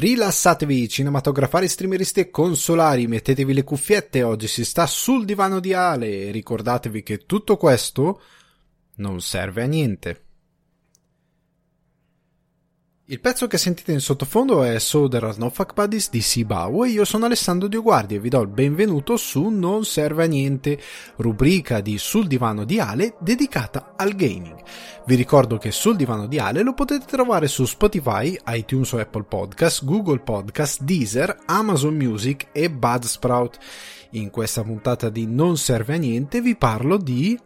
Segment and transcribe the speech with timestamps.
[0.00, 6.30] Rilassatevi, cinematografari, streameristi e consolari, mettetevi le cuffiette, oggi si sta sul divano di Ale
[6.30, 8.22] ricordatevi che tutto questo
[8.98, 10.27] non serve a niente.
[13.10, 16.90] Il pezzo che sentite in sottofondo è So There No Fuck Buddies di Sibau e
[16.90, 20.78] io sono Alessandro Dioguardi e vi do il benvenuto su Non Serve a Niente,
[21.16, 24.62] rubrica di Sul Divano di Ale dedicata al gaming.
[25.06, 29.24] Vi ricordo che Sul Divano di Ale lo potete trovare su Spotify, iTunes o Apple
[29.24, 33.56] Podcast, Google Podcast, Deezer, Amazon Music e Budsprout.
[34.10, 37.38] In questa puntata di Non Serve a Niente vi parlo di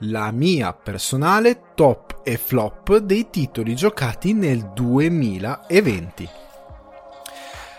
[0.00, 6.28] la mia personale top e flop dei titoli giocati nel 2020.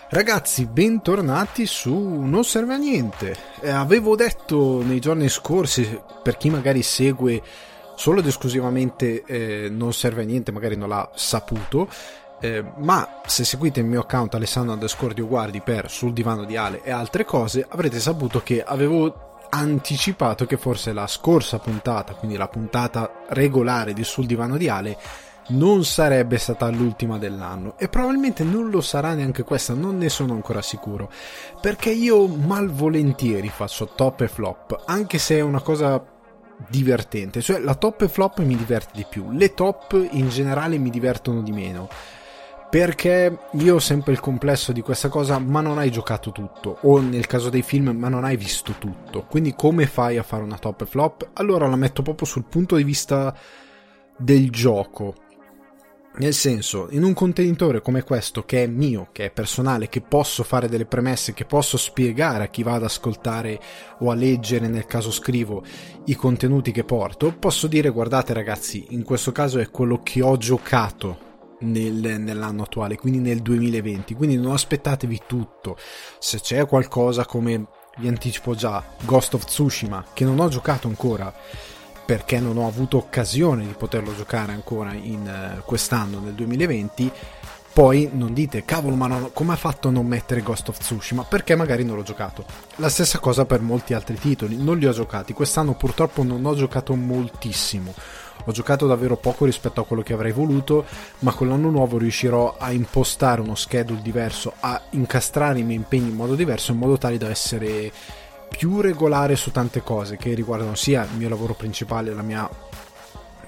[0.08, 3.34] Ragazzi, bentornati su Non serve a niente.
[3.60, 7.42] Eh, avevo detto nei giorni scorsi, per chi magari segue
[7.94, 11.88] solo ed esclusivamente eh, Non serve a niente, magari non l'ha saputo,
[12.40, 16.82] eh, ma se seguite il mio account Alessandro underscore Guardi per Sul divano di Ale
[16.82, 22.48] e altre cose, avrete saputo che avevo anticipato che forse la scorsa puntata, quindi la
[22.48, 24.96] puntata regolare di Sul Divano di Ale,
[25.48, 27.76] non sarebbe stata l'ultima dell'anno.
[27.78, 31.10] E probabilmente non lo sarà neanche questa, non ne sono ancora sicuro,
[31.60, 36.02] perché io malvolentieri faccio top e flop, anche se è una cosa
[36.68, 40.90] divertente, cioè la top e flop mi diverte di più, le top in generale mi
[40.90, 41.88] divertono di meno
[42.72, 47.00] perché io ho sempre il complesso di questa cosa, ma non hai giocato tutto, o
[47.00, 49.26] nel caso dei film, ma non hai visto tutto.
[49.28, 51.28] Quindi come fai a fare una top e flop?
[51.34, 53.36] Allora la metto proprio sul punto di vista
[54.16, 55.14] del gioco.
[56.16, 60.42] Nel senso, in un contenitore come questo, che è mio, che è personale, che posso
[60.42, 63.60] fare delle premesse, che posso spiegare a chi va ad ascoltare
[63.98, 65.62] o a leggere, nel caso scrivo,
[66.06, 70.38] i contenuti che porto, posso dire guardate ragazzi, in questo caso è quello che ho
[70.38, 71.31] giocato
[71.62, 74.14] nel, nell'anno attuale, quindi nel 2020.
[74.14, 75.76] Quindi non aspettatevi tutto.
[76.18, 77.66] Se c'è qualcosa come
[77.98, 81.32] vi anticipo già, Ghost of Tsushima, che non ho giocato ancora
[82.04, 87.10] perché non ho avuto occasione di poterlo giocare ancora in uh, quest'anno, nel 2020.
[87.72, 91.22] Poi non dite, cavolo, ma non, come ha fatto a non mettere Ghost of Tsushima?
[91.24, 92.44] Perché magari non l'ho giocato.
[92.76, 95.32] La stessa cosa per molti altri titoli, non li ho giocati.
[95.32, 97.94] Quest'anno purtroppo non ho giocato moltissimo
[98.44, 100.84] ho giocato davvero poco rispetto a quello che avrei voluto,
[101.20, 106.08] ma con l'anno nuovo riuscirò a impostare uno schedule diverso, a incastrare i miei impegni
[106.08, 107.92] in modo diverso, in modo tale da essere
[108.48, 112.48] più regolare su tante cose che riguardano sia il mio lavoro principale, la mia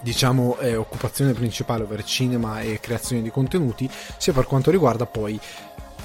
[0.01, 3.89] diciamo eh, occupazione principale, ovvero cinema e creazione di contenuti,
[4.19, 5.41] sia per quanto riguarda poi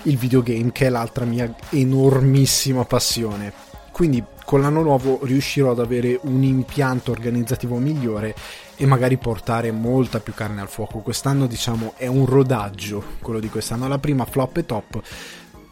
[0.04, 3.52] il videogame, che è l'altra mia enormissima passione.
[3.92, 8.34] Quindi con l'anno nuovo riuscirò ad avere un impianto organizzativo migliore
[8.82, 11.00] e magari portare molta più carne al fuoco.
[11.00, 15.02] Quest'anno diciamo è un rodaggio quello di quest'anno, la prima flop e top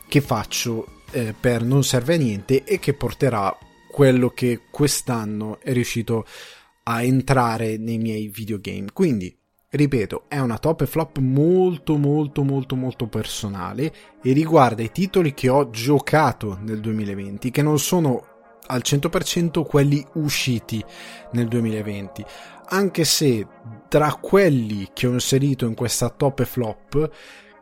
[0.09, 3.57] che faccio eh, per non serve a niente e che porterà
[3.89, 6.25] quello che quest'anno è riuscito
[6.83, 8.87] a entrare nei miei videogame.
[8.91, 9.33] Quindi
[9.69, 15.33] ripeto, è una top e flop molto molto molto molto personale e riguarda i titoli
[15.33, 18.35] che ho giocato nel 2020, che non sono
[18.67, 20.83] al 100% quelli usciti
[21.31, 22.25] nel 2020
[22.69, 23.47] anche se
[23.87, 27.11] tra quelli che ho inserito in questa top e flop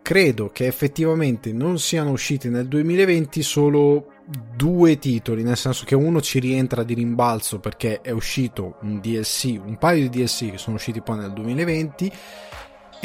[0.01, 4.11] credo che effettivamente non siano usciti nel 2020 solo
[4.55, 9.59] due titoli, nel senso che uno ci rientra di rimbalzo perché è uscito un DLC,
[9.63, 12.11] un paio di DLC che sono usciti poi nel 2020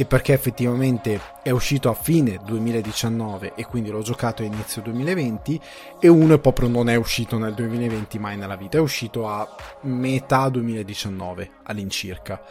[0.00, 5.60] e perché effettivamente è uscito a fine 2019 e quindi l'ho giocato a inizio 2020
[6.00, 9.46] e uno proprio non è uscito nel 2020 mai nella vita, è uscito a
[9.82, 12.42] metà 2019 all'incirca.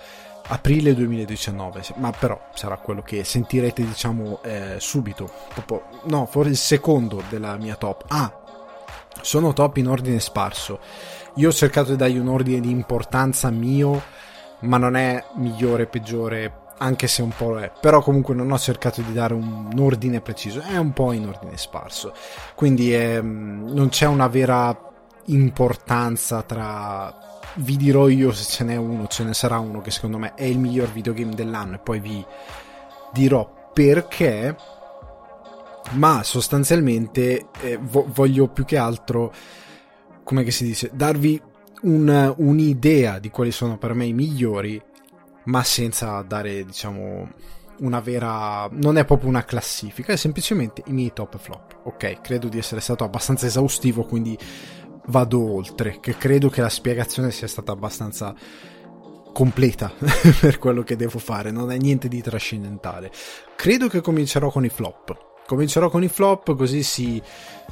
[0.45, 5.27] Aprile 2019 ma però sarà quello che sentirete diciamo eh, subito.
[5.51, 8.05] Proprio, no forse il secondo della mia top.
[8.09, 8.31] Ah
[9.21, 10.79] sono top in ordine sparso.
[11.37, 13.99] Io ho cercato di dargli un ordine di importanza mio
[14.61, 19.01] ma non è migliore peggiore anche se un po' è, però comunque non ho cercato
[19.01, 22.13] di dare un, un ordine preciso, è un po' in ordine sparso,
[22.55, 24.87] quindi è, mm, non c'è una vera
[25.25, 30.17] importanza tra vi dirò io se ce n'è uno, ce ne sarà uno che secondo
[30.17, 32.25] me è il miglior videogame dell'anno e poi vi
[33.11, 34.55] dirò perché,
[35.91, 39.33] ma sostanzialmente eh, vo- voglio più che altro,
[40.23, 41.41] come si dice, darvi
[41.81, 44.81] un, un'idea di quali sono per me i migliori
[45.45, 47.29] ma senza dare, diciamo,
[47.79, 48.67] una vera.
[48.71, 51.79] non è proprio una classifica, è semplicemente i miei top flop.
[51.83, 54.37] Ok, credo di essere stato abbastanza esaustivo, quindi
[55.07, 55.99] vado oltre.
[55.99, 58.33] Che credo che la spiegazione sia stata abbastanza
[59.31, 59.91] completa
[60.41, 63.11] per quello che devo fare, non è niente di trascendentale.
[63.55, 65.27] Credo che comincerò con i flop.
[65.45, 67.21] comincerò con i flop così si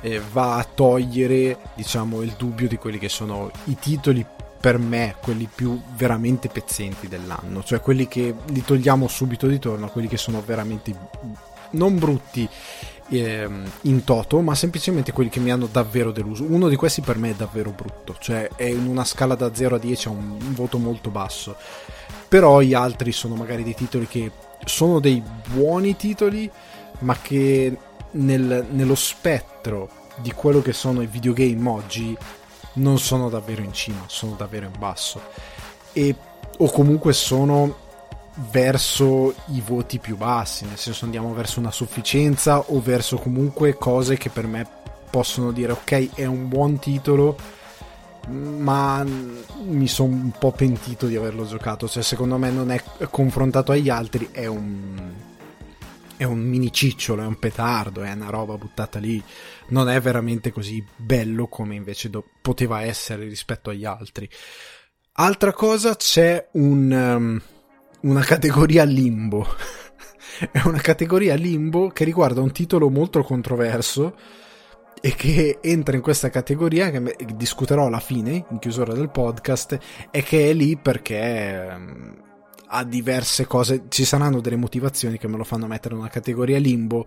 [0.01, 4.25] eh, va a togliere diciamo il dubbio di quelli che sono i titoli
[4.67, 9.87] per me quelli più veramente pezzenti dell'anno cioè quelli che li togliamo subito di torno
[9.87, 10.93] quelli che sono veramente
[11.69, 12.49] non brutti
[13.07, 13.49] eh,
[13.83, 16.43] in toto ma semplicemente quelli che mi hanno davvero deluso.
[16.43, 19.75] Uno di questi per me è davvero brutto cioè è in una scala da 0
[19.75, 21.55] a 10 a un, un voto molto basso.
[22.27, 24.29] Però gli altri sono magari dei titoli che
[24.65, 26.51] sono dei buoni titoli
[26.99, 27.77] ma che
[28.11, 32.17] nel, nello spettro di quello che sono i videogame oggi
[32.77, 35.21] non sono davvero in cima, sono davvero in basso.
[35.93, 36.15] E,
[36.57, 37.85] o comunque sono
[38.51, 44.17] verso i voti più bassi, nel senso andiamo verso una sufficienza o verso comunque cose
[44.17, 44.67] che per me
[45.09, 47.37] possono dire ok è un buon titolo
[48.27, 53.71] ma mi sono un po' pentito di averlo giocato cioè secondo me non è confrontato
[53.71, 55.13] agli altri è un
[56.17, 59.23] è un mini cicciolo, è un petardo, è una roba buttata lì.
[59.69, 64.27] Non è veramente così bello come invece do- poteva essere rispetto agli altri.
[65.13, 67.41] Altra cosa, c'è un, um,
[68.01, 69.47] una categoria limbo.
[70.51, 74.15] è una categoria limbo che riguarda un titolo molto controverso
[74.99, 79.77] e che entra in questa categoria che discuterò alla fine, in chiusura del podcast,
[80.09, 82.25] e che è lì perché um,
[82.67, 86.59] ha diverse cose, ci saranno delle motivazioni che me lo fanno mettere in una categoria
[86.59, 87.05] limbo,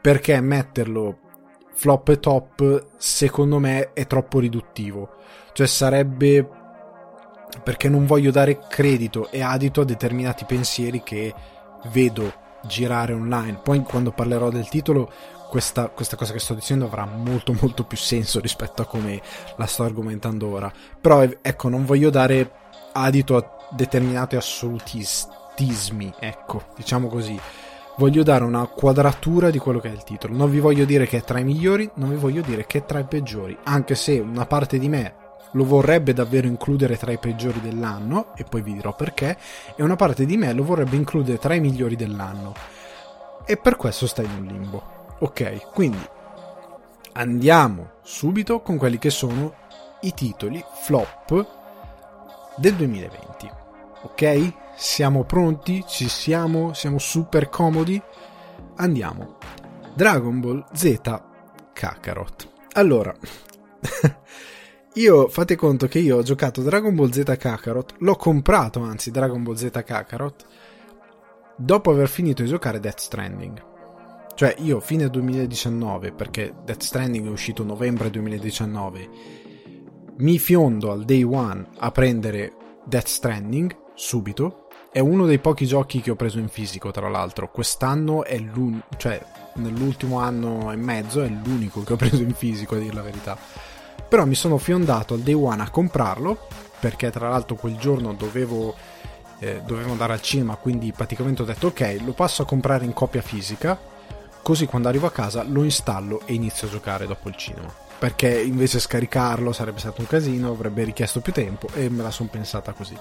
[0.00, 1.18] perché metterlo
[1.72, 5.16] flop e top secondo me è troppo riduttivo,
[5.52, 6.48] cioè sarebbe
[7.62, 11.34] perché non voglio dare credito e adito a determinati pensieri che
[11.92, 12.32] vedo
[12.66, 13.60] girare online.
[13.62, 15.10] Poi quando parlerò del titolo
[15.48, 19.20] questa, questa, cosa che sto dicendo avrà molto molto più senso rispetto a come
[19.56, 20.72] la sto argomentando ora.
[21.00, 22.50] Però ecco, non voglio dare
[22.92, 27.38] adito a determinati assolutismi, ecco, diciamo così.
[27.96, 30.34] Voglio dare una quadratura di quello che è il titolo.
[30.34, 32.84] Non vi voglio dire che è tra i migliori, non vi voglio dire che è
[32.84, 35.14] tra i peggiori, anche se una parte di me
[35.52, 39.38] lo vorrebbe davvero includere tra i peggiori dell'anno, e poi vi dirò perché,
[39.76, 42.52] e una parte di me lo vorrebbe includere tra i migliori dell'anno.
[43.46, 44.82] E per questo sta in un limbo.
[45.20, 46.04] Ok, quindi
[47.12, 49.54] andiamo subito con quelli che sono
[50.00, 51.46] i titoli flop
[52.56, 53.62] del 2020.
[54.04, 54.52] Ok?
[54.76, 55.82] Siamo pronti?
[55.86, 56.74] Ci siamo?
[56.74, 58.00] Siamo super comodi?
[58.76, 59.38] Andiamo.
[59.94, 61.00] Dragon Ball Z
[61.72, 62.48] Kakarot.
[62.72, 63.14] Allora,
[64.94, 69.42] io fate conto che io ho giocato Dragon Ball Z Kakarot, l'ho comprato anzi Dragon
[69.42, 70.44] Ball Z Kakarot,
[71.56, 73.72] dopo aver finito di giocare Death Stranding.
[74.34, 79.08] Cioè io fine 2019, perché Death Stranding è uscito novembre 2019,
[80.16, 82.52] mi fiondo al day one a prendere
[82.84, 84.66] Death Stranding subito.
[84.90, 87.50] È uno dei pochi giochi che ho preso in fisico, tra l'altro.
[87.50, 89.20] Quest'anno è l'unico, cioè
[89.54, 93.36] nell'ultimo anno e mezzo è l'unico che ho preso in fisico, a dire la verità.
[94.08, 96.46] Però mi sono fiondato al day one a comprarlo,
[96.78, 98.74] perché tra l'altro quel giorno dovevo,
[99.40, 102.92] eh, dovevo andare al cinema, quindi praticamente ho detto ok, lo passo a comprare in
[102.92, 103.76] copia fisica,
[104.42, 107.72] così quando arrivo a casa lo installo e inizio a giocare dopo il cinema.
[107.98, 112.28] Perché invece scaricarlo sarebbe stato un casino, avrebbe richiesto più tempo e me la sono
[112.30, 112.96] pensata così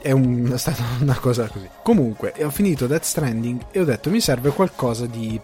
[0.00, 1.68] è, un, è stata una cosa così.
[1.82, 5.40] Comunque, ho finito Death Stranding e ho detto mi serve qualcosa di...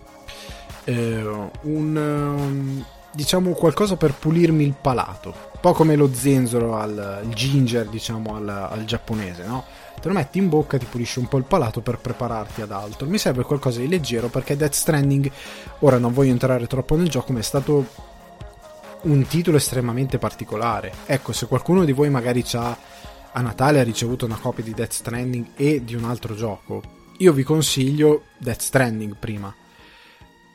[0.84, 1.22] Eh,
[1.62, 1.96] un...
[1.96, 2.84] Um,
[3.14, 5.34] diciamo qualcosa per pulirmi il palato.
[5.52, 9.64] Un po' come lo zenzero al ginger, diciamo, al, al giapponese, no?
[10.00, 13.06] Te lo metti in bocca, ti pulisce un po' il palato per prepararti ad altro.
[13.06, 15.30] Mi serve qualcosa di leggero perché Death Stranding,
[15.80, 17.86] ora non voglio entrare troppo nel gioco, ma è stato
[19.02, 20.92] un titolo estremamente particolare.
[21.06, 22.76] Ecco, se qualcuno di voi magari ha
[23.32, 26.82] a Natale ha ricevuto una copia di Death Stranding e di un altro gioco,
[27.18, 29.54] io vi consiglio Death Stranding prima.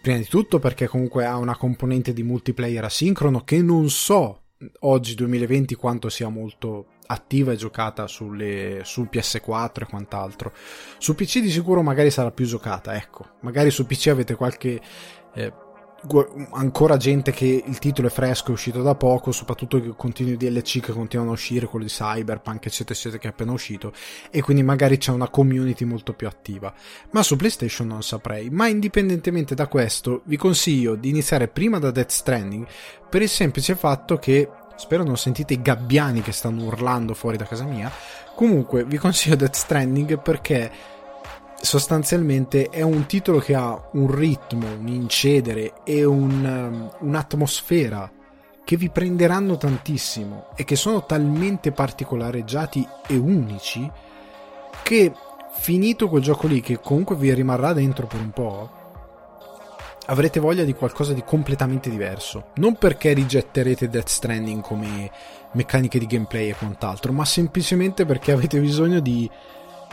[0.01, 4.41] Prima di tutto perché comunque ha una componente di multiplayer asincrono che non so
[4.81, 10.53] oggi 2020 quanto sia molto attiva e giocata sulle, sul PS4 e quant'altro.
[10.97, 13.35] Su PC di sicuro magari sarà più giocata, ecco.
[13.41, 14.81] Magari su PC avete qualche
[15.33, 15.53] eh,
[16.51, 20.79] ancora gente che il titolo è fresco, è uscito da poco, soprattutto i continui DLC
[20.79, 23.91] che continuano a uscire, quello di Cyberpunk, eccetera, eccetera, che è appena uscito,
[24.29, 26.73] e quindi magari c'è una community molto più attiva.
[27.11, 28.49] Ma su PlayStation non saprei.
[28.49, 32.67] Ma indipendentemente da questo, vi consiglio di iniziare prima da Death Stranding,
[33.09, 37.45] per il semplice fatto che spero non sentite i gabbiani che stanno urlando fuori da
[37.45, 37.91] casa mia.
[38.35, 40.95] Comunque, vi consiglio Death Stranding perché
[41.59, 48.11] sostanzialmente è un titolo che ha un ritmo, un incedere e un, um, un'atmosfera
[48.63, 53.89] che vi prenderanno tantissimo e che sono talmente particolareggiati e unici
[54.83, 55.13] che
[55.51, 58.77] finito quel gioco lì che comunque vi rimarrà dentro per un po'
[60.07, 62.47] avrete voglia di qualcosa di completamente diverso.
[62.55, 65.11] Non perché rigetterete Death Stranding come
[65.53, 69.29] meccaniche di gameplay e quant'altro, ma semplicemente perché avete bisogno di,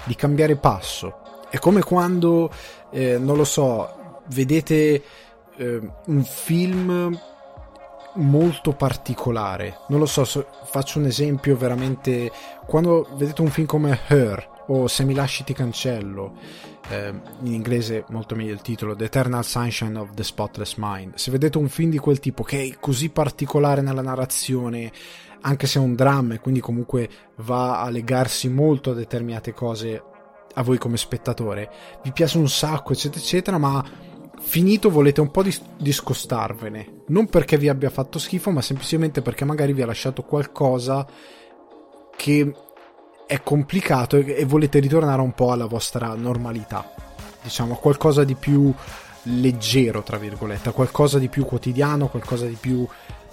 [0.05, 1.24] di cambiare passo.
[1.55, 2.51] È come quando,
[2.91, 5.01] eh, non lo so, vedete
[5.57, 7.17] eh, un film
[8.15, 9.79] molto particolare.
[9.87, 12.29] Non lo so, so, faccio un esempio veramente.
[12.67, 16.33] Quando vedete un film come Her o Se mi lasci ti cancello,
[16.89, 21.15] eh, in inglese molto meglio il titolo, The Eternal Sunshine of the Spotless Mind.
[21.15, 24.91] Se vedete un film di quel tipo che è così particolare nella narrazione,
[25.43, 30.03] anche se è un dramma e quindi comunque va a legarsi molto a determinate cose
[30.55, 31.71] a voi come spettatore,
[32.03, 33.85] vi piace un sacco, eccetera, eccetera, ma
[34.41, 37.03] finito volete un po' dis- discostarvene.
[37.09, 41.07] Non perché vi abbia fatto schifo, ma semplicemente perché magari vi ha lasciato qualcosa
[42.17, 42.55] che
[43.27, 46.93] è complicato e, e volete ritornare un po' alla vostra normalità.
[47.43, 48.73] Diciamo, qualcosa di più
[49.25, 52.87] leggero, tra virgolette, qualcosa di più quotidiano, qualcosa di più,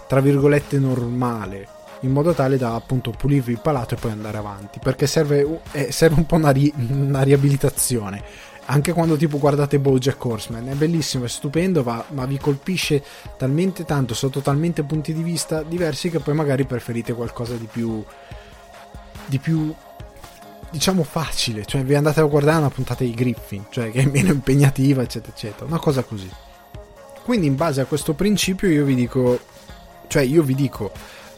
[0.08, 4.80] tra virgolette, normale in modo tale da appunto pulirvi il palato e poi andare avanti
[4.80, 8.50] perché serve, eh, serve un po' una, ri- una, riabilitazione.
[8.66, 13.04] Anche quando tipo guardate Bojack Horseman è bellissimo, è stupendo va, ma vi colpisce
[13.38, 18.04] talmente tanto sotto talmente punti di vista diversi che poi magari preferite qualcosa di più
[19.26, 19.74] di più
[20.70, 21.66] diciamo facile.
[21.66, 25.34] Cioè vi andate a guardare una puntata di Griffin cioè che è meno impegnativa eccetera
[25.34, 25.66] eccetera.
[25.66, 26.30] Una cosa così.
[27.24, 29.40] Quindi in base a questo principio io vi dico
[30.08, 30.92] cioè io vi dico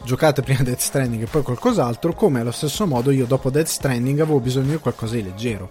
[0.04, 4.20] giocate prima Death Stranding e poi qualcos'altro, come allo stesso modo io dopo Death Stranding
[4.20, 5.70] avevo bisogno di qualcosa di leggero.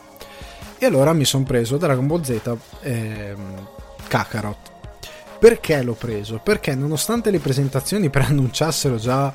[0.78, 3.68] E allora mi sono preso Dragon Ball Z ehm,
[4.08, 4.72] Kakarot.
[5.40, 6.40] Perché l'ho preso?
[6.44, 9.34] Perché nonostante le presentazioni preannunciassero già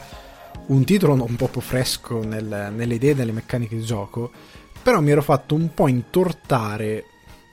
[0.66, 4.30] un titolo un po' fresco nel, nelle idee delle meccaniche di gioco,
[4.82, 7.04] però mi ero fatto un po' intortare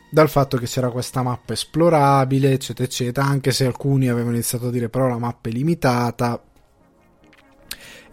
[0.10, 4.72] dal fatto che c'era questa mappa esplorabile, eccetera, eccetera, anche se alcuni avevano iniziato a
[4.72, 6.42] dire però la mappa è limitata,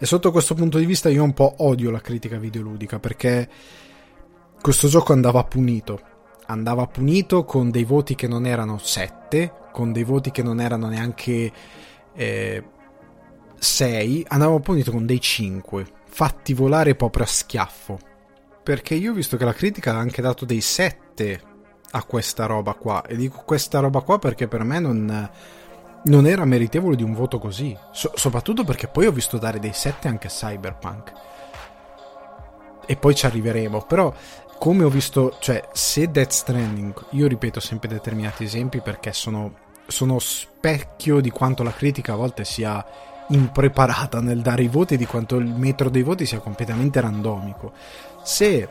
[0.03, 3.47] e sotto questo punto di vista io un po' odio la critica videoludica perché
[4.61, 6.01] questo gioco andava punito.
[6.47, 10.89] Andava punito con dei voti che non erano 7, con dei voti che non erano
[10.89, 11.49] neanche
[12.13, 12.63] eh,
[13.57, 17.97] 6, andava punito con dei 5, fatti volare proprio a schiaffo.
[18.61, 21.41] Perché io ho visto che la critica ha anche dato dei 7
[21.91, 23.05] a questa roba qua.
[23.05, 25.29] E dico questa roba qua perché per me non
[26.03, 27.77] non era meritevole di un voto così.
[27.91, 31.11] So- soprattutto perché poi ho visto dare dei 7 anche a Cyberpunk.
[32.85, 33.81] E poi ci arriveremo.
[33.83, 34.13] Però,
[34.57, 39.53] come ho visto, cioè, se Death Stranding, io ripeto sempre determinati esempi perché sono,
[39.87, 42.85] sono specchio di quanto la critica a volte sia
[43.29, 47.71] impreparata nel dare i voti di quanto il metro dei voti sia completamente randomico.
[48.21, 48.69] Se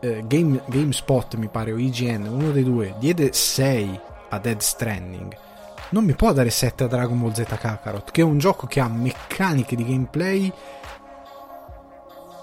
[0.00, 5.44] eh, Game, GameSpot, mi pare, o IGN, uno dei due, diede 6 a Dead Stranding
[5.90, 8.80] non mi può dare 7 a Dragon Ball Z Kakarot, che è un gioco che
[8.80, 10.52] ha meccaniche di gameplay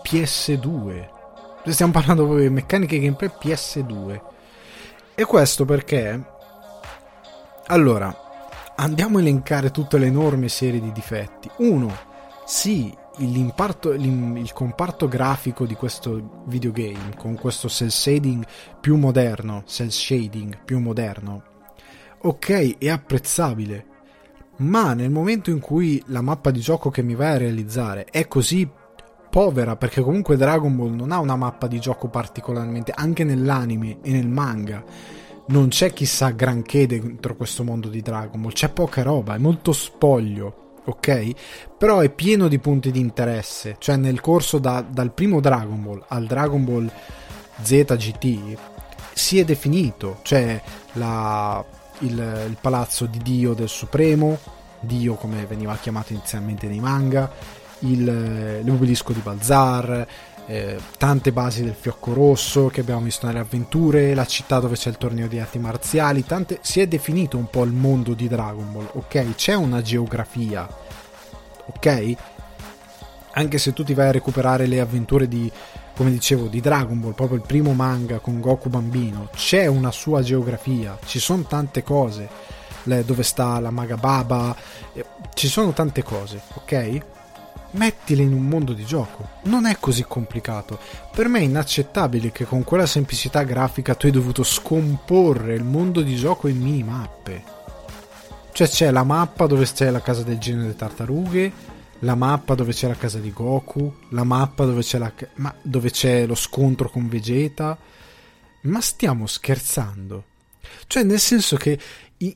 [0.03, 1.09] PS2.
[1.65, 4.21] Stiamo parlando proprio di meccaniche di gameplay PS2.
[5.15, 6.31] E questo perché...
[7.67, 8.13] Allora,
[8.75, 11.49] andiamo a elencare tutte le enormi serie di difetti.
[11.57, 11.95] Uno,
[12.45, 18.45] sì, il comparto grafico di questo videogame con questo cell shading
[18.81, 21.43] più moderno, cell shading più moderno,
[22.25, 23.85] ok, è apprezzabile,
[24.57, 28.27] ma nel momento in cui la mappa di gioco che mi vai a realizzare è
[28.27, 28.69] così
[29.29, 34.11] povera, perché comunque Dragon Ball non ha una mappa di gioco particolarmente, anche nell'anime e
[34.11, 34.83] nel manga,
[35.47, 39.73] non c'è chissà granché dentro questo mondo di Dragon Ball, c'è poca roba, è molto
[39.73, 41.31] spoglio, ok?
[41.77, 46.05] Però è pieno di punti di interesse, cioè nel corso da, dal primo Dragon Ball
[46.07, 46.89] al Dragon Ball
[47.61, 48.57] Z GT
[49.13, 50.61] si è definito, cioè
[50.93, 51.63] la
[51.99, 54.37] il, il palazzo di Dio del Supremo,
[54.79, 57.31] Dio come veniva chiamato inizialmente nei manga,
[57.79, 60.07] il, l'obelisco di Balzar,
[60.45, 64.89] eh, tante basi del fiocco rosso che abbiamo visto nelle avventure, la città dove c'è
[64.89, 68.71] il torneo di arti marziali, tante, si è definito un po' il mondo di Dragon
[68.71, 69.35] Ball, ok?
[69.35, 70.67] C'è una geografia,
[71.65, 72.15] ok?
[73.35, 75.51] Anche se tu ti vai a recuperare le avventure di
[75.95, 80.21] come dicevo, di Dragon Ball, proprio il primo manga con Goku bambino, c'è una sua
[80.21, 82.27] geografia, ci sono tante cose,
[82.83, 84.55] dove sta la maga Baba,
[85.33, 86.99] ci sono tante cose, ok?
[87.71, 90.77] Mettile in un mondo di gioco, non è così complicato.
[91.11, 96.01] Per me è inaccettabile che con quella semplicità grafica tu hai dovuto scomporre il mondo
[96.01, 97.43] di gioco in minimappe.
[98.51, 101.51] Cioè c'è la mappa dove c'è la casa del genio delle tartarughe,
[102.03, 105.89] la mappa dove c'è la casa di Goku, la mappa dove c'è, la, ma, dove
[105.89, 107.77] c'è lo scontro con Vegeta.
[108.61, 110.25] Ma stiamo scherzando.
[110.87, 111.77] Cioè, nel senso che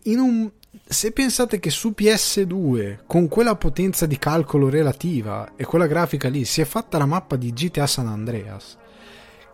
[0.05, 0.51] un,
[0.85, 6.43] se pensate che su PS2 con quella potenza di calcolo relativa e quella grafica lì
[6.45, 8.77] si è fatta la mappa di GTA San Andreas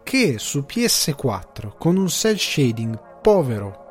[0.03, 3.84] che su PS4 con un cell shading povero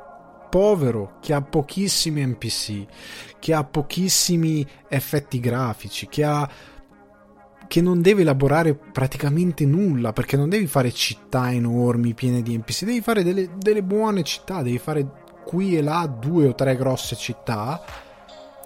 [0.51, 2.85] povero che ha pochissimi NPC
[3.43, 6.49] che ha pochissimi effetti grafici che ha
[7.67, 12.85] che non deve elaborare praticamente nulla perché non devi fare città enormi piene di NPC
[12.85, 17.17] devi fare delle, delle buone città devi fare qui e là due o tre grosse
[17.17, 17.83] città,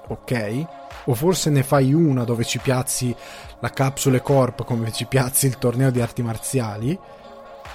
[0.08, 0.64] ok?
[1.06, 3.14] O forse ne fai una dove ci piazzi
[3.60, 6.98] la capsule corp come ci piazzi il torneo di arti marziali,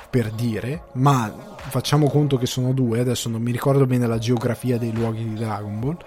[0.09, 4.77] per dire, ma facciamo conto che sono due, adesso non mi ricordo bene la geografia
[4.77, 5.97] dei luoghi di Dragon Ball.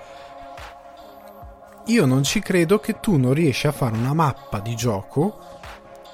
[1.88, 5.38] Io non ci credo che tu non riesci a fare una mappa di gioco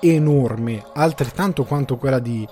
[0.00, 2.46] enorme, altrettanto quanto quella di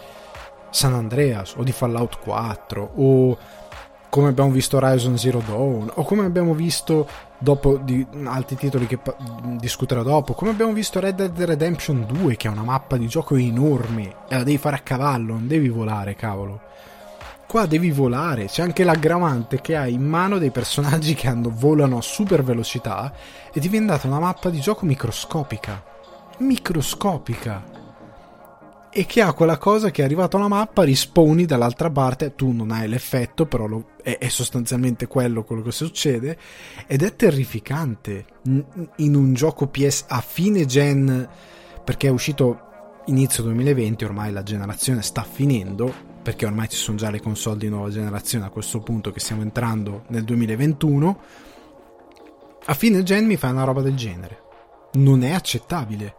[0.70, 3.38] San Andreas o di Fallout 4 o
[4.08, 7.08] come abbiamo visto Horizon Zero Dawn o come abbiamo visto
[7.38, 8.98] dopo di altri titoli che
[9.58, 13.34] discuterò dopo come abbiamo visto Red Dead Redemption 2 che è una mappa di gioco
[13.36, 16.60] enorme e la devi fare a cavallo non devi volare cavolo
[17.48, 18.44] qua devi volare.
[18.44, 23.12] C'è anche l'aggravante che hai in mano dei personaggi che hanno, volano a super velocità
[23.58, 25.82] ti viene data una mappa di gioco microscopica.
[26.38, 27.76] Microscopica.
[28.90, 32.70] E che ha quella cosa che è arrivata una mappa, risponi dall'altra parte, tu non
[32.70, 36.38] hai l'effetto, però lo, è, è, sostanzialmente quello quello che succede,
[36.86, 38.24] ed è terrificante.
[38.96, 41.28] In un gioco PS a fine gen,
[41.84, 42.60] perché è uscito
[43.06, 47.70] inizio 2020, ormai la generazione sta finendo, perché ormai ci sono già le console di
[47.70, 51.20] nuova generazione a questo punto che stiamo entrando nel 2021,
[52.66, 54.42] a fine gen mi fai una roba del genere.
[54.92, 56.14] Non è accettabile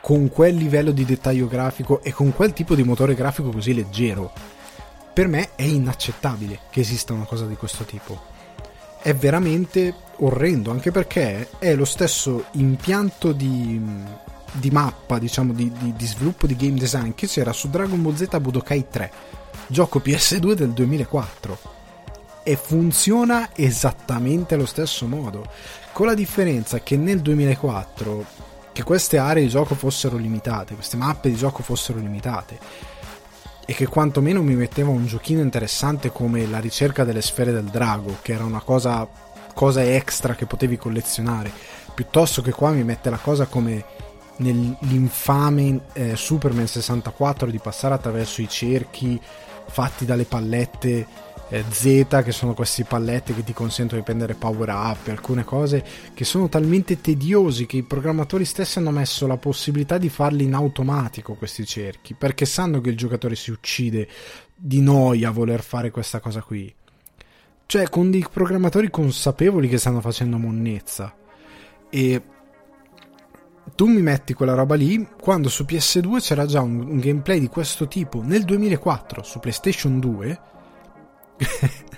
[0.00, 4.32] con quel livello di dettaglio grafico e con quel tipo di motore grafico così leggero.
[5.12, 8.18] Per me è inaccettabile che esista una cosa di questo tipo.
[9.02, 13.78] È veramente orrendo, anche perché è lo stesso impianto di,
[14.52, 18.14] di mappa, diciamo, di, di, di, sviluppo di game design che c'era su Dragon Ball
[18.14, 19.12] Z Budokai 3,
[19.70, 21.58] gioco PS2 del 2004.
[22.42, 25.46] E funziona esattamente allo stesso modo,
[25.92, 31.28] con la differenza che nel 2004 che queste aree di gioco fossero limitate, queste mappe
[31.28, 32.58] di gioco fossero limitate
[33.66, 38.18] e che quantomeno mi metteva un giochino interessante come la ricerca delle sfere del drago,
[38.20, 39.06] che era una cosa,
[39.54, 41.52] cosa extra che potevi collezionare,
[41.94, 43.84] piuttosto che qua mi mette la cosa come
[44.38, 49.20] nell'infame eh, Superman 64 di passare attraverso i cerchi
[49.70, 51.06] fatti dalle pallette
[51.50, 55.84] eh, Z, che sono questi palletti che ti consentono di prendere power up, alcune cose
[56.14, 60.54] che sono talmente tediosi che i programmatori stessi hanno messo la possibilità di farli in
[60.54, 64.08] automatico questi cerchi, perché sanno che il giocatore si uccide
[64.54, 66.72] di noia a voler fare questa cosa qui.
[67.66, 71.14] Cioè, con dei programmatori consapevoli che stanno facendo monnezza.
[71.88, 72.22] E
[73.74, 77.48] tu mi metti quella roba lì quando su PS2 c'era già un, un, gameplay di
[77.48, 80.40] questo tipo nel 2004 su PlayStation 2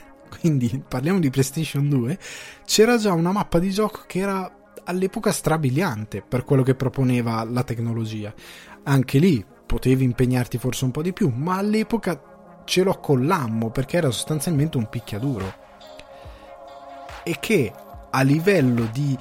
[0.43, 2.19] quindi parliamo di PlayStation 2,
[2.65, 4.51] c'era già una mappa di gioco che era
[4.85, 8.35] all'epoca strabiliante per quello che proponeva la tecnologia.
[8.85, 13.99] Anche lì potevi impegnarti forse un po' di più, ma all'epoca ce lo accollammo perché
[13.99, 15.61] era sostanzialmente un picchiaduro.
[17.23, 17.73] E che
[18.11, 19.17] a livello di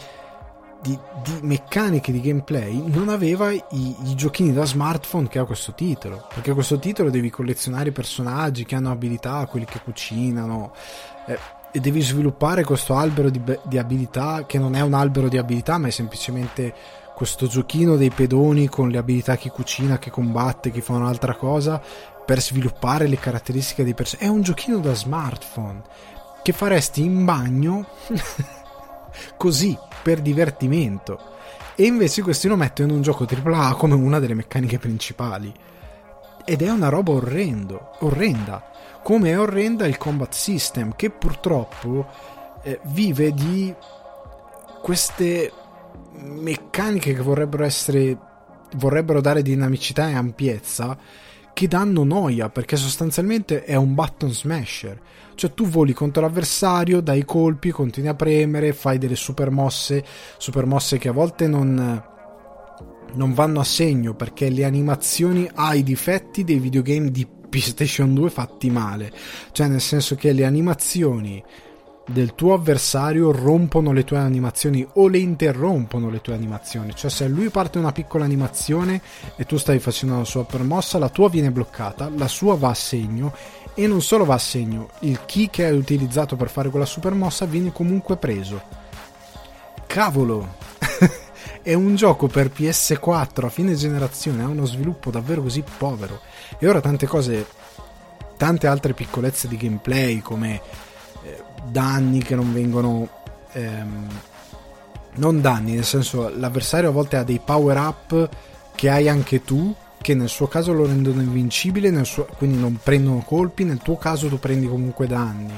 [0.82, 5.74] di, di, meccaniche di gameplay non aveva i, i, giochini da smartphone che ha questo
[5.74, 6.28] titolo.
[6.34, 10.74] Perché questo titolo devi collezionare i personaggi che hanno abilità, quelli che cucinano.
[11.28, 11.40] Eh,
[11.74, 15.78] e devi sviluppare questo albero di, di, abilità che non è un albero di abilità,
[15.78, 16.74] ma è semplicemente
[17.16, 21.82] questo giochino dei pedoni con le abilità chi cucina, chi combatte, chi fa un'altra cosa
[22.26, 24.28] per sviluppare le caratteristiche dei personaggi.
[24.28, 25.82] È un giochino da smartphone
[26.42, 27.86] che faresti in bagno
[29.38, 31.20] così per divertimento.
[31.76, 35.54] E invece questi lo mettono in un gioco AAA come una delle meccaniche principali.
[36.44, 38.70] Ed è una roba orrendo, orrenda.
[39.04, 42.08] Come è orrenda il combat system, che purtroppo
[42.64, 43.74] eh, vive di
[44.82, 45.52] queste
[46.14, 48.18] meccaniche che vorrebbero essere.
[48.76, 50.98] vorrebbero dare dinamicità e ampiezza
[51.54, 55.00] che danno noia perché sostanzialmente è un button smasher.
[55.36, 60.04] Cioè tu voli contro l'avversario, dai colpi, continui a premere, fai delle super mosse,
[60.38, 62.04] super mosse che a volte non,
[63.14, 68.30] non vanno a segno perché le animazioni ha i difetti dei videogame di PlayStation 2
[68.30, 69.12] fatti male.
[69.52, 71.44] Cioè nel senso che le animazioni
[72.08, 76.94] del tuo avversario rompono le tue animazioni o le interrompono le tue animazioni.
[76.96, 79.02] Cioè, se lui parte una piccola animazione
[79.36, 82.74] e tu stai facendo una sua permossa, la tua viene bloccata, la sua va a
[82.74, 83.34] segno
[83.74, 87.14] e non solo va a segno, il key che hai utilizzato per fare quella super
[87.14, 88.62] mossa viene comunque preso.
[89.88, 90.56] Cavolo!
[91.64, 96.20] è un gioco per PS4 a fine generazione, ha uno sviluppo davvero così povero.
[96.60, 97.46] E ora tante cose,
[98.36, 100.90] tante altre piccolezze di gameplay come
[101.66, 103.10] eh, danni che non vengono...
[103.54, 104.08] Ehm,
[105.14, 108.30] non danni, nel senso l'avversario a volte ha dei power up
[108.76, 113.20] che hai anche tu che nel suo caso lo rendono invincibile, suo, quindi non prendono
[113.20, 115.54] colpi, nel tuo caso tu prendi comunque danni.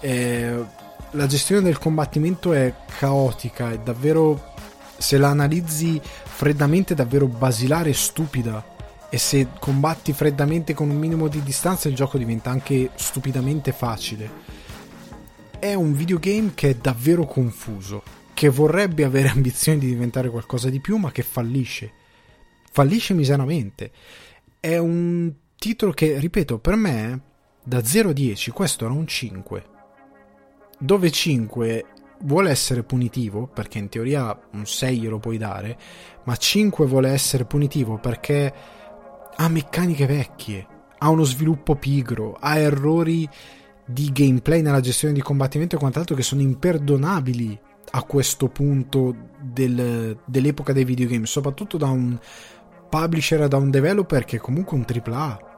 [0.00, 0.64] Eh,
[1.12, 4.54] la gestione del combattimento è caotica, è davvero,
[4.96, 8.70] se la analizzi freddamente, è davvero basilare e stupida.
[9.08, 14.28] E se combatti freddamente con un minimo di distanza, il gioco diventa anche stupidamente facile.
[15.62, 18.02] È un videogame che è davvero confuso,
[18.34, 21.92] che vorrebbe avere ambizioni di diventare qualcosa di più, ma che fallisce
[22.72, 23.92] fallisce miseramente.
[24.58, 27.20] È un titolo che, ripeto, per me
[27.62, 29.64] da 0 a 10 questo era un 5.
[30.80, 31.84] Dove 5
[32.22, 35.78] vuole essere punitivo, perché in teoria un 6 glielo puoi dare,
[36.24, 38.52] ma 5 vuole essere punitivo perché
[39.36, 40.66] ha meccaniche vecchie,
[40.98, 43.28] ha uno sviluppo pigro, ha errori
[43.84, 47.58] di gameplay nella gestione di combattimento e quant'altro che sono imperdonabili
[47.90, 52.18] a questo punto del, dell'epoca dei videogame, soprattutto da un
[52.88, 55.50] publisher da un developer che è comunque un AAA.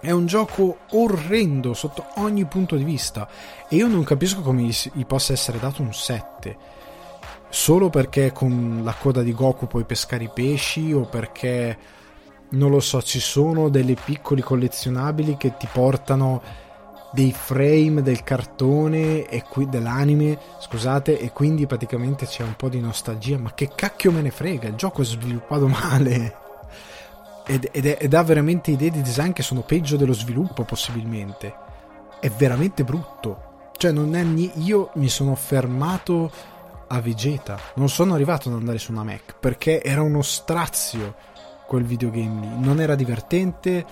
[0.00, 3.28] È un gioco orrendo sotto ogni punto di vista
[3.68, 6.56] e io non capisco come gli possa essere dato un 7.
[7.48, 11.76] Solo perché con la coda di Goku puoi pescare i pesci o perché
[12.50, 16.42] non lo so, ci sono delle piccoli collezionabili che ti portano
[17.10, 22.80] dei frame del cartone e qui dell'anime, scusate, e quindi praticamente c'è un po' di
[22.80, 26.36] nostalgia, ma che cacchio me ne frega, il gioco è sviluppato male.
[27.46, 31.54] Ed, ed, ed ha veramente idee di design che sono peggio dello sviluppo possibilmente.
[32.20, 33.70] È veramente brutto.
[33.78, 36.30] Cioè, non è ni- io mi sono fermato
[36.88, 37.58] a Vegeta.
[37.74, 41.14] Non sono arrivato ad andare su una Mac perché era uno strazio
[41.66, 42.48] quel videogame lì.
[42.58, 43.86] Non era divertente,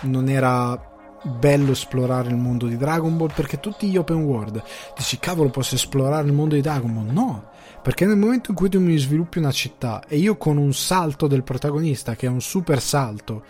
[0.00, 0.78] non era
[1.22, 4.62] bello esplorare il mondo di Dragon Ball perché tutti gli open world
[4.96, 7.12] dici cavolo posso esplorare il mondo di Dragon Ball?
[7.12, 7.50] No
[7.82, 11.26] perché nel momento in cui tu mi sviluppi una città e io con un salto
[11.26, 13.42] del protagonista che è un super salto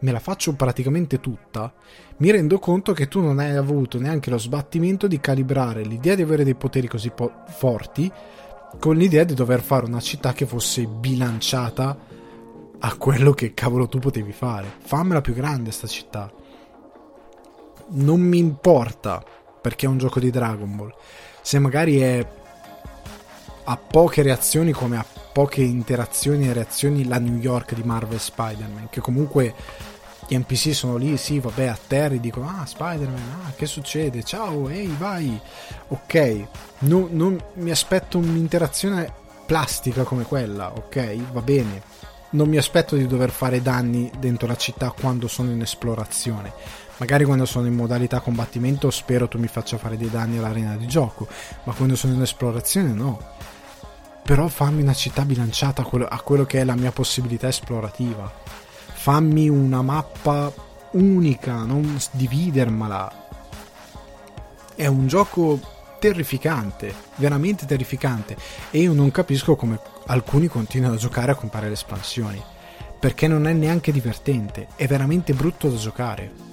[0.00, 1.72] me la faccio praticamente tutta
[2.18, 6.22] mi rendo conto che tu non hai avuto neanche lo sbattimento di calibrare l'idea di
[6.22, 8.10] avere dei poteri così po- forti
[8.78, 11.96] con l'idea di dover fare una città che fosse bilanciata
[12.84, 14.72] a quello che cavolo tu potevi fare.
[14.80, 16.32] Fammela più grande sta città
[17.92, 19.22] non mi importa
[19.60, 20.94] perché è un gioco di Dragon Ball.
[21.40, 22.26] Se magari è
[23.64, 28.88] a poche reazioni come a poche interazioni e reazioni la New York di Marvel Spider-Man,
[28.90, 29.54] che comunque
[30.26, 34.22] gli NPC sono lì, sì, vabbè, a terra dicono "Ah, Spider-Man, ah, che succede?
[34.22, 35.40] Ciao, ehi, vai".
[35.88, 36.46] Ok,
[36.80, 39.12] non, non mi aspetto un'interazione
[39.46, 41.32] plastica come quella, ok?
[41.32, 41.82] Va bene.
[42.30, 47.24] Non mi aspetto di dover fare danni dentro la città quando sono in esplorazione Magari
[47.24, 51.26] quando sono in modalità combattimento spero tu mi faccia fare dei danni all'arena di gioco,
[51.64, 53.20] ma quando sono in esplorazione no.
[54.22, 58.30] Però fammi una città bilanciata a quello, che è la mia possibilità esplorativa.
[58.92, 60.52] Fammi una mappa
[60.92, 63.26] unica, non dividermela.
[64.76, 65.58] È un gioco
[65.98, 68.36] terrificante, veramente terrificante.
[68.70, 72.40] E io non capisco come alcuni continuano a giocare a comprare le espansioni.
[73.00, 76.51] Perché non è neanche divertente, è veramente brutto da giocare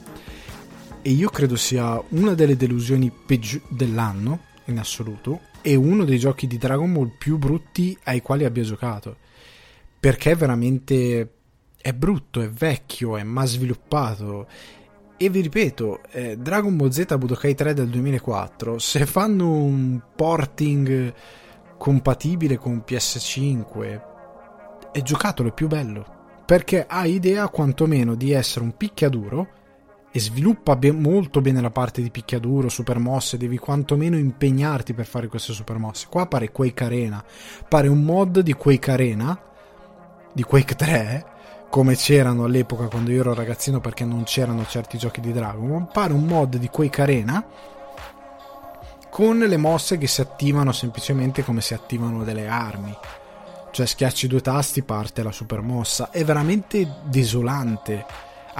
[1.01, 6.45] e io credo sia una delle delusioni peggio dell'anno in assoluto e uno dei giochi
[6.45, 9.15] di Dragon Ball più brutti ai quali abbia giocato.
[9.99, 11.33] Perché veramente
[11.81, 14.47] è brutto, è vecchio, è mal sviluppato.
[15.17, 21.13] E vi ripeto, eh, Dragon Ball Z Budokai 3 del 2004 se fanno un porting
[21.77, 24.01] compatibile con PS5
[24.91, 26.17] è giocatelo, è più bello.
[26.45, 29.57] Perché ha idea quantomeno di essere un picchiaduro
[30.11, 35.05] e sviluppa ben, molto bene la parte di picchiaduro, super mosse, devi quantomeno impegnarti per
[35.05, 36.07] fare queste super mosse.
[36.09, 37.23] Qua pare Quake Arena,
[37.67, 39.39] pare un mod di Quake Arena,
[40.31, 41.25] di Quake 3,
[41.69, 46.13] come c'erano all'epoca quando io ero ragazzino perché non c'erano certi giochi di Dragon pare
[46.13, 47.45] un mod di Quake Arena
[49.09, 52.95] con le mosse che si attivano semplicemente come si attivano delle armi.
[53.71, 56.09] Cioè schiacci due tasti, parte la super mossa.
[56.09, 58.05] È veramente desolante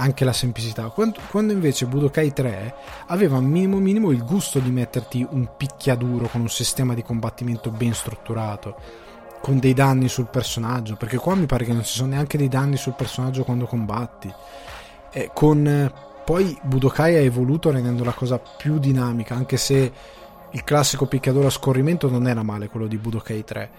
[0.00, 0.88] anche la semplicità.
[0.88, 2.74] Quando, quando, invece Budokai 3
[3.08, 7.92] aveva minimo minimo il gusto di metterti un picchiaduro con un sistema di combattimento ben
[7.92, 8.76] strutturato,
[9.40, 12.48] con dei danni sul personaggio, perché qua mi pare che non ci sono neanche dei
[12.48, 14.32] danni sul personaggio quando combatti,
[15.12, 15.92] eh, con
[16.24, 19.92] poi Budokai ha evoluto rendendo la cosa più dinamica, anche se
[20.52, 23.70] il classico picchiaduro a scorrimento non era male quello di Budokai 3.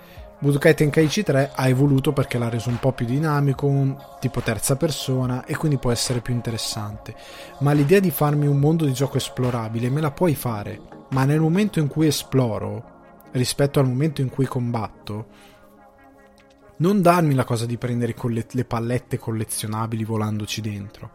[0.42, 5.46] Budokai Tenkaichi 3 ha evoluto perché l'ha reso un po' più dinamico, tipo terza persona
[5.46, 7.14] e quindi può essere più interessante.
[7.60, 11.40] Ma l'idea di farmi un mondo di gioco esplorabile me la puoi fare, ma nel
[11.40, 15.28] momento in cui esploro, rispetto al momento in cui combatto,
[16.78, 18.16] non darmi la cosa di prendere
[18.50, 21.12] le pallette collezionabili volandoci dentro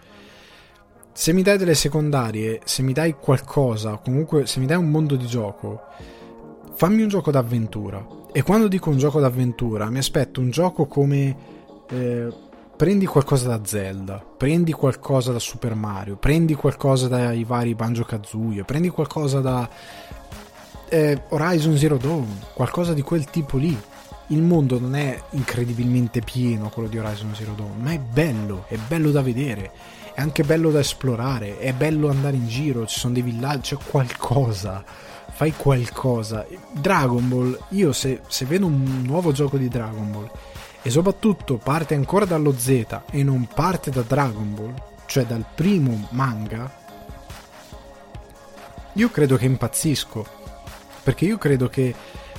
[1.16, 5.16] se mi dai delle secondarie, se mi dai qualcosa, comunque se mi dai un mondo
[5.16, 5.84] di gioco,
[6.76, 8.06] fammi un gioco d'avventura.
[8.32, 11.36] E quando dico un gioco d'avventura, mi aspetto un gioco come
[11.88, 12.28] eh,
[12.76, 18.64] prendi qualcosa da Zelda, prendi qualcosa da Super Mario, prendi qualcosa dai vari Banjo Kazooie,
[18.64, 19.68] prendi qualcosa da
[20.88, 23.76] eh, Horizon Zero Dawn, qualcosa di quel tipo lì.
[24.30, 28.76] Il mondo non è incredibilmente pieno quello di Horizon Zero Dawn, ma è bello, è
[28.76, 29.70] bello da vedere
[30.16, 33.82] è anche bello da esplorare, è bello andare in giro, ci sono dei villaggi, c'è
[33.90, 34.82] qualcosa,
[35.36, 36.46] fai qualcosa.
[36.72, 40.30] Dragon Ball, io se, se vedo un nuovo gioco di Dragon Ball
[40.80, 46.08] e soprattutto parte ancora dallo Z e non parte da Dragon Ball, cioè dal primo
[46.12, 46.74] manga,
[48.94, 50.26] io credo che impazzisco.
[51.02, 51.94] Perché io credo che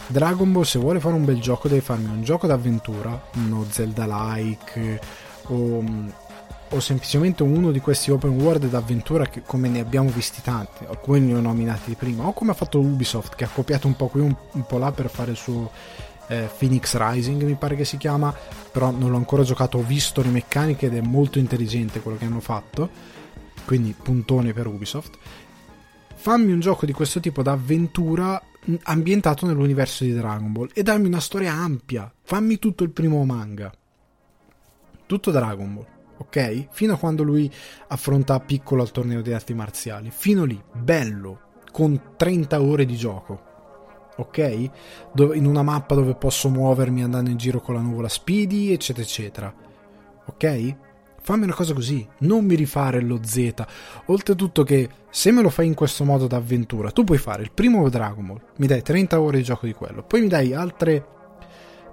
[0.07, 5.01] Dragon Ball, se vuole fare un bel gioco, deve farmi un gioco d'avventura, uno Zelda-like
[5.49, 5.83] o
[6.69, 11.21] o semplicemente uno di questi open world d'avventura che come ne abbiamo visti tanti, alcuni
[11.21, 14.21] ne ho nominati prima, o come ha fatto Ubisoft che ha copiato un po' qui
[14.21, 15.71] un, un po' là per fare il suo
[16.27, 18.35] eh, Phoenix Rising mi pare che si chiama,
[18.71, 22.25] però non l'ho ancora giocato, ho visto le meccaniche ed è molto intelligente quello che
[22.25, 22.89] hanno fatto,
[23.65, 25.17] quindi puntone per Ubisoft.
[26.15, 28.41] Fammi un gioco di questo tipo d'avventura
[28.83, 33.71] ambientato nell'universo di Dragon Ball e dammi una storia ampia, fammi tutto il primo manga.
[35.05, 36.67] Tutto Dragon Ball ok?
[36.71, 37.51] Fino a quando lui
[37.87, 40.11] affronta piccolo al torneo di arti marziali.
[40.11, 41.39] Fino lì, bello,
[41.71, 43.45] con 30 ore di gioco.
[44.17, 44.69] Ok?
[45.13, 49.05] Dove, in una mappa dove posso muovermi andando in giro con la nuvola Speedy, eccetera,
[49.05, 49.53] eccetera.
[50.25, 50.75] Ok?
[51.21, 53.53] Fammi una cosa così, non mi rifare lo Z.
[54.05, 57.89] Oltretutto che se me lo fai in questo modo d'avventura, tu puoi fare il primo
[57.89, 61.16] Dragon Ball, mi dai 30 ore di gioco di quello, poi mi dai altre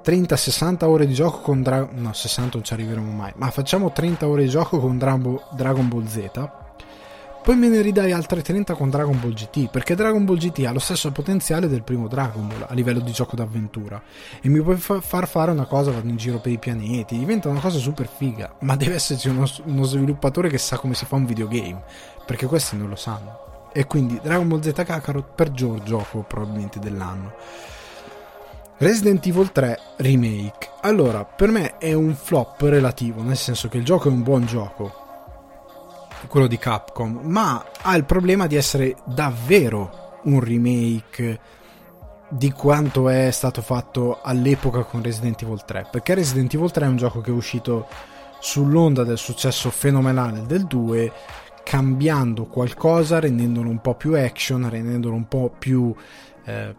[0.04, 4.28] 30-60 ore di gioco con Dragon no 60 non ci arriveremo mai ma facciamo 30
[4.28, 6.50] ore di gioco con Dragon Ball Z.
[7.42, 10.72] Poi me ne ridai altre 30 con Dragon Ball GT perché Dragon Ball GT ha
[10.72, 14.00] lo stesso potenziale del primo Dragon Ball a livello di gioco d'avventura.
[14.40, 17.48] E mi puoi fa- far fare una cosa vado in giro per i pianeti diventa
[17.48, 21.16] una cosa super figa ma deve esserci uno, uno sviluppatore che sa come si fa
[21.16, 21.82] un videogame
[22.26, 23.70] perché questi non lo sanno.
[23.72, 27.32] E quindi Dragon Ball Z Kakarot per gioco probabilmente dell'anno
[28.78, 30.70] Resident Evil 3 Remake.
[30.80, 34.46] Allora, per me è un flop relativo, nel senso che il gioco è un buon
[34.46, 34.92] gioco,
[36.26, 41.40] quello di Capcom, ma ha il problema di essere davvero un remake
[42.28, 46.88] di quanto è stato fatto all'epoca con Resident Evil 3, perché Resident Evil 3 è
[46.88, 47.86] un gioco che è uscito
[48.40, 51.12] sull'onda del successo fenomenale del 2,
[51.62, 55.94] cambiando qualcosa, rendendolo un po' più action, rendendolo un po' più
[56.44, 56.74] eh,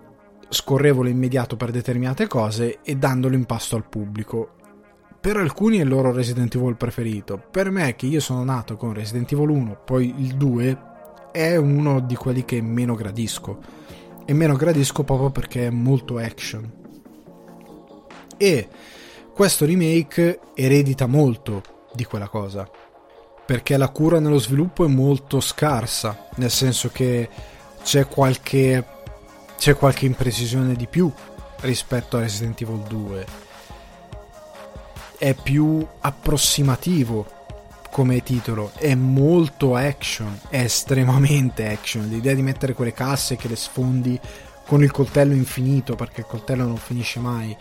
[0.50, 4.52] scorrevole immediato per determinate cose e dandolo in pasto al pubblico.
[5.20, 8.94] Per alcuni è il loro Resident Evil preferito, per me che io sono nato con
[8.94, 10.78] Resident Evil 1, poi il 2,
[11.32, 13.60] è uno di quelli che meno gradisco.
[14.24, 16.72] E meno gradisco proprio perché è molto action.
[18.38, 18.68] E
[19.34, 21.62] questo remake eredita molto
[21.94, 22.70] di quella cosa.
[23.46, 27.30] Perché la cura nello sviluppo è molto scarsa, nel senso che
[27.84, 28.84] c'è qualche
[29.58, 31.12] c'è qualche imprecisione di più
[31.62, 33.44] rispetto a Resident Evil 2
[35.18, 37.26] è più approssimativo
[37.90, 38.72] come titolo?
[38.76, 42.10] È molto action è estremamente action.
[42.10, 44.20] L'idea di mettere quelle casse che le sfondi
[44.66, 47.56] con il coltello infinito perché il coltello non finisce mai.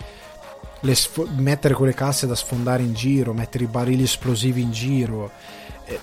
[0.92, 5.30] Sfo- mettere quelle casse da sfondare in giro mettere i barili esplosivi in giro.
[5.84, 6.00] Eh,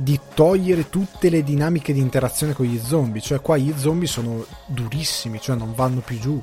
[0.00, 4.44] di togliere tutte le dinamiche di interazione con gli zombie, cioè qua gli zombie sono
[4.66, 6.40] durissimi, cioè non vanno più giù.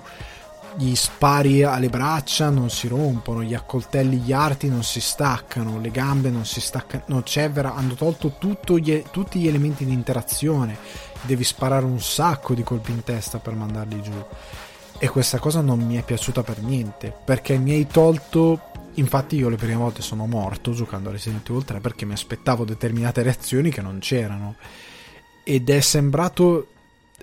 [0.76, 5.90] Gli spari alle braccia non si rompono, gli accoltelli gli arti non si staccano, le
[5.90, 8.30] gambe non si staccano, non c'è vera, hanno tolto
[8.78, 10.76] gli, tutti gli elementi di interazione,
[11.22, 14.26] devi sparare un sacco di colpi in testa per mandarli giù.
[14.98, 18.60] E questa cosa non mi è piaciuta per niente, perché mi hai tolto
[18.98, 22.64] Infatti io le prime volte sono morto giocando a Resident Evil 3 perché mi aspettavo
[22.64, 24.56] determinate reazioni che non c'erano.
[25.44, 26.68] Ed è sembrato,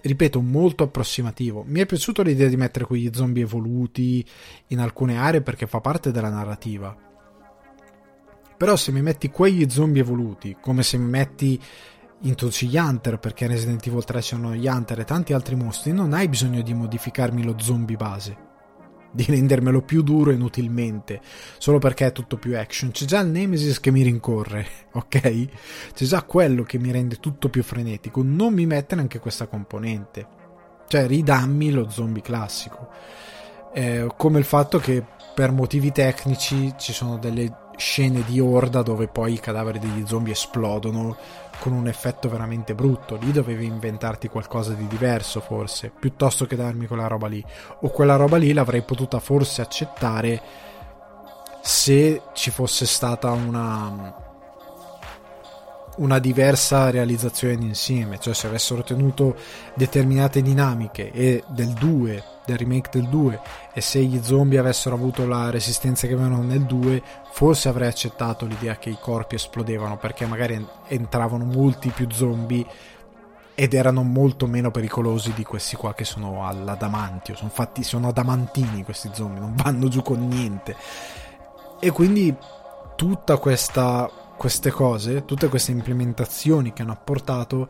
[0.03, 1.65] ripeto, molto approssimativo.
[1.67, 4.25] Mi è piaciuta l'idea di mettere quegli zombie evoluti
[4.69, 6.95] in alcune aree perché fa parte della narrativa.
[8.59, 11.61] Però se mi metti quegli zombie evoluti, come se mi metti
[12.21, 15.93] introduci gli Hunter perché in Resident Evil 3 c'erano gli Hunter e tanti altri mostri,
[15.93, 18.51] non hai bisogno di modificarmi lo zombie base
[19.13, 21.21] di rendermelo più duro inutilmente,
[21.59, 22.91] solo perché è tutto più action.
[22.91, 25.49] C'è già il Nemesis che mi rincorre, ok?
[25.95, 28.23] C'è già quello che mi rende tutto più frenetico.
[28.25, 30.27] Non mi mette neanche questa componente.
[30.89, 32.89] Cioè, ridammi lo zombie classico.
[33.75, 39.09] Eh, come il fatto che per motivi tecnici ci sono delle scene di orda dove
[39.09, 41.17] poi i cadaveri degli zombie esplodono
[41.63, 43.15] con un effetto veramente brutto.
[43.15, 47.45] Lì dovevi inventarti qualcosa di diverso, forse, piuttosto che darmi quella roba lì.
[47.83, 50.43] O quella roba lì l'avrei potuta forse accettare
[51.63, 54.31] se ci fosse stata una
[55.95, 59.37] una diversa realizzazione d'insieme, cioè se avessero tenuto
[59.75, 63.41] determinate dinamiche e del 2, del remake del 2
[63.73, 68.47] e se gli zombie avessero avuto la resistenza che avevano nel 2, forse avrei accettato
[68.47, 72.67] l'idea che i corpi esplodevano perché magari entravano molti più zombie
[73.55, 78.85] ed erano molto meno pericolosi di questi qua che sono all'adamantio, sono fatti sono adamantini
[78.85, 80.75] questi zombie, non vanno giù con niente.
[81.79, 82.35] E quindi
[82.97, 84.11] tutta questa
[84.43, 87.69] queste cose, tutte queste implementazioni che hanno apportato,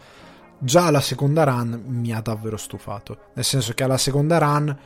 [0.62, 3.18] già la seconda run mi ha davvero stufato.
[3.34, 4.76] Nel senso che alla seconda run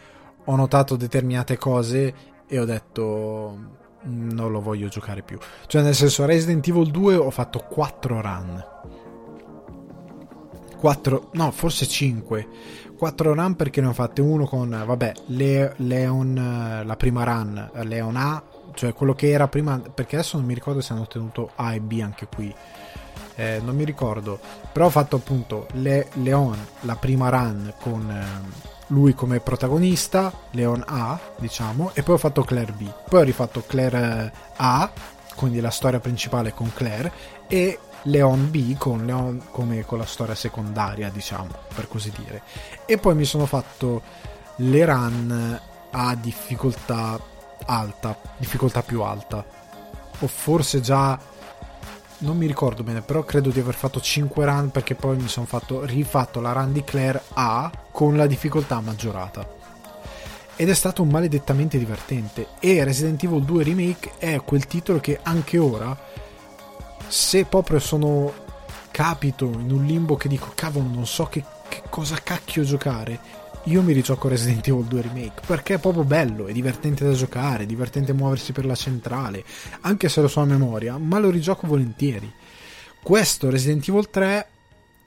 [0.44, 2.14] ho notato determinate cose
[2.46, 3.58] e ho detto
[4.02, 5.38] non lo voglio giocare più.
[5.66, 8.64] Cioè nel senso Resident Evil 2 ho fatto 4 run.
[10.78, 12.48] 4, no, forse 5.
[12.96, 18.16] 4 run perché ne ho fatte uno con, vabbè, Le- Leon, la prima run, Leon
[18.16, 18.42] A,
[18.74, 21.80] cioè quello che era prima, perché adesso non mi ricordo se hanno tenuto A e
[21.80, 22.54] B anche qui.
[23.38, 24.40] Eh, non mi ricordo,
[24.72, 30.82] però ho fatto appunto Le, Leon, la prima run con eh, lui come protagonista, Leon
[30.86, 32.90] A, diciamo, e poi ho fatto Claire B.
[33.08, 34.90] Poi ho rifatto Claire eh, A,
[35.34, 37.12] quindi la storia principale con Claire,
[37.46, 42.42] e Leon B con Leon come con la storia secondaria, diciamo, per così dire.
[42.86, 44.02] E poi mi sono fatto
[44.56, 47.20] le run a difficoltà
[47.66, 49.44] alta, difficoltà più alta.
[50.20, 51.18] O forse già
[52.18, 55.46] non mi ricordo bene, però credo di aver fatto 5 run perché poi mi sono
[55.46, 59.54] fatto rifatto la run di Claire A con la difficoltà maggiorata.
[60.56, 65.58] Ed è stato maledettamente divertente e Resident Evil 2 Remake è quel titolo che anche
[65.58, 65.94] ora
[67.08, 68.32] se proprio sono
[68.90, 73.20] capito in un limbo che dico cavolo non so che, che cosa cacchio giocare
[73.66, 77.64] io mi rigioco Resident Evil 2 Remake perché è proprio bello, è divertente da giocare,
[77.64, 79.44] è divertente muoversi per la centrale,
[79.80, 82.32] anche se lo so a memoria, ma lo rigioco volentieri.
[83.02, 84.48] Questo Resident Evil 3,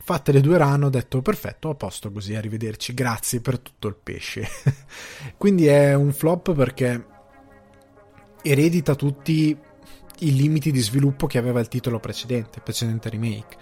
[0.03, 3.95] fatte le due run, ho detto perfetto, a posto così, arrivederci, grazie per tutto il
[4.01, 4.45] pesce.
[5.37, 7.05] Quindi è un flop perché
[8.41, 9.57] eredita tutti
[10.19, 13.57] i limiti di sviluppo che aveva il titolo precedente, precedente remake.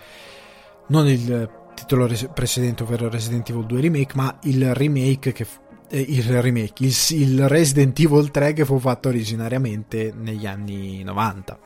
[0.88, 5.46] Non il titolo precedente, ovvero Resident Evil 2 Remake, ma il remake che
[5.90, 11.60] eh, il remake, il, il, Resident Evil 3 che fu fatto originariamente negli anni 90.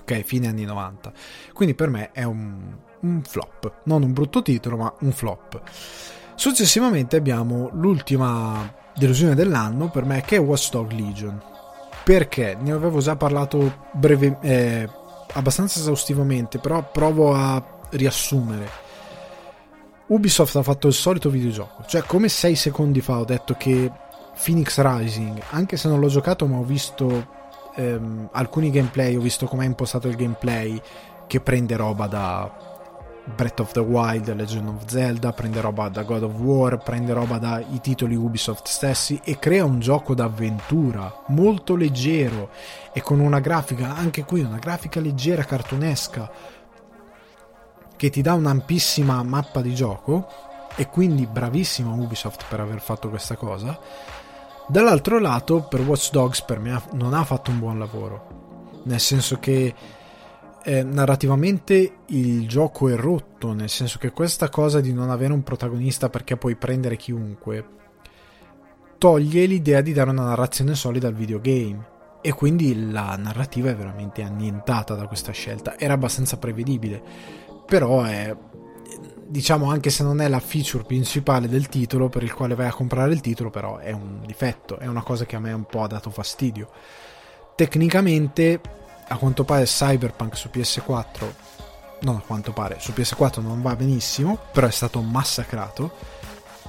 [0.00, 1.12] Ok, fine anni 90.
[1.52, 5.62] Quindi per me è un, un flop, non un brutto titolo, ma un flop.
[6.34, 11.40] Successivamente abbiamo l'ultima delusione dell'anno per me che è Watch Dog Legion.
[12.04, 14.88] Perché ne avevo già parlato breve, eh,
[15.32, 18.84] abbastanza esaustivamente, però provo a riassumere
[20.08, 23.90] Ubisoft ha fatto il solito videogioco, cioè come 6 secondi fa ho detto che
[24.40, 27.26] Phoenix Rising, anche se non l'ho giocato ma ho visto
[27.74, 30.80] ehm, alcuni gameplay, ho visto com'è impostato il gameplay
[31.26, 32.74] che prende roba da
[33.34, 37.38] Breath of the Wild, Legend of Zelda, prende roba da God of War, prende roba
[37.38, 42.50] dai titoli Ubisoft stessi e crea un gioco d'avventura molto leggero
[42.92, 46.30] e con una grafica, anche qui una grafica leggera, cartunesca,
[47.96, 50.26] che ti dà un'ampissima mappa di gioco
[50.76, 53.78] e quindi bravissima Ubisoft per aver fatto questa cosa.
[54.68, 59.38] Dall'altro lato, per Watch Dogs per me non ha fatto un buon lavoro, nel senso
[59.38, 59.74] che
[60.62, 65.42] eh, narrativamente il gioco è rotto, nel senso che questa cosa di non avere un
[65.42, 67.74] protagonista perché puoi prendere chiunque
[68.98, 74.22] toglie l'idea di dare una narrazione solida al videogame e quindi la narrativa è veramente
[74.22, 75.78] annientata da questa scelta.
[75.78, 77.02] Era abbastanza prevedibile
[77.66, 78.34] però è
[79.28, 82.72] diciamo anche se non è la feature principale del titolo per il quale vai a
[82.72, 85.82] comprare il titolo però è un difetto è una cosa che a me un po'
[85.82, 86.70] ha dato fastidio.
[87.54, 88.60] Tecnicamente
[89.08, 91.32] a quanto pare Cyberpunk su PS4
[92.02, 95.92] non a quanto pare su PS4 non va benissimo però è stato massacrato.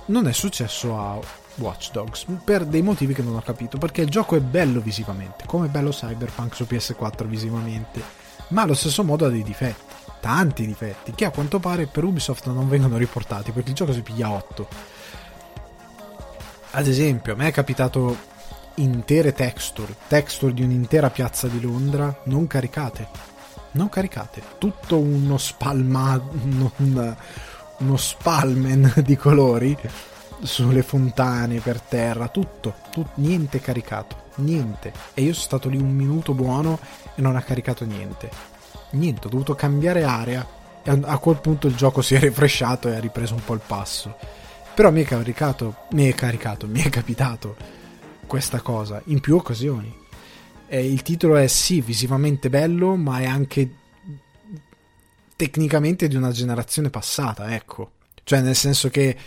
[0.06, 1.20] Non è successo a
[1.56, 5.46] Watch Dogs per dei motivi che non ho capito perché il gioco è bello visivamente
[5.46, 8.02] come è bello Cyberpunk su PS4 visivamente
[8.50, 9.87] ma allo stesso modo ha dei difetti
[10.28, 14.02] tanti difetti che a quanto pare per Ubisoft non vengono riportati perché il gioco si
[14.02, 14.68] piglia 8.
[16.72, 18.18] Ad esempio, a me è capitato
[18.76, 23.08] intere texture, texture di un'intera piazza di Londra non caricate.
[23.72, 26.74] Non caricate, tutto uno spalma uno,
[27.78, 29.78] uno spalmen di colori
[30.42, 34.92] sulle fontane, per terra, tutto, tutto, niente caricato, niente.
[35.14, 36.80] E io sono stato lì un minuto buono
[37.16, 38.57] e non ha caricato niente.
[38.92, 40.48] Niente, ho dovuto cambiare area
[40.84, 43.62] e a quel punto il gioco si è refresciato e ha ripreso un po' il
[43.66, 44.16] passo.
[44.74, 47.56] Però mi è caricato, mi è caricato, mi è capitato
[48.28, 50.06] questa cosa in più occasioni.
[50.68, 53.70] E il titolo è sì, visivamente bello, ma è anche
[55.36, 57.92] tecnicamente di una generazione passata, ecco.
[58.24, 59.18] Cioè, nel senso che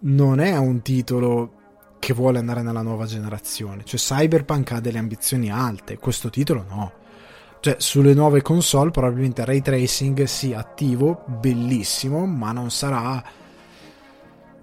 [0.00, 1.52] non è un titolo
[1.98, 3.84] che vuole andare nella nuova generazione.
[3.84, 6.92] Cioè, Cyberpunk ha delle ambizioni alte, questo titolo no.
[7.60, 13.22] Cioè, sulle nuove console probabilmente ray tracing sì attivo, bellissimo, ma non sarà.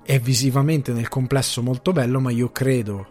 [0.01, 3.07] È visivamente nel complesso molto bello, ma io credo,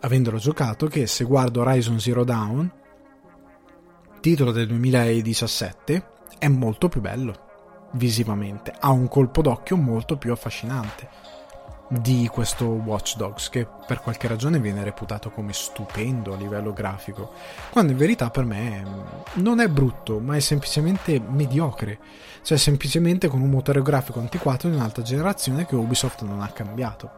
[0.00, 2.70] avendolo giocato, che se guardo Horizon Zero Dawn,
[4.20, 6.06] titolo del 2017,
[6.38, 7.50] è molto più bello
[7.92, 11.08] visivamente, ha un colpo d'occhio molto più affascinante
[12.00, 17.32] di questo Watch Dogs che per qualche ragione viene reputato come stupendo a livello grafico
[17.70, 18.82] quando in verità per me
[19.34, 21.98] non è brutto ma è semplicemente mediocre.
[22.42, 27.10] Cioè semplicemente con un motore grafico antiquato di un'altra generazione che Ubisoft non ha cambiato.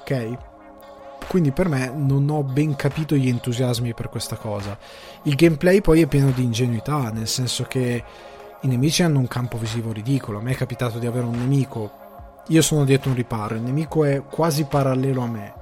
[0.00, 0.38] Ok?
[1.28, 4.78] Quindi per me non ho ben capito gli entusiasmi per questa cosa.
[5.24, 8.04] Il gameplay poi è pieno di ingenuità nel senso che
[8.62, 10.38] i nemici hanno un campo visivo ridicolo.
[10.38, 12.04] A me è capitato di avere un nemico
[12.48, 15.54] io sono dietro un riparo, il nemico è quasi parallelo a me.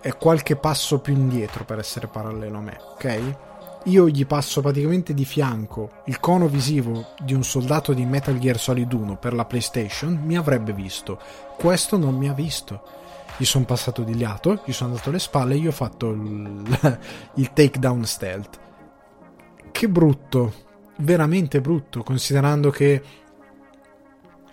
[0.00, 3.36] È qualche passo più indietro per essere parallelo a me, ok?
[3.84, 8.58] Io gli passo praticamente di fianco il cono visivo di un soldato di Metal Gear
[8.58, 11.20] Solid 1 per la PlayStation, mi avrebbe visto.
[11.56, 12.82] Questo non mi ha visto.
[13.36, 16.98] Gli sono passato di lato, gli sono dato le spalle e gli ho fatto il,
[17.34, 18.58] il takedown stealth.
[19.70, 20.52] Che brutto,
[20.96, 23.02] veramente brutto, considerando che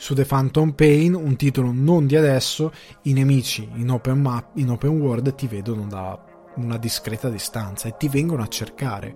[0.04, 2.74] su The Phantom Pain, un titolo non di adesso,
[3.04, 6.22] i nemici in open, map, in open world ti vedono da
[6.56, 9.16] una discreta distanza e ti vengono a cercare.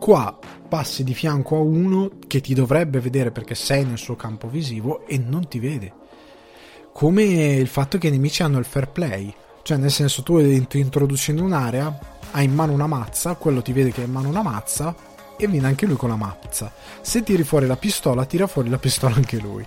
[0.00, 0.36] Qua
[0.68, 5.06] passi di fianco a uno che ti dovrebbe vedere perché sei nel suo campo visivo
[5.06, 5.92] e non ti vede.
[6.92, 11.30] Come il fatto che i nemici hanno il fair play, cioè nel senso tu introduci
[11.30, 14.42] in un'area, hai in mano una mazza, quello ti vede che hai in mano una
[14.42, 14.92] mazza,
[15.38, 16.70] e viene anche lui con la mazza.
[17.00, 19.64] Se tiri fuori la pistola, tira fuori la pistola anche lui.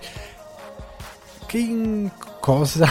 [1.46, 2.10] Che
[2.40, 2.88] cosa?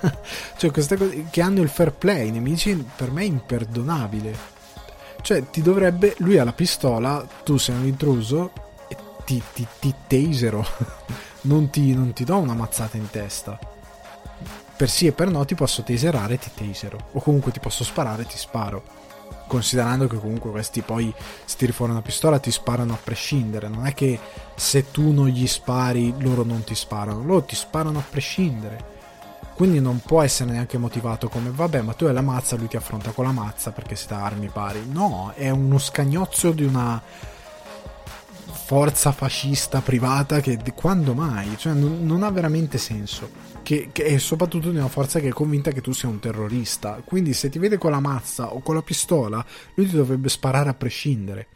[0.56, 4.50] cioè, queste cose che hanno il fair play, i nemici per me è imperdonabile.
[5.20, 6.14] Cioè, ti dovrebbe.
[6.18, 8.52] Lui ha la pistola, tu sei un intruso
[8.88, 10.66] e ti, ti, ti tasero.
[11.42, 13.58] non, ti, non ti do una mazzata in testa.
[14.74, 17.08] Per sì e per no ti posso taserare e ti tasero.
[17.12, 19.01] O comunque ti posso sparare e ti sparo
[19.52, 21.12] considerando che comunque questi poi
[21.44, 24.18] se tiri fuori una pistola ti sparano a prescindere, non è che
[24.54, 28.90] se tu non gli spari loro non ti sparano, loro ti sparano a prescindere.
[29.52, 32.78] Quindi non può essere neanche motivato come vabbè, ma tu hai la mazza, lui ti
[32.78, 34.86] affronta con la mazza perché siete armi pari.
[34.90, 37.00] No, è uno scagnozzo di una
[38.52, 41.58] forza fascista privata che quando mai?
[41.58, 45.32] Cioè non, non ha veramente senso che, che è soprattutto di una forza che è
[45.32, 47.00] convinta che tu sia un terrorista.
[47.04, 49.44] Quindi se ti vede con la mazza o con la pistola,
[49.74, 51.48] lui ti dovrebbe sparare a prescindere.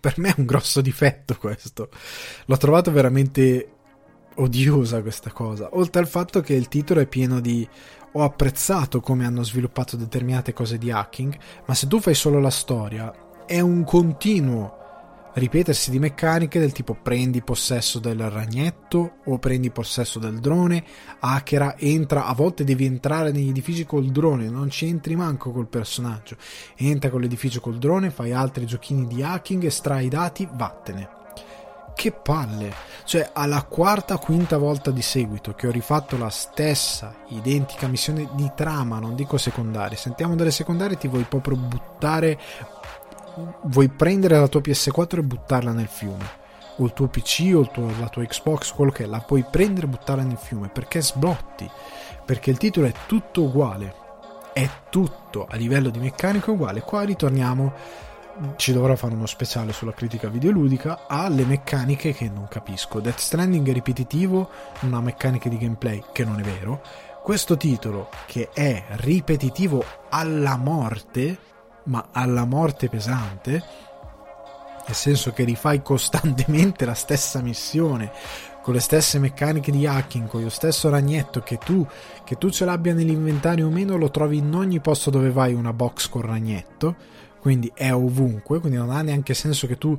[0.00, 1.88] Per me è un grosso difetto questo.
[2.44, 3.72] L'ho trovato veramente
[4.36, 5.68] odiosa questa cosa.
[5.72, 7.66] Oltre al fatto che il titolo è pieno di
[8.12, 12.50] ho apprezzato come hanno sviluppato determinate cose di hacking, ma se tu fai solo la
[12.50, 13.12] storia,
[13.46, 14.77] è un continuo
[15.34, 20.84] ripetersi di meccaniche del tipo prendi possesso del ragnetto o prendi possesso del drone,
[21.20, 25.68] hackera, entra, a volte devi entrare negli edifici col drone, non ci entri manco col
[25.68, 26.36] personaggio,
[26.76, 31.16] entra con l'edificio col drone, fai altri giochini di hacking, estrai i dati, vattene.
[31.94, 32.72] Che palle!
[33.04, 38.52] Cioè, alla quarta, quinta volta di seguito che ho rifatto la stessa identica missione di
[38.54, 39.96] trama, non dico secondarie.
[39.96, 42.38] Sentiamo delle secondarie, ti vuoi proprio buttare
[43.62, 46.46] vuoi prendere la tua PS4 e buttarla nel fiume
[46.78, 49.86] o il tuo PC o tuo, la tua Xbox, quello che è, la puoi prendere
[49.86, 51.68] e buttarla nel fiume perché sblotti,
[52.24, 53.94] perché il titolo è tutto uguale,
[54.52, 56.80] è tutto a livello di meccanica uguale.
[56.82, 57.72] Qua ritorniamo,
[58.56, 63.00] ci dovrò fare uno speciale sulla critica videoludica, alle meccaniche che non capisco.
[63.00, 64.48] Death Stranding è ripetitivo,
[64.80, 66.80] non ha meccaniche di gameplay, che non è vero.
[67.22, 71.38] Questo titolo, che è ripetitivo alla morte,
[71.88, 73.62] ma alla morte pesante,
[74.86, 78.10] nel senso che rifai costantemente la stessa missione
[78.62, 81.86] con le stesse meccaniche di hacking, con lo stesso ragnetto che tu,
[82.22, 85.72] che tu ce l'abbia nell'inventario o meno, lo trovi in ogni posto dove vai una
[85.72, 86.94] box con ragnetto,
[87.40, 89.96] quindi è ovunque, quindi non ha neanche senso che tu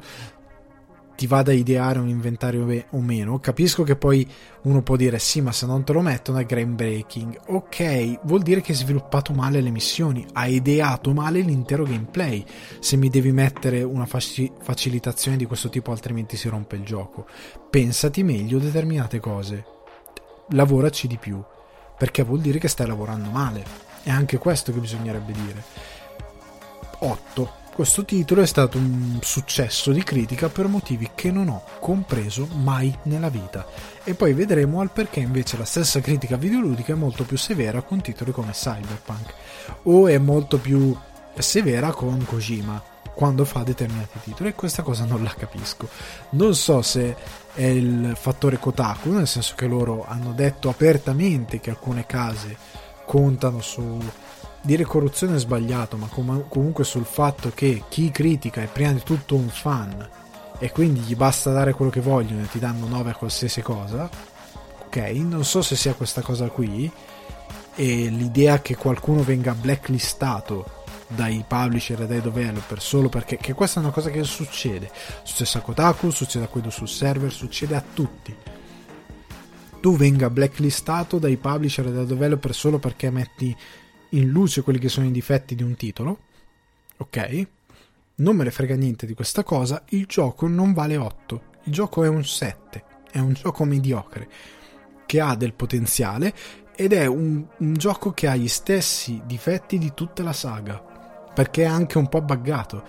[1.19, 3.39] ti vada a ideare un inventario o meno.
[3.39, 4.25] Capisco che poi
[4.61, 7.37] uno può dire sì, ma se non te lo mettono è game breaking.
[7.47, 12.45] Ok, vuol dire che hai sviluppato male le missioni, hai ideato male l'intero gameplay.
[12.79, 17.25] Se mi devi mettere una faci- facilitazione di questo tipo, altrimenti si rompe il gioco.
[17.69, 19.65] Pensati meglio determinate cose.
[20.51, 21.43] Lavoraci di più,
[21.97, 23.65] perché vuol dire che stai lavorando male.
[24.03, 25.63] È anche questo che bisognerebbe dire.
[26.99, 32.45] 8 questo titolo è stato un successo di critica per motivi che non ho compreso
[32.55, 33.65] mai nella vita.
[34.03, 38.01] E poi vedremo al perché invece la stessa critica videoludica è molto più severa con
[38.01, 39.33] titoli come Cyberpunk
[39.83, 40.93] o è molto più
[41.37, 45.87] severa con Kojima quando fa determinati titoli e questa cosa non la capisco.
[46.31, 47.15] Non so se
[47.53, 52.57] è il fattore Kotaku, nel senso che loro hanno detto apertamente che alcune case
[53.05, 53.97] contano su
[54.61, 59.03] dire corruzione è sbagliato, ma com- comunque sul fatto che chi critica è prima di
[59.03, 60.09] tutto un fan
[60.59, 64.09] e quindi gli basta dare quello che vogliono e ti danno 9 a qualsiasi cosa,
[64.85, 66.91] ok, non so se sia questa cosa qui
[67.75, 73.79] e l'idea che qualcuno venga blacklistato dai publisher e dai developer solo perché che questa
[73.79, 74.91] è una cosa che succede.
[75.23, 78.35] Succede a Kotaku, succede a quello sul server, succede a tutti.
[79.79, 83.55] Tu venga blacklistato dai publisher e dai developer solo perché metti
[84.09, 86.19] in luce quelli che sono i difetti di un titolo,
[86.97, 87.47] ok?
[88.15, 92.03] Non me ne frega niente di questa cosa, il gioco non vale 8, il gioco
[92.03, 94.27] è un 7, è un gioco mediocre,
[95.05, 96.33] che ha del potenziale
[96.75, 100.81] ed è un, un gioco che ha gli stessi difetti di tutta la saga,
[101.33, 102.83] perché è anche un po' buggato,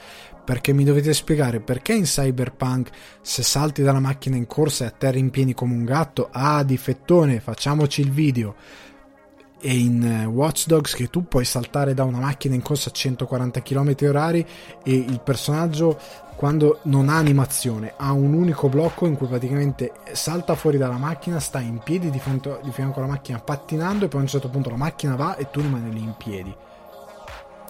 [0.44, 2.90] perché mi dovete spiegare perché in Cyberpunk
[3.20, 7.38] se salti dalla macchina in corsa e atterri in piedi come un gatto, ah difettone,
[7.38, 8.56] facciamoci il video
[9.60, 12.92] e in eh, Watch Dogs che tu puoi saltare da una macchina in corsa a
[12.92, 14.44] 140 km h
[14.82, 15.98] e il personaggio
[16.34, 21.38] quando non ha animazione ha un unico blocco in cui praticamente salta fuori dalla macchina
[21.38, 24.48] sta in piedi di fianco, di fianco alla macchina pattinando e poi a un certo
[24.48, 26.54] punto la macchina va e tu rimani lì in piedi.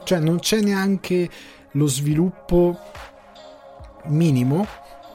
[0.04, 1.28] Cioè non c'è neanche
[1.72, 2.78] lo sviluppo
[4.04, 4.66] minimo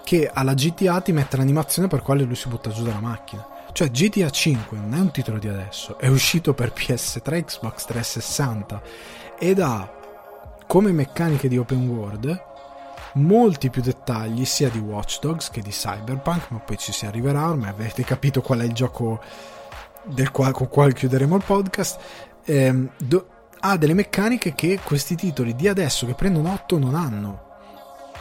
[0.03, 3.91] che alla GTA ti mette l'animazione per quale lui si butta giù dalla macchina cioè
[3.91, 8.81] GTA 5 non è un titolo di adesso, è uscito per PS3, Xbox 360
[9.37, 9.93] ed ha
[10.65, 12.43] come meccaniche di open world
[13.15, 17.49] molti più dettagli sia di Watch Dogs che di Cyberpunk, ma poi ci si arriverà,
[17.49, 19.19] ormai avete capito qual è il gioco
[20.05, 21.99] del qual, con quale chiuderemo il podcast.
[22.45, 23.27] Eh, do,
[23.59, 27.44] ha delle meccaniche che questi titoli di adesso che prendono 8 non hanno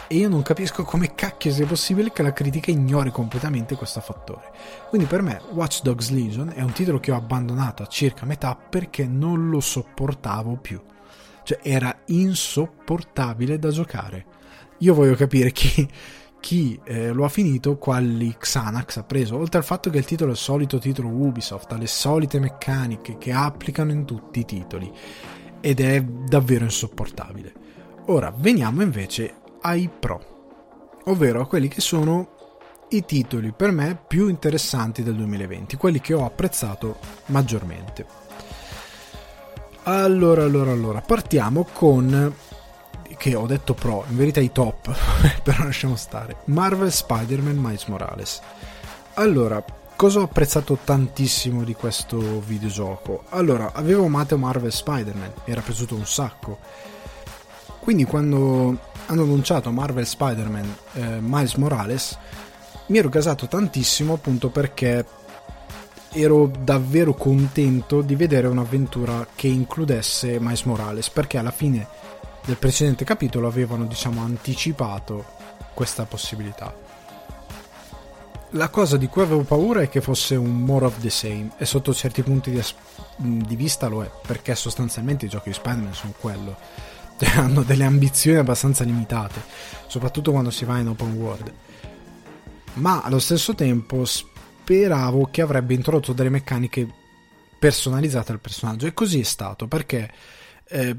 [0.07, 4.52] e io non capisco come cacchio sia possibile che la critica ignori completamente questo fattore.
[4.88, 8.57] Quindi per me Watch Dogs Legion è un titolo che ho abbandonato a circa metà
[8.57, 10.80] perché non lo sopportavo più.
[11.42, 14.26] Cioè era insopportabile da giocare.
[14.78, 15.88] Io voglio capire chi,
[16.40, 20.30] chi eh, lo ha finito, quali Xanax ha preso, oltre al fatto che il titolo
[20.30, 24.92] è il solito titolo Ubisoft, ha le solite meccaniche che applicano in tutti i titoli
[25.61, 27.52] ed è davvero insopportabile.
[28.07, 29.36] Ora veniamo invece
[29.66, 32.32] ai pro, ovvero a quelli che sono
[32.90, 38.06] i titoli per me più interessanti del 2020, quelli che ho apprezzato maggiormente.
[39.84, 42.34] Allora, allora, allora, partiamo con
[43.16, 44.94] che ho detto pro, in verità i top,
[45.42, 46.36] però lasciamo stare.
[46.46, 48.40] Marvel Spider-Man Miles Morales.
[49.14, 49.64] Allora,
[49.96, 53.24] cosa ho apprezzato tantissimo di questo videogioco?
[53.30, 56.58] Allora, avevo amato Marvel Spider-Man, mi era piaciuto un sacco.
[57.80, 62.18] Quindi quando hanno annunciato Marvel Spider-Man eh, Miles Morales,
[62.86, 65.05] mi ero gasato tantissimo appunto perché
[66.11, 71.86] ero davvero contento di vedere un'avventura che includesse Miles Morales, perché alla fine
[72.44, 75.24] del precedente capitolo avevano diciamo anticipato
[75.74, 76.74] questa possibilità.
[78.50, 81.64] La cosa di cui avevo paura è che fosse un more of the same e
[81.64, 82.74] sotto certi punti di, as-
[83.16, 86.57] di vista lo è, perché sostanzialmente i giochi di Spider-Man sono quello
[87.36, 89.42] hanno delle ambizioni abbastanza limitate,
[89.86, 91.52] soprattutto quando si va in open world.
[92.74, 97.02] Ma allo stesso tempo speravo che avrebbe introdotto delle meccaniche
[97.58, 100.12] personalizzate al personaggio e così è stato perché
[100.68, 100.96] eh,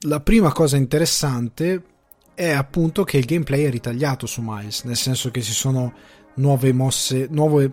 [0.00, 1.82] la prima cosa interessante
[2.34, 5.92] è appunto che il gameplay è ritagliato su Miles, nel senso che ci sono
[6.34, 7.72] nuove mosse, nuove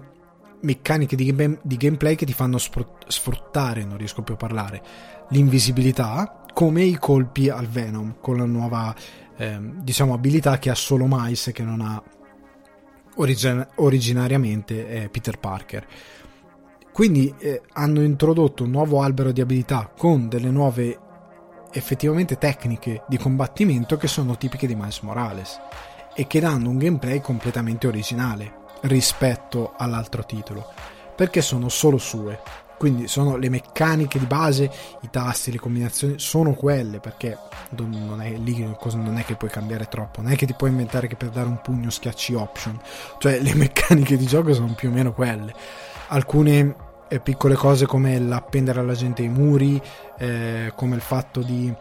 [0.62, 4.84] meccaniche di, game, di gameplay che ti fanno sfruttare, non riesco più a parlare,
[5.30, 8.96] l'invisibilità come i colpi al Venom con la nuova
[9.36, 12.02] eh, diciamo abilità che ha solo Miles che non ha
[13.16, 15.86] origin- originariamente eh, Peter Parker.
[16.94, 20.98] Quindi eh, hanno introdotto un nuovo albero di abilità con delle nuove
[21.74, 25.60] effettivamente tecniche di combattimento che sono tipiche di Miles Morales
[26.16, 30.72] e che danno un gameplay completamente originale rispetto all'altro titolo
[31.18, 32.40] perché sono solo sue
[32.78, 34.70] quindi sono le meccaniche di base
[35.02, 37.38] i tasti, le combinazioni sono quelle perché
[37.76, 41.08] non è, lì non è che puoi cambiare troppo non è che ti puoi inventare
[41.08, 42.80] che per dare un pugno schiacci option.
[43.18, 45.54] Cioè le meccaniche di gioco sono più o meno quelle.
[46.08, 46.76] Alcune
[47.08, 49.82] eh, piccole cose come l'appendere alla gente i muri
[50.18, 51.74] eh, come il fatto di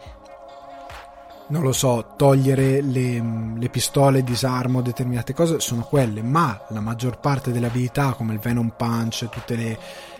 [1.47, 3.23] non lo so, togliere le,
[3.55, 8.39] le, pistole, disarmo, determinate cose sono quelle, ma la maggior parte delle abilità come il
[8.39, 9.77] Venom Punch, tutte le,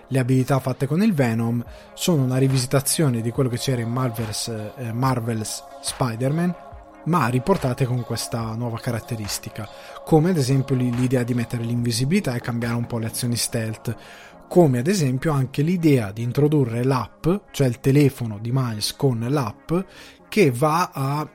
[0.07, 4.47] le abilità fatte con il Venom sono una rivisitazione di quello che c'era in Marvel's,
[4.77, 6.63] eh, Marvel's Spider-Man
[7.05, 9.67] ma riportate con questa nuova caratteristica
[10.03, 13.95] come ad esempio l'idea di mettere l'invisibilità e cambiare un po' le azioni stealth
[14.47, 19.73] come ad esempio anche l'idea di introdurre l'app cioè il telefono di Miles con l'app
[20.29, 21.27] che va a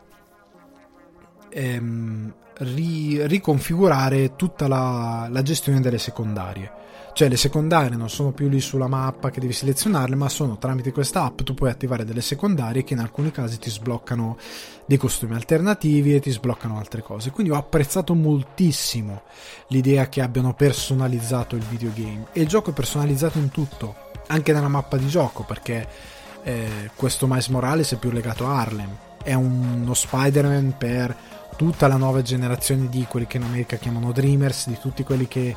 [1.48, 6.78] ehm, ri- riconfigurare tutta la, la gestione delle secondarie
[7.12, 10.92] cioè le secondarie non sono più lì sulla mappa che devi selezionarle, ma sono tramite
[10.92, 14.38] questa app tu puoi attivare delle secondarie che in alcuni casi ti sbloccano
[14.86, 17.30] dei costumi alternativi e ti sbloccano altre cose.
[17.30, 19.22] Quindi ho apprezzato moltissimo
[19.68, 23.94] l'idea che abbiano personalizzato il videogame e il gioco è personalizzato in tutto,
[24.28, 25.88] anche nella mappa di gioco, perché
[26.42, 31.16] eh, questo Miles Morales è più legato a Harlem, è uno Spider-Man per
[31.56, 35.54] tutta la nuova generazione di quelli che in America chiamano Dreamers, di tutti quelli che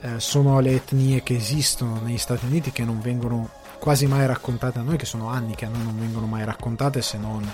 [0.00, 4.78] eh, sono le etnie che esistono negli Stati Uniti che non vengono quasi mai raccontate
[4.78, 7.48] a noi, che sono anni che a noi non vengono mai raccontate se non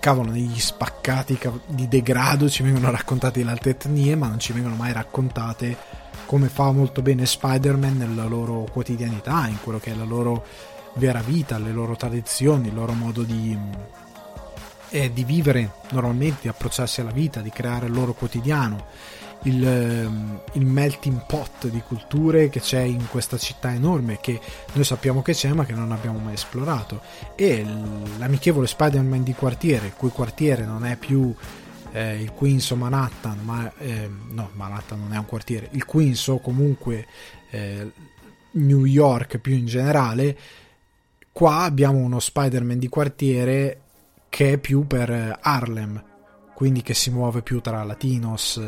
[0.00, 4.76] cavolo negli spaccati di degrado ci vengono raccontate le altre etnie ma non ci vengono
[4.76, 5.76] mai raccontate
[6.26, 10.44] come fa molto bene Spider-Man nella loro quotidianità, in quello che è la loro
[10.94, 13.56] vera vita, le loro tradizioni, il loro modo di,
[14.90, 18.86] eh, di vivere normalmente, di approcciarsi alla vita, di creare il loro quotidiano
[19.46, 24.40] il, ehm, il, melting pot di culture che c'è in questa città enorme che
[24.72, 27.00] noi sappiamo che c'è ma che non abbiamo mai esplorato.
[27.34, 27.64] E
[28.18, 31.34] l'amichevole Spider-Man di quartiere, il cui quartiere non è più
[31.92, 36.26] eh, il Queens o Manhattan, ma eh, no, Manhattan non è un quartiere, il Queens
[36.28, 37.06] o comunque
[37.50, 37.90] eh,
[38.52, 40.36] New York più in generale,
[41.30, 43.80] qua abbiamo uno Spider-Man di quartiere
[44.28, 46.02] che è più per Harlem,
[46.54, 48.58] quindi che si muove più tra latinos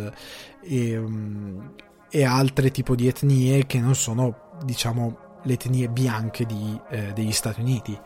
[0.62, 1.74] e, um,
[2.11, 7.32] e altre tipo di etnie che non sono, diciamo, le etnie bianche di, eh, degli
[7.32, 7.98] Stati Uniti.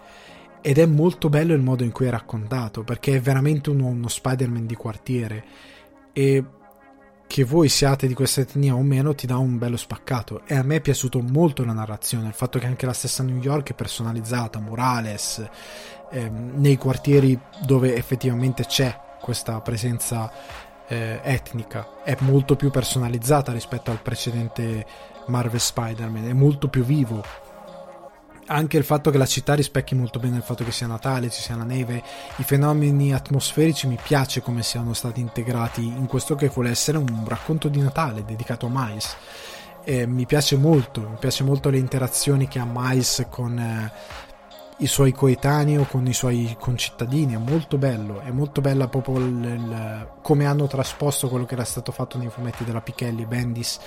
[0.60, 4.08] Ed è molto bello il modo in cui è raccontato, perché è veramente uno, uno
[4.08, 5.44] Spider-Man di quartiere.
[6.12, 6.44] E
[7.32, 10.62] che voi siate di questa etnia o meno ti dà un bello spaccato e a
[10.62, 13.74] me è piaciuto molto la narrazione il fatto che anche la stessa New York è
[13.74, 15.42] personalizzata Morales
[16.10, 20.30] ehm, nei quartieri dove effettivamente c'è questa presenza
[20.92, 24.86] eh, etnica, è molto più personalizzata rispetto al precedente
[25.26, 27.24] Marvel Spider-Man, è molto più vivo.
[28.46, 31.40] Anche il fatto che la città rispecchi molto bene il fatto che sia Natale, ci
[31.40, 32.02] sia la neve,
[32.36, 37.24] i fenomeni atmosferici mi piace come siano stati integrati in questo che vuole essere un
[37.26, 39.16] racconto di Natale dedicato a Miles.
[39.84, 43.92] E mi piace molto, mi piace molto le interazioni che ha Miles con eh,
[44.82, 49.18] i suoi coetanei o con i suoi concittadini, è molto bello, è molto bella proprio
[49.18, 53.78] il, il, come hanno trasposto quello che era stato fatto nei fumetti della Pichelli Bendis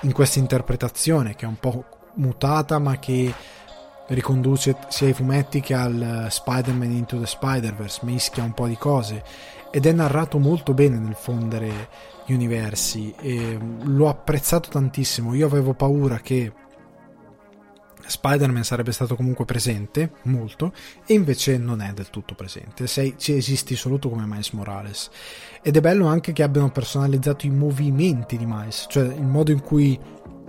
[0.00, 1.84] in questa interpretazione che è un po'
[2.14, 3.32] mutata ma che
[4.08, 9.22] riconduce sia ai fumetti che al Spider-Man Into the Spider-Verse, mischia un po' di cose
[9.70, 11.88] ed è narrato molto bene nel fondere
[12.26, 16.52] gli universi e l'ho apprezzato tantissimo, io avevo paura che
[18.10, 20.72] Spider-Man sarebbe stato comunque presente, molto,
[21.06, 25.10] e invece non è del tutto presente, sei, ci esisti solo tu come Miles Morales.
[25.62, 29.60] Ed è bello anche che abbiano personalizzato i movimenti di Miles, cioè il modo in
[29.60, 29.98] cui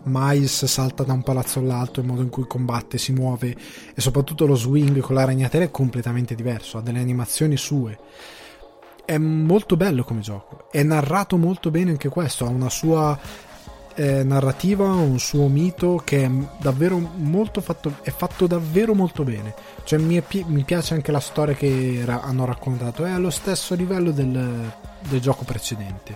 [0.03, 3.55] Miles salta da un palazzo all'altro, il modo in cui combatte, si muove
[3.93, 7.99] e soprattutto lo swing con la ragnatela è completamente diverso, ha delle animazioni sue.
[9.05, 13.19] È molto bello come gioco, è narrato molto bene anche questo, ha una sua
[13.95, 19.53] eh, narrativa, un suo mito che è davvero molto fatto, è fatto davvero molto bene.
[19.83, 23.75] Cioè mi, è, mi piace anche la storia che ra- hanno raccontato, è allo stesso
[23.75, 24.71] livello del,
[25.07, 26.15] del gioco precedente.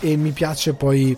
[0.00, 1.16] E mi piace poi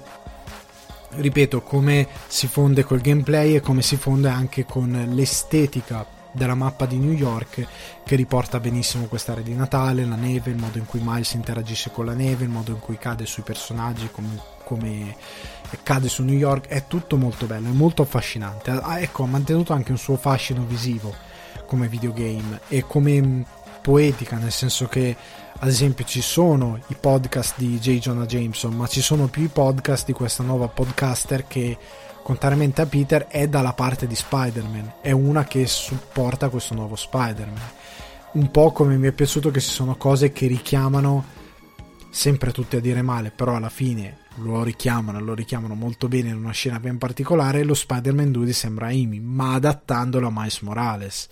[1.08, 6.84] ripeto, come si fonde col gameplay e come si fonde anche con l'estetica della mappa
[6.84, 7.66] di New York
[8.04, 12.04] che riporta benissimo quest'area di Natale, la neve, il modo in cui Miles interagisce con
[12.04, 15.16] la neve, il modo in cui cade sui personaggi, come, come
[15.82, 18.80] cade su New York, è tutto molto bello, è molto affascinante.
[18.98, 21.14] Ecco, ha mantenuto anche un suo fascino visivo
[21.66, 23.42] come videogame e come mm,
[23.82, 25.16] poetica, nel senso che
[25.58, 27.98] ad esempio ci sono i podcast di J.
[27.98, 31.76] Jonah Jameson, ma ci sono più i podcast di questa nuova podcaster che
[32.22, 37.70] contrariamente a Peter è dalla parte di Spider-Man, è una che supporta questo nuovo Spider-Man.
[38.32, 41.24] Un po' come mi è piaciuto che ci sono cose che richiamano
[42.10, 46.36] sempre tutte a dire male, però alla fine lo richiamano, lo richiamano molto bene in
[46.36, 51.28] una scena ben particolare, lo Spider-Man 2 di sembra Amy, ma adattandolo a Miles Morales.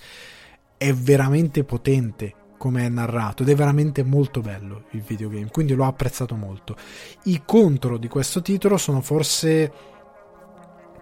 [0.76, 5.84] È veramente potente come è narrato ed è veramente molto bello il videogame, quindi l'ho
[5.84, 6.76] apprezzato molto.
[7.24, 9.72] I contro di questo titolo sono forse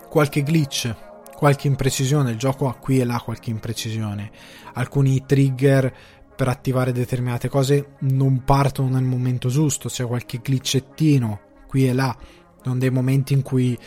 [0.08, 0.94] qualche glitch,
[1.36, 4.30] qualche imprecisione, il gioco ha qui e là qualche imprecisione,
[4.74, 5.94] alcuni trigger
[6.34, 12.14] per attivare determinate cose non partono nel momento giusto, c'è qualche glitchettino qui e là,
[12.62, 13.78] sono dei momenti in cui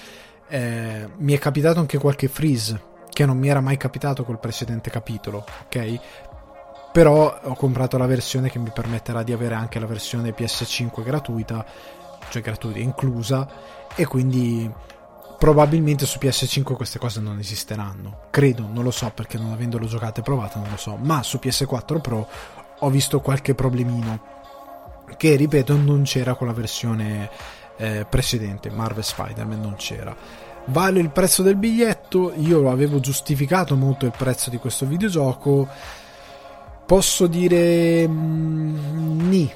[0.47, 4.89] eh, mi è capitato anche qualche freeze che non mi era mai capitato col precedente
[4.89, 5.99] capitolo, ok?
[6.91, 11.63] però ho comprato la versione che mi permetterà di avere anche la versione PS5 gratuita,
[12.29, 13.47] cioè gratuita inclusa,
[13.93, 14.67] e quindi
[15.37, 18.29] probabilmente su PS5 queste cose non esisteranno.
[18.31, 21.37] Credo, non lo so perché non avendolo giocato e provato non lo so, ma su
[21.39, 22.27] PS4 Pro
[22.79, 24.33] ho visto qualche problemino
[25.17, 27.29] che ripeto non c'era con la versione
[27.77, 30.15] eh, precedente, Marvel Spider-Man non c'era.
[30.67, 35.67] Vale il prezzo del biglietto, io avevo giustificato molto il prezzo di questo videogioco
[36.85, 39.51] Posso dire mm, ni,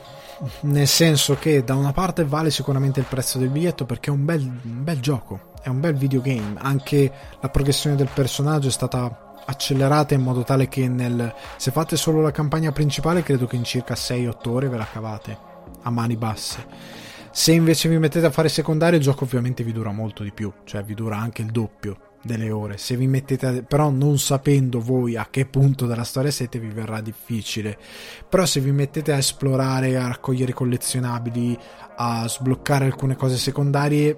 [0.61, 4.25] nel senso che da una parte vale sicuramente il prezzo del biglietto perché è un
[4.25, 9.35] bel, un bel gioco, è un bel videogame, anche la progressione del personaggio è stata
[9.45, 13.63] accelerata in modo tale che nel, se fate solo la campagna principale credo che in
[13.63, 15.37] circa 6-8 ore ve la cavate
[15.83, 16.65] a mani basse.
[17.39, 20.51] Se invece vi mettete a fare secondario il gioco ovviamente vi dura molto di più,
[20.65, 22.77] cioè vi dura anche il doppio delle ore.
[22.77, 26.67] Se vi mettete, a, però non sapendo voi a che punto della storia siete, vi
[26.67, 27.77] verrà difficile.
[28.27, 31.57] Però se vi mettete a esplorare, a raccogliere collezionabili,
[31.95, 34.17] a sbloccare alcune cose secondarie,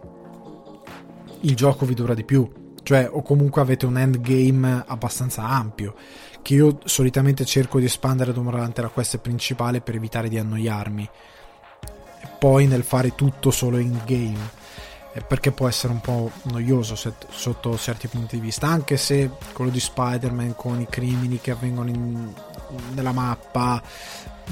[1.41, 2.51] il gioco vi dura di più.
[2.81, 5.93] Cioè, o comunque avete un endgame abbastanza ampio.
[6.41, 11.09] Che io solitamente cerco di espandere durante la quest principale per evitare di annoiarmi.
[12.21, 14.59] E poi nel fare tutto solo in game.
[15.27, 19.79] Perché può essere un po' noioso sotto certi punti di vista, anche se quello di
[19.81, 22.33] Spider-Man con i crimini che avvengono in,
[22.93, 23.81] nella mappa,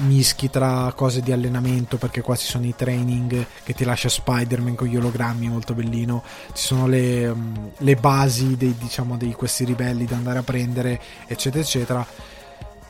[0.00, 4.74] mischi tra cose di allenamento, perché qua ci sono i training che ti lascia Spider-Man
[4.74, 9.64] con gli ologrammi, molto bellino, ci sono le, um, le basi dei, diciamo, di questi
[9.64, 12.06] ribelli da andare a prendere, eccetera, eccetera.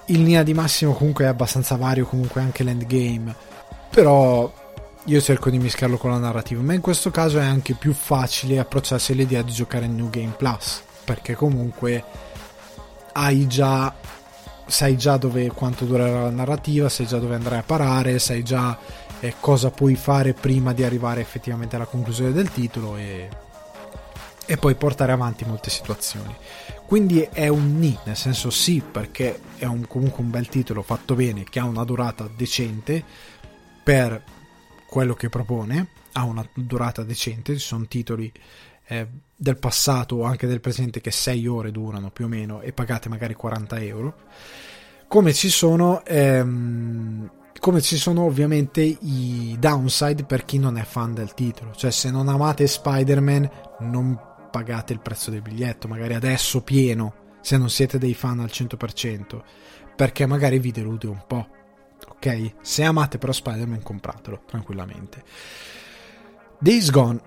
[0.07, 3.33] Il Nia di Massimo comunque è abbastanza vario, comunque anche l'endgame,
[3.91, 4.53] però
[5.05, 8.59] io cerco di mischiarlo con la narrativa, ma in questo caso è anche più facile
[8.59, 12.05] approcciarsi all'idea di giocare in New Game Plus, perché comunque
[13.13, 13.95] hai già
[14.67, 18.79] sai già dove quanto durerà la narrativa, sai già dove andrai a parare, sai già
[19.19, 23.29] eh, cosa puoi fare prima di arrivare effettivamente alla conclusione del titolo e,
[24.47, 26.35] e poi portare avanti molte situazioni.
[26.87, 31.15] Quindi è un ni, nel senso sì, perché è un, comunque un bel titolo fatto
[31.15, 33.03] bene, che ha una durata decente
[33.83, 34.23] per
[34.91, 38.31] quello che propone, ha una durata decente, ci sono titoli
[38.89, 42.73] eh, del passato o anche del presente che 6 ore durano più o meno e
[42.73, 44.17] pagate magari 40 euro,
[45.07, 46.05] come ci sono...
[46.05, 47.31] Ehm,
[47.61, 52.11] come ci sono ovviamente i downside per chi non è fan del titolo, cioè se
[52.11, 54.19] non amate Spider-Man non
[54.51, 59.43] pagate il prezzo del biglietto, magari adesso pieno, se non siete dei fan al 100%,
[59.95, 61.49] perché magari vi delude un po'
[62.21, 62.53] ok?
[62.61, 65.25] Se amate però Spider-Man compratelo tranquillamente.
[66.59, 67.21] Days Gone.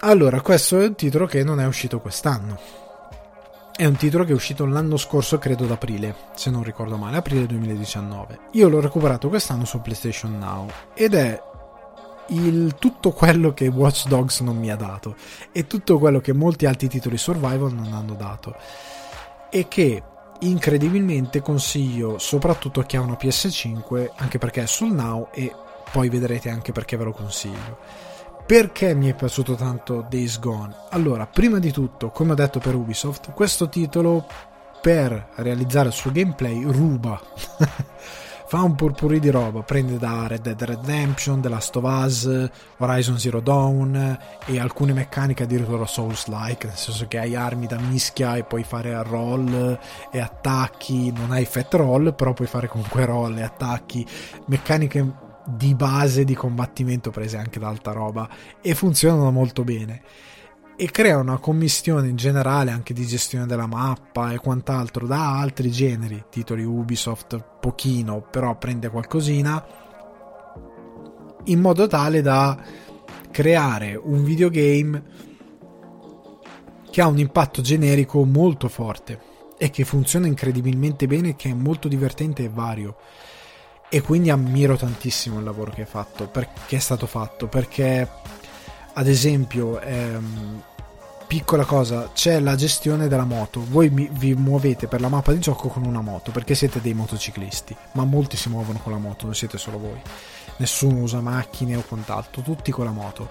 [0.00, 2.58] Allora, questo è un titolo che non è uscito quest'anno.
[3.74, 7.18] È un titolo che è uscito l'anno scorso, credo ad aprile, se non ricordo male,
[7.18, 8.38] aprile 2019.
[8.52, 11.40] Io l'ho recuperato quest'anno su PlayStation Now ed è
[12.28, 15.16] il, tutto quello che Watch Dogs non mi ha dato
[15.52, 18.54] e tutto quello che molti altri titoli survival non hanno dato
[19.50, 20.02] e che
[20.40, 25.52] incredibilmente consiglio soprattutto a chi ha una PS5 anche perché è sul now e
[25.92, 27.78] poi vedrete anche perché ve lo consiglio.
[28.46, 30.74] Perché mi è piaciuto tanto Days Gone?
[30.90, 34.26] Allora prima di tutto come ho detto per Ubisoft questo titolo
[34.80, 37.20] per realizzare il suo gameplay ruba
[38.50, 43.16] fa un purpurì di roba, prende da Red Dead Redemption, The Last of Us, Horizon
[43.16, 48.42] Zero Dawn e alcune meccaniche addirittura Souls-like, nel senso che hai armi da mischia e
[48.42, 49.78] puoi fare roll
[50.10, 54.04] e attacchi, non hai effect roll, però puoi fare comunque roll e attacchi,
[54.46, 58.28] meccaniche di base di combattimento prese anche da alta roba
[58.60, 60.02] e funzionano molto bene
[60.80, 65.70] e crea una commistione in generale anche di gestione della mappa e quant'altro da altri
[65.70, 69.62] generi, titoli Ubisoft pochino, però prende qualcosina,
[71.44, 72.58] in modo tale da
[73.30, 75.02] creare un videogame
[76.90, 79.20] che ha un impatto generico molto forte
[79.58, 82.96] e che funziona incredibilmente bene, che è molto divertente e vario.
[83.90, 88.08] E quindi ammiro tantissimo il lavoro che fatto, perché è stato fatto, perché
[88.94, 90.62] ad esempio ehm,
[91.30, 93.64] piccola cosa, c'è la gestione della moto.
[93.68, 97.76] Voi vi muovete per la mappa di gioco con una moto perché siete dei motociclisti,
[97.92, 100.00] ma molti si muovono con la moto, non siete solo voi.
[100.56, 103.28] Nessuno usa macchine o quant'altro, tutti con la moto.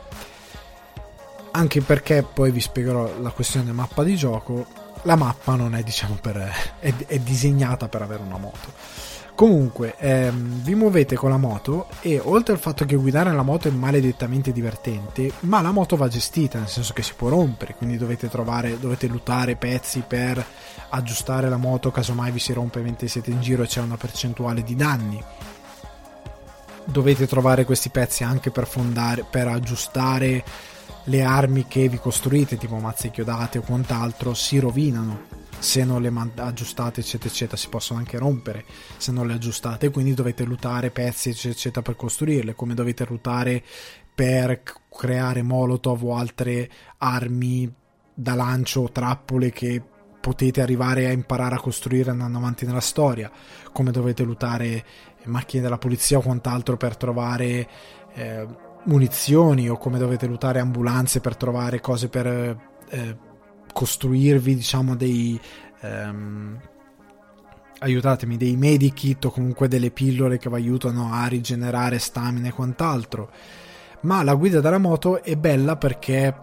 [1.52, 4.66] Anche perché poi vi spiegherò la questione mappa di gioco.
[5.02, 6.38] La mappa non è, diciamo, per,
[6.80, 9.09] è, è disegnata per avere una moto
[9.40, 13.70] Comunque, ehm, vi muovete con la moto e oltre al fatto che guidare la moto
[13.70, 17.96] è maledettamente divertente, ma la moto va gestita, nel senso che si può rompere, quindi
[17.96, 20.46] dovete trovare, dovete lootare pezzi per
[20.90, 24.62] aggiustare la moto casomai vi si rompe mentre siete in giro e c'è una percentuale
[24.62, 25.24] di danni.
[26.84, 30.44] Dovete trovare questi pezzi anche per fondare, per aggiustare
[31.06, 36.12] le armi che vi costruite, tipo mazze chiodate o quant'altro, si rovinano se non le
[36.36, 38.66] aggiustate eccetera eccetera si possono anche rompere
[38.98, 43.64] se non le aggiustate quindi dovete lutare pezzi eccetera eccetera per costruirle come dovete lutare
[44.16, 47.72] per creare molotov o altre armi
[48.14, 49.82] da lancio o trappole che
[50.20, 53.32] potete arrivare a imparare a costruire andando avanti nella storia
[53.72, 54.86] come dovete lutare
[55.26, 57.70] macchine della polizia o quant'altro per trovare
[58.14, 58.48] eh,
[58.86, 63.18] munizioni o come dovete lutare ambulanze per trovare cose per eh,
[63.72, 65.40] costruirvi diciamo dei
[65.82, 66.60] ehm,
[67.80, 73.32] aiutatemi dei medikit o comunque delle pillole che vi aiutano a rigenerare stamina e quant'altro.
[74.02, 76.34] Ma la guida della moto è bella perché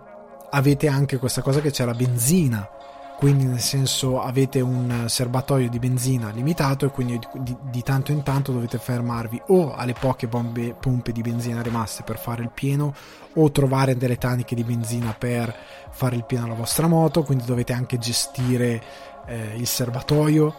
[0.50, 2.68] avete anche questa cosa che c'è la benzina
[3.16, 8.22] quindi nel senso avete un serbatoio di benzina limitato e quindi di, di, tanto in
[8.22, 12.94] tanto dovete fermarvi o alle poche bombe, pompe di benzina rimaste per fare il pieno
[13.32, 15.54] o trovare delle taniche di benzina per
[15.90, 17.22] fare il pieno alla vostra moto.
[17.22, 18.82] Quindi dovete anche gestire
[19.26, 20.54] eh, il serbatoio.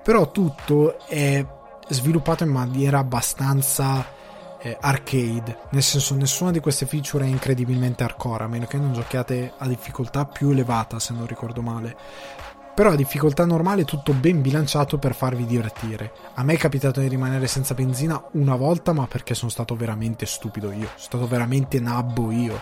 [0.00, 1.44] Però tutto è
[1.88, 4.06] sviluppato in maniera abbastanza
[4.60, 8.92] eh, arcade, nel senso nessuna di queste feature è incredibilmente hardcore, a meno che non
[8.92, 11.96] giochiate a difficoltà più elevata, se non ricordo male.
[12.74, 16.12] Però a difficoltà normale tutto ben bilanciato per farvi divertire.
[16.34, 20.26] A me è capitato di rimanere senza benzina una volta, ma perché sono stato veramente
[20.26, 22.60] stupido io, sono stato veramente nabbo io.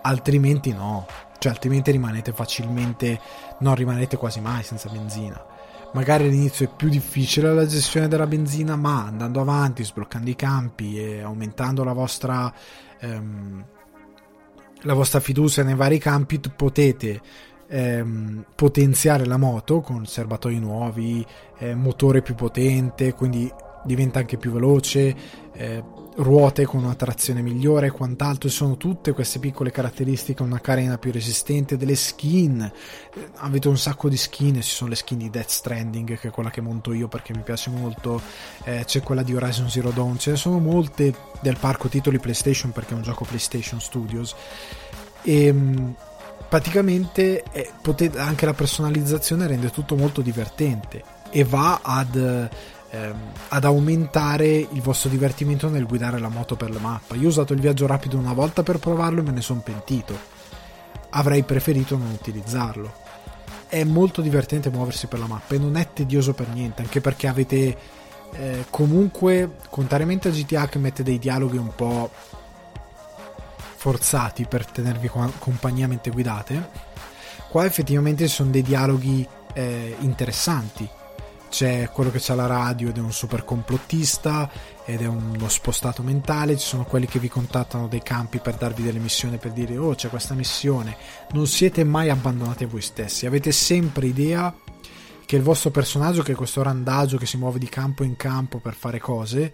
[0.00, 1.06] Altrimenti no,
[1.38, 3.20] cioè altrimenti rimanete facilmente,
[3.58, 5.56] non rimanete quasi mai senza benzina
[5.92, 10.98] magari all'inizio è più difficile la gestione della benzina, ma andando avanti, sbloccando i campi
[10.98, 12.52] e aumentando la vostra,
[13.00, 13.64] ehm,
[14.82, 17.20] la vostra fiducia nei vari campi, potete
[17.68, 21.24] ehm, potenziare la moto con serbatoi nuovi,
[21.58, 23.50] eh, motore più potente, quindi
[23.84, 25.16] diventa anche più veloce.
[25.52, 25.84] Eh,
[26.18, 31.12] ruote con una trazione migliore e quant'altro, sono tutte queste piccole caratteristiche, una carena più
[31.12, 35.50] resistente, delle skin, eh, avete un sacco di skin, ci sono le skin di Death
[35.50, 38.20] Stranding che è quella che monto io perché mi piace molto,
[38.64, 42.72] eh, c'è quella di Horizon Zero Dawn, ce ne sono molte del parco titoli PlayStation
[42.72, 44.34] perché è un gioco PlayStation Studios.
[45.22, 45.94] E ehm,
[46.48, 52.48] praticamente eh, potete, anche la personalizzazione rende tutto molto divertente e va ad
[52.90, 57.14] ehm, ad aumentare il vostro divertimento nel guidare la moto per la mappa.
[57.14, 60.16] Io ho usato il viaggio rapido una volta per provarlo e me ne sono pentito.
[61.10, 63.06] Avrei preferito non utilizzarlo.
[63.68, 67.26] È molto divertente muoversi per la mappa e non è tedioso per niente, anche perché
[67.26, 67.76] avete
[68.32, 72.10] eh, comunque, contrariamente a GTA che mette dei dialoghi un po'
[73.76, 76.70] forzati per tenervi compagnia mentre guidate,
[77.48, 80.88] qua effettivamente ci sono dei dialoghi eh, interessanti
[81.48, 84.50] c'è quello che c'ha la radio ed è un super complottista
[84.84, 88.82] ed è uno spostato mentale, ci sono quelli che vi contattano dei campi per darvi
[88.82, 90.96] delle missioni per dire oh c'è questa missione,
[91.32, 94.54] non siete mai abbandonati a voi stessi, avete sempre idea
[95.24, 98.58] che il vostro personaggio che è questo randagio che si muove di campo in campo
[98.58, 99.52] per fare cose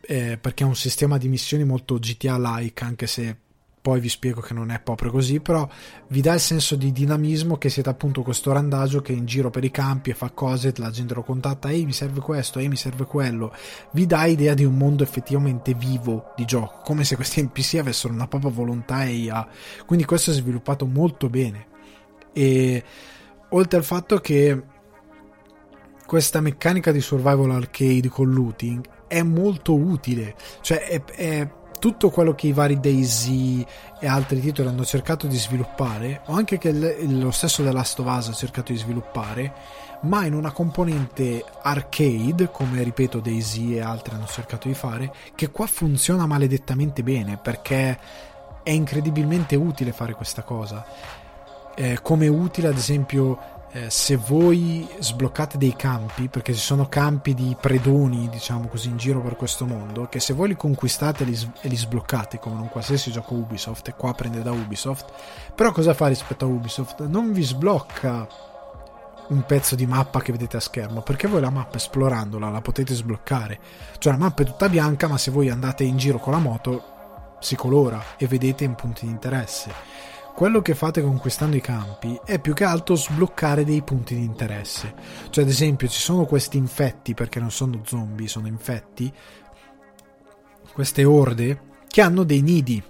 [0.00, 3.36] eh, perché ha un sistema di missioni molto GTA-like anche se
[3.88, 5.66] poi vi spiego che non è proprio così, però
[6.08, 9.48] vi dà il senso di dinamismo che siete appunto questo randagio che è in giro
[9.48, 12.68] per i campi e fa cose, la gente lo contatta, ehi mi serve questo, ehi
[12.68, 13.50] mi serve quello,
[13.92, 18.12] vi dà idea di un mondo effettivamente vivo di gioco, come se questi NPC avessero
[18.12, 19.48] una propria volontà e IA,
[19.86, 21.68] quindi questo è sviluppato molto bene.
[22.34, 22.84] E
[23.48, 24.62] oltre al fatto che
[26.04, 32.34] questa meccanica di survival arcade con looting è molto utile, cioè è, è tutto quello
[32.34, 33.64] che i vari Daisy
[34.00, 38.06] e altri titoli hanno cercato di sviluppare, o anche che lo stesso The Last of
[38.06, 39.52] Us ha cercato di sviluppare,
[40.02, 45.50] ma in una componente arcade, come ripeto Daisy e altri hanno cercato di fare, che
[45.50, 47.98] qua funziona maledettamente bene perché
[48.62, 50.84] è incredibilmente utile fare questa cosa.
[51.74, 57.34] Eh, come utile ad esempio eh, se voi sbloccate dei campi, perché ci sono campi
[57.34, 61.26] di predoni, diciamo così, in giro per questo mondo, che se voi li conquistate e
[61.26, 65.12] li, li sbloccate, come in un qualsiasi gioco Ubisoft, e qua prende da Ubisoft,
[65.54, 67.06] però cosa fa rispetto a Ubisoft?
[67.06, 68.26] Non vi sblocca
[69.28, 72.94] un pezzo di mappa che vedete a schermo, perché voi la mappa esplorandola la potete
[72.94, 73.60] sbloccare.
[73.98, 77.36] Cioè la mappa è tutta bianca, ma se voi andate in giro con la moto
[77.40, 80.07] si colora e vedete in punti di interesse
[80.38, 84.94] quello che fate conquistando i campi è più che altro sbloccare dei punti di interesse.
[85.30, 89.12] Cioè, ad esempio, ci sono questi infetti, perché non sono zombie, sono infetti,
[90.72, 92.80] queste orde che hanno dei nidi.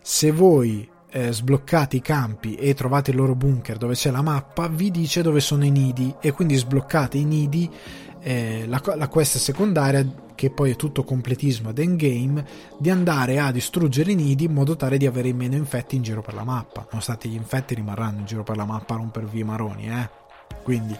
[0.00, 4.68] Se voi eh, sbloccate i campi e trovate il loro bunker dove c'è la mappa,
[4.68, 7.68] vi dice dove sono i nidi e quindi sbloccate i nidi.
[8.20, 12.46] Eh, la, la quest secondaria che poi è tutto completismo ed endgame,
[12.78, 16.22] di andare a distruggere i nidi in modo tale di avere meno infetti in giro
[16.22, 16.86] per la mappa.
[16.90, 20.08] Nonostante gli infetti rimarranno in giro per la mappa a rompervi i maroni, eh.
[20.62, 20.96] Quindi,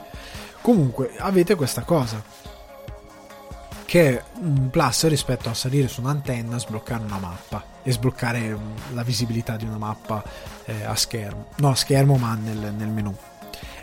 [0.60, 2.22] comunque, avete questa cosa.
[3.84, 8.94] Che è un plus rispetto a salire su un'antenna, sbloccare una mappa e sbloccare mm,
[8.94, 10.24] la visibilità di una mappa
[10.64, 11.48] eh, a schermo.
[11.56, 13.14] No, a schermo, ma nel, nel menu.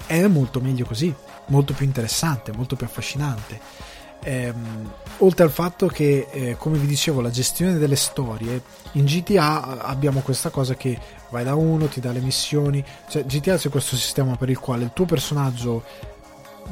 [0.08, 1.14] È molto meglio così,
[1.47, 3.89] molto più interessante, molto più affascinante
[4.24, 8.61] Ehm, oltre al fatto che, eh, come vi dicevo, la gestione delle storie
[8.93, 10.99] in GTA abbiamo questa cosa che
[11.30, 12.84] vai da uno, ti dà le missioni.
[13.07, 15.84] Cioè, GTA c'è questo sistema per il quale il tuo personaggio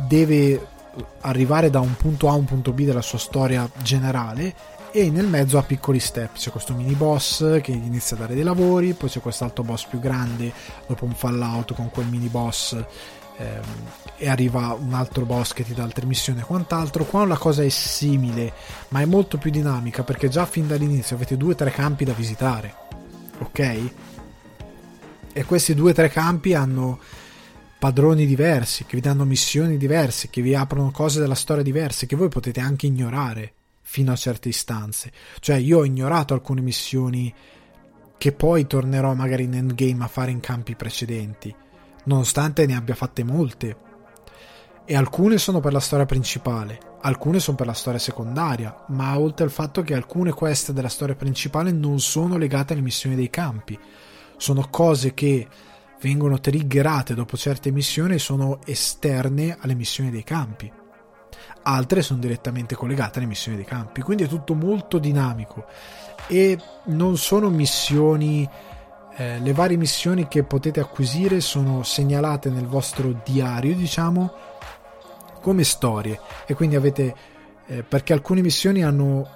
[0.07, 0.75] deve
[1.21, 5.27] arrivare da un punto A a un punto B della sua storia generale e nel
[5.27, 6.33] mezzo ha piccoli step.
[6.33, 9.99] C'è questo mini boss che inizia a dare dei lavori, poi c'è quest'altro boss più
[9.99, 10.51] grande
[10.87, 12.75] dopo un fallout con quel mini boss
[13.37, 13.63] ehm,
[14.17, 17.05] e arriva un altro boss che ti dà altre missioni e quant'altro.
[17.05, 18.51] Qua la cosa è simile,
[18.89, 22.13] ma è molto più dinamica perché già fin dall'inizio avete due o tre campi da
[22.13, 22.75] visitare.
[23.39, 23.91] Ok?
[25.33, 26.99] E questi due o tre campi hanno
[27.77, 32.15] padroni diversi, che vi danno missioni diverse, che vi aprono cose della storia diverse, che
[32.15, 35.11] voi potete anche ignorare fino a certe istanze.
[35.39, 37.31] Cioè, io ho ignorato alcune missioni
[38.17, 41.53] che poi tornerò magari in endgame a fare in campi precedenti
[42.07, 43.77] nonostante ne abbia fatte molte.
[44.85, 49.45] E alcune sono per la storia principale, alcune sono per la storia secondaria, ma oltre
[49.45, 53.77] al fatto che alcune quest della storia principale non sono legate alle missioni dei campi,
[54.37, 55.47] sono cose che
[55.99, 60.71] vengono triggerate dopo certe missioni e sono esterne alle missioni dei campi.
[61.63, 65.65] Altre sono direttamente collegate alle missioni dei campi, quindi è tutto molto dinamico
[66.27, 68.47] e non sono missioni
[69.19, 74.31] eh, le varie missioni che potete acquisire sono segnalate nel vostro diario, diciamo,
[75.41, 77.15] come storie e quindi avete
[77.65, 79.27] eh, perché alcune missioni hanno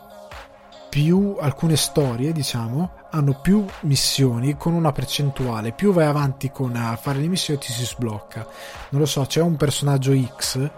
[0.88, 5.72] più alcune storie, diciamo, hanno più missioni con una percentuale.
[5.72, 8.46] Più vai avanti con a fare le missioni ti si sblocca.
[8.90, 10.70] Non lo so, c'è un personaggio X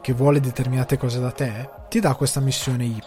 [0.00, 3.02] che vuole determinate cose da te, ti dà questa missione Y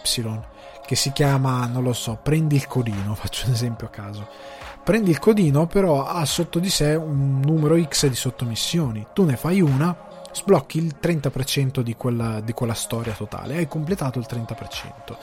[0.84, 4.55] che si chiama, non lo so, prendi il codino, faccio un esempio a caso
[4.86, 9.08] prendi il codino, però ha sotto di sé un numero X di sottomissioni.
[9.12, 9.96] Tu ne fai una,
[10.30, 15.16] sblocchi il 30% di quella, di quella storia totale, hai completato il 30%.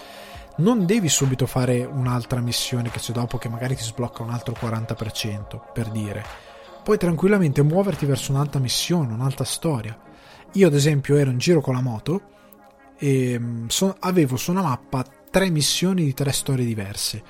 [0.58, 4.54] Non devi subito fare un'altra missione che c'è dopo che magari ti sblocca un altro
[4.60, 6.26] 40%, per dire.
[6.84, 9.98] Puoi tranquillamente muoverti verso un'altra missione, un'altra storia.
[10.52, 12.22] Io ad esempio ero in giro con la moto
[12.98, 17.24] e mm, so, avevo su una mappa tre missioni di tre storie diverse,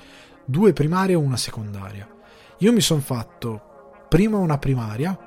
[0.44, 2.08] due primarie e una secondaria
[2.58, 5.18] io mi sono fatto prima una primaria,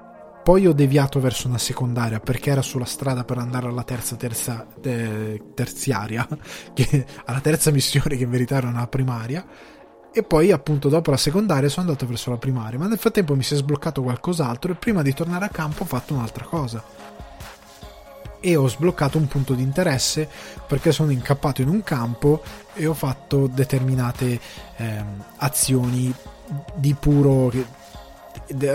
[0.47, 4.65] poi ho deviato verso una secondaria perché era sulla strada per andare alla terza, terza
[4.81, 6.25] eh, terziaria,
[6.73, 9.45] che, alla terza missione che in verità era una primaria.
[10.09, 12.79] E poi, appunto, dopo la secondaria sono andato verso la primaria.
[12.79, 14.71] Ma nel frattempo mi si è sbloccato qualcos'altro.
[14.71, 16.81] E prima di tornare a campo ho fatto un'altra cosa.
[18.39, 20.29] E ho sbloccato un punto di interesse
[20.65, 22.41] perché sono incappato in un campo
[22.73, 24.39] e ho fatto determinate
[24.77, 25.03] eh,
[25.37, 26.15] azioni
[26.75, 27.51] di puro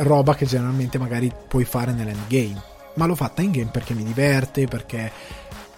[0.03, 2.71] roba che generalmente magari puoi fare nell'endgame.
[2.95, 5.11] Ma l'ho fatta in game perché mi diverte perché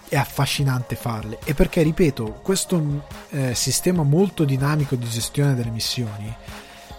[0.08, 1.38] è affascinante farle.
[1.44, 6.34] E perché ripeto questo eh, sistema molto dinamico di gestione delle missioni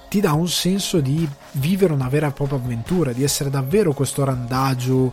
[0.08, 4.24] ti dà un senso di vivere una vera e propria avventura di essere davvero questo
[4.24, 5.12] randagio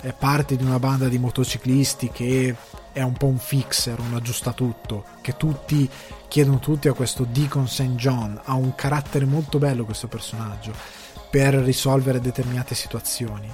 [0.00, 2.54] eh, parte di una banda di motociclisti che
[2.94, 5.90] è un po' un fixer, un aggiustatutto, che tutti
[6.28, 7.96] chiedono tutti a questo Deacon St.
[7.96, 10.72] John, ha un carattere molto bello questo personaggio
[11.28, 13.50] per risolvere determinate situazioni.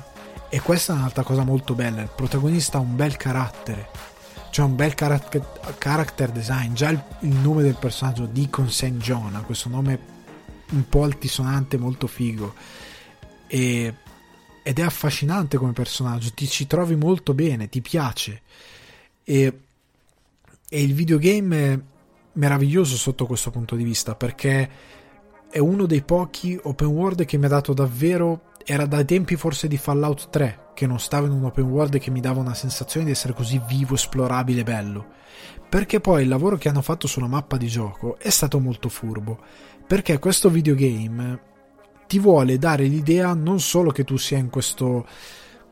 [0.50, 3.88] E questa è un'altra cosa molto bella, il protagonista ha un bel carattere,
[4.50, 8.96] cioè un bel character, character design, già il, il, nome del personaggio Deacon St.
[8.98, 9.98] John ha questo nome
[10.72, 12.54] un po' altisonante, molto figo.
[13.46, 13.94] E,
[14.62, 18.42] ed è affascinante come personaggio, ti ci trovi molto bene, ti piace.
[19.30, 19.60] E,
[20.68, 21.78] e il videogame è
[22.32, 24.68] meraviglioso sotto questo punto di vista perché
[25.48, 29.68] è uno dei pochi open world che mi ha dato davvero era dai tempi forse
[29.68, 33.06] di Fallout 3 che non stavo in un open world che mi dava una sensazione
[33.06, 35.06] di essere così vivo, esplorabile, bello.
[35.68, 39.38] Perché poi il lavoro che hanno fatto sulla mappa di gioco è stato molto furbo.
[39.86, 41.40] Perché questo videogame
[42.08, 45.06] ti vuole dare l'idea non solo che tu sia in questo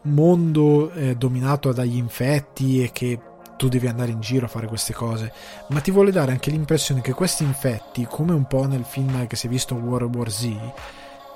[0.02, 3.18] mondo eh, dominato dagli infetti e che
[3.59, 5.32] tu devi andare in giro a fare queste cose,
[5.68, 9.36] ma ti vuole dare anche l'impressione che questi infetti, come un po' nel film che
[9.36, 10.44] si è visto World War Z,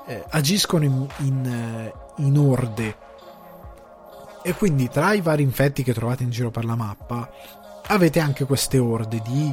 [0.07, 1.93] eh, agiscono in, in, eh,
[2.23, 2.97] in orde.
[4.43, 7.29] E quindi tra i vari infetti che trovate in giro per la mappa,
[7.89, 9.53] avete anche queste orde di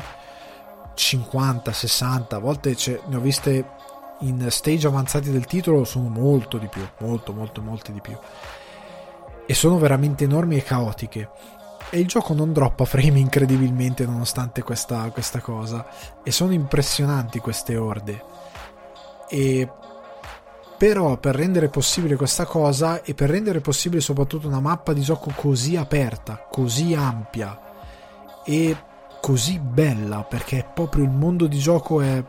[0.94, 2.76] 50, 60, a volte
[3.08, 3.66] ne ho viste
[4.20, 8.18] in stage avanzati del titolo, sono molto di più, molto, molto, molto di più.
[9.46, 11.30] E sono veramente enormi e caotiche.
[11.92, 15.88] E il gioco non droppa frame incredibilmente nonostante questa, questa cosa.
[16.24, 18.24] E sono impressionanti queste orde.
[19.30, 19.68] E
[20.80, 25.30] però per rendere possibile questa cosa e per rendere possibile soprattutto una mappa di gioco
[25.36, 27.60] così aperta, così ampia
[28.46, 28.78] e
[29.20, 32.24] così bella, perché proprio il mondo di gioco è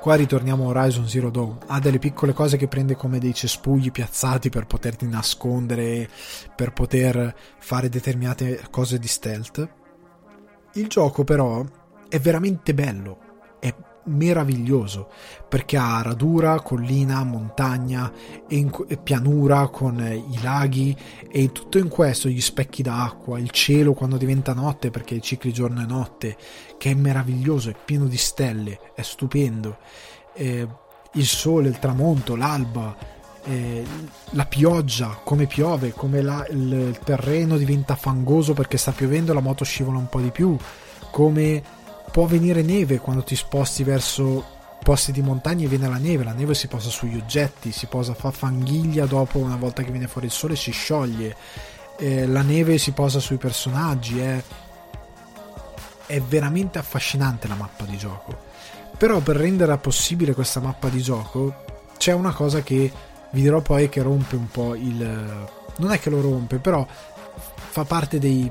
[0.00, 1.58] Qua ritorniamo a Horizon Zero Dawn.
[1.66, 6.08] Ha delle piccole cose che prende come dei cespugli piazzati per poterti nascondere,
[6.56, 9.68] per poter fare determinate cose di stealth.
[10.74, 11.62] Il gioco però
[12.08, 13.18] è veramente bello,
[14.04, 15.08] meraviglioso
[15.48, 18.10] perché ha radura, collina, montagna
[18.48, 20.96] e, in, e pianura con eh, i laghi
[21.30, 25.82] e tutto in questo gli specchi d'acqua, il cielo quando diventa notte perché cicli giorno
[25.82, 26.36] e notte
[26.78, 29.78] che è meraviglioso, è pieno di stelle, è stupendo.
[30.34, 30.66] Eh,
[31.14, 32.96] il sole, il tramonto, l'alba,
[33.44, 33.84] eh,
[34.30, 39.40] la pioggia, come piove, come la, il, il terreno diventa fangoso perché sta piovendo, la
[39.40, 40.56] moto scivola un po' di più,
[41.10, 41.62] come
[42.10, 46.32] può venire neve quando ti sposti verso posti di montagna e viene la neve, la
[46.32, 50.26] neve si posa sugli oggetti, si posa, fa fanghiglia dopo una volta che viene fuori
[50.26, 51.36] il sole si scioglie,
[51.98, 54.42] eh, la neve si posa sui personaggi, è,
[56.06, 58.48] è veramente affascinante la mappa di gioco.
[58.96, 61.64] Però per rendere possibile questa mappa di gioco
[61.96, 62.90] c'è una cosa che
[63.30, 65.46] vi dirò poi che rompe un po' il...
[65.76, 68.50] non è che lo rompe, però fa parte dei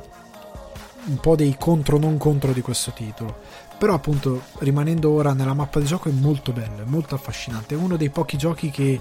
[1.05, 3.48] un po' dei contro non contro di questo titolo
[3.79, 7.75] però appunto rimanendo ora nella mappa di gioco è molto bello è molto affascinante.
[7.75, 8.99] È uno dei pochi giochi che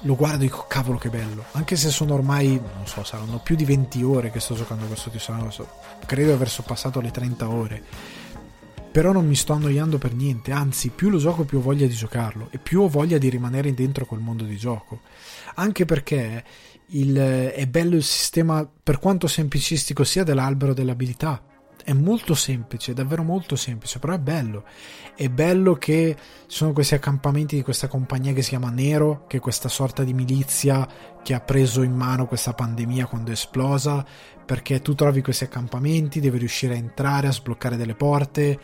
[0.00, 1.44] lo guardo e dico cavolo che bello.
[1.52, 5.10] Anche se sono ormai non so saranno più di 20 ore che sto giocando questo
[5.10, 5.48] titolo
[6.04, 7.82] credo di aver sorpassato le 30 ore.
[8.90, 11.94] Però non mi sto annoiando per niente anzi più lo gioco più ho voglia di
[11.94, 15.02] giocarlo e più ho voglia di rimanere dentro quel mondo di gioco.
[15.54, 16.44] Anche perché
[16.86, 21.40] il, è bello il sistema, per quanto semplicistico sia, dell'albero delle abilità.
[21.90, 24.62] È molto semplice, è davvero molto semplice, però è bello.
[25.16, 29.38] È bello che ci sono questi accampamenti di questa compagnia che si chiama Nero, che
[29.38, 30.86] è questa sorta di milizia
[31.20, 34.06] che ha preso in mano questa pandemia quando è esplosa,
[34.46, 38.60] perché tu trovi questi accampamenti, devi riuscire a entrare, a sbloccare delle porte,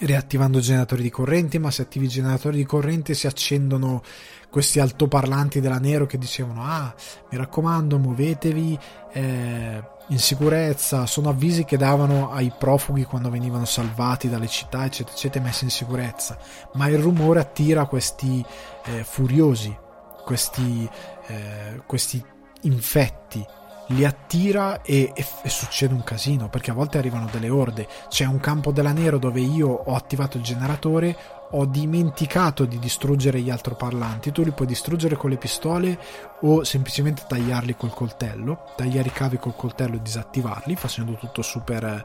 [0.00, 4.02] riattivando generatori di corrente, ma se attivi i generatori di corrente si accendono
[4.50, 6.94] questi altoparlanti della Nero che dicevano ah
[7.30, 8.78] mi raccomando muovetevi
[9.12, 15.14] eh, in sicurezza sono avvisi che davano ai profughi quando venivano salvati dalle città eccetera
[15.16, 16.38] eccetera messi in sicurezza.
[16.74, 18.44] Ma il rumore attira questi
[18.84, 19.84] eh, furiosi
[20.26, 20.90] questi,
[21.28, 22.22] eh, questi
[22.62, 23.46] infetti.
[23.90, 27.86] Li attira e, e, e, succede un casino perché a volte arrivano delle orde.
[28.08, 31.16] C'è un campo della Nero dove io ho attivato il generatore
[31.50, 34.32] ho dimenticato di distruggere gli altoparlanti.
[34.32, 35.98] Tu li puoi distruggere con le pistole
[36.40, 41.84] o semplicemente tagliarli col coltello, tagliare i cavi col coltello e disattivarli, facendo tutto super
[41.84, 42.04] eh,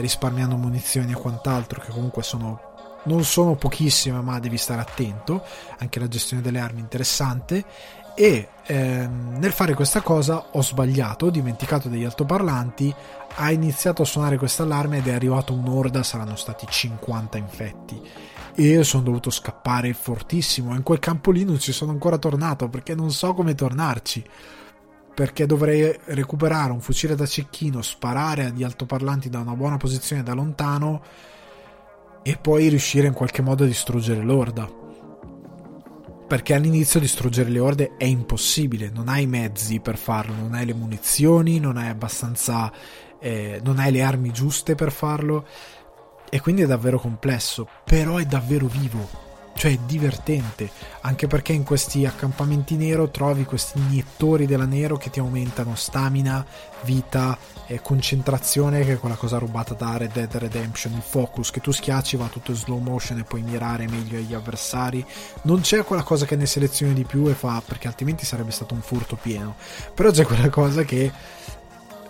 [0.00, 2.70] risparmiando munizioni e quant'altro, che comunque sono
[3.04, 5.42] non sono pochissime, ma devi stare attento.
[5.78, 7.64] Anche la gestione delle armi è interessante.
[8.14, 12.94] E ehm, nel fare questa cosa ho sbagliato, ho dimenticato degli altoparlanti.
[13.34, 18.00] Ha iniziato a suonare questo allarme ed è arrivato un'orda, saranno stati 50 infetti.
[18.54, 20.74] E sono dovuto scappare fortissimo.
[20.74, 24.24] In quel campo lì non ci sono ancora tornato perché non so come tornarci
[25.14, 30.32] perché dovrei recuperare un fucile da cecchino, sparare agli altoparlanti da una buona posizione da
[30.32, 31.02] lontano
[32.22, 34.80] e poi riuscire in qualche modo a distruggere l'orda.
[36.26, 40.64] Perché all'inizio distruggere le orde è impossibile, non hai i mezzi per farlo, non hai
[40.64, 42.72] le munizioni, non hai abbastanza.
[43.18, 45.46] Eh, non hai le armi giuste per farlo.
[46.34, 49.22] E quindi è davvero complesso, però è davvero vivo
[49.54, 50.70] cioè è divertente,
[51.02, 56.44] anche perché in questi accampamenti nero trovi questi iniettori della nero che ti aumentano stamina,
[56.82, 57.36] vita
[57.66, 61.70] e concentrazione, che è quella cosa rubata da Red Dead Redemption, il focus che tu
[61.70, 65.04] schiacci va tutto in slow motion e puoi mirare meglio agli avversari.
[65.42, 68.74] Non c'è quella cosa che ne selezioni di più e fa, perché altrimenti sarebbe stato
[68.74, 69.54] un furto pieno,
[69.94, 71.12] però c'è quella cosa che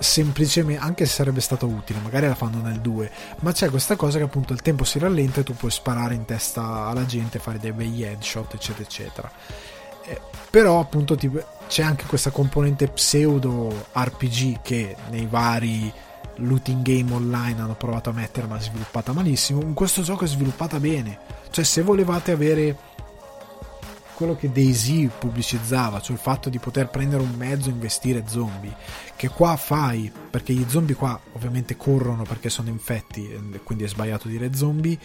[0.03, 3.11] semplicemente, anche se sarebbe stato utile, magari la fanno nel 2,
[3.41, 6.25] ma c'è questa cosa che appunto il tempo si rallenta e tu puoi sparare in
[6.25, 9.33] testa alla gente, fare dei bei headshot, eccetera, eccetera.
[10.05, 10.21] Eh,
[10.51, 11.31] però appunto ti,
[11.69, 15.93] c'è anche questa componente pseudo RPG che nei vari
[16.37, 19.63] looting game online hanno provato a mettere ma sviluppata malissimo.
[19.63, 21.19] In questo gioco è sviluppata bene.
[21.51, 22.77] Cioè se volevate avere
[24.15, 28.75] quello che Daisy pubblicizzava, cioè il fatto di poter prendere un mezzo e investire zombie,
[29.17, 33.29] che qua fai, perché gli zombie qua ovviamente corrono perché sono infetti,
[33.65, 34.99] quindi è sbagliato dire zombie,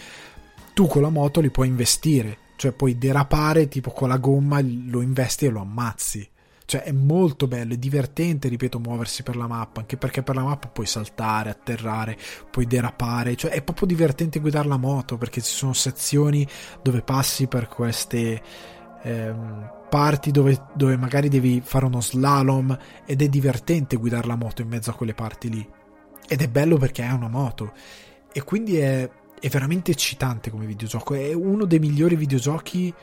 [0.74, 5.02] tu con la moto li puoi investire, cioè puoi derapare tipo con la gomma, lo
[5.02, 6.30] investi e lo ammazzi.
[6.68, 10.44] Cioè è molto bello, è divertente, ripeto, muoversi per la mappa, anche perché per la
[10.44, 12.18] mappa puoi saltare, atterrare,
[12.52, 16.46] puoi derapare, cioè è proprio divertente guidare la moto perché ci sono sezioni
[16.82, 18.42] dove passi per queste
[19.02, 24.62] ehm, parti dove, dove magari devi fare uno slalom ed è divertente guidare la moto
[24.62, 25.68] in mezzo a quelle parti lì.
[26.28, 27.74] Ed è bello perché è una moto.
[28.32, 29.10] E quindi è,
[29.40, 31.14] è veramente eccitante come videogioco.
[31.14, 32.94] È uno dei migliori videogiochi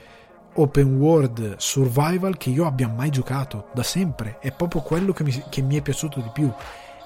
[0.56, 4.38] open world survival che io abbia mai giocato da sempre.
[4.40, 6.52] È proprio quello che mi, che mi è piaciuto di più.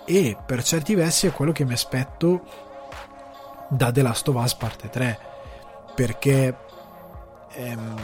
[0.04, 2.42] E per certi versi è quello che mi aspetto
[3.68, 5.18] da The Last of Us parte 3.
[5.94, 6.56] Perché
[7.52, 7.96] ehm,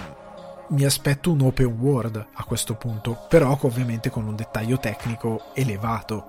[0.75, 6.27] mi aspetto un open world a questo punto, però ovviamente con un dettaglio tecnico elevato,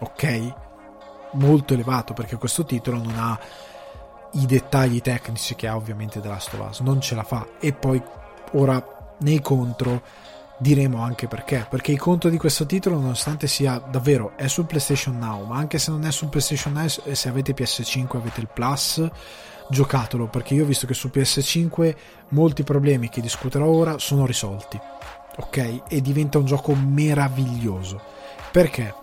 [0.00, 0.54] ok?
[1.32, 3.38] Molto elevato perché questo titolo non ha
[4.32, 7.46] i dettagli tecnici che ha ovviamente The Last of Us, non ce la fa.
[7.60, 8.02] E poi
[8.52, 10.02] ora nei contro
[10.58, 15.16] diremo anche perché, perché i contro di questo titolo nonostante sia davvero è sul PlayStation
[15.16, 19.08] Now, ma anche se non è sul PlayStation Now se avete PS5 avete il Plus
[19.70, 21.96] giocatelo perché io ho visto che su PS5
[22.30, 24.80] molti problemi che discuterò ora sono risolti
[25.38, 25.82] ok?
[25.88, 28.00] E diventa un gioco meraviglioso.
[28.50, 28.94] Perché?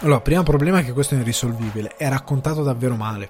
[0.00, 3.28] Allora primo problema è che questo è irrisolvibile è raccontato davvero male.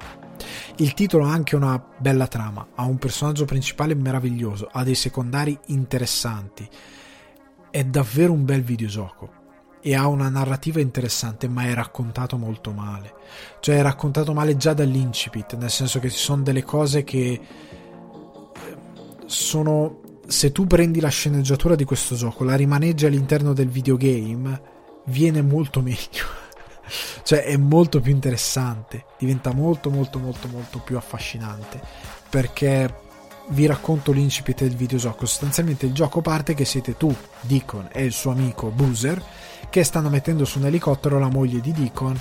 [0.76, 5.56] Il titolo ha anche una bella trama ha un personaggio principale meraviglioso ha dei secondari
[5.66, 6.68] interessanti.
[7.70, 9.42] È davvero un bel videogioco
[9.86, 13.12] e ha una narrativa interessante, ma è raccontato molto male.
[13.60, 17.40] Cioè è raccontato male già dall'incipit, nel senso che ci sono delle cose che eh,
[19.26, 24.62] sono se tu prendi la sceneggiatura di questo gioco, la rimaneggi all'interno del videogame,
[25.04, 26.24] viene molto meglio.
[27.22, 31.78] cioè è molto più interessante, diventa molto molto molto molto più affascinante
[32.30, 33.02] perché
[33.48, 35.26] vi racconto l'incipit del videogioco.
[35.26, 39.22] Sostanzialmente il gioco parte che siete tu, Deacon e il suo amico Boozer
[39.74, 42.16] che stanno mettendo su un elicottero la moglie di Deacon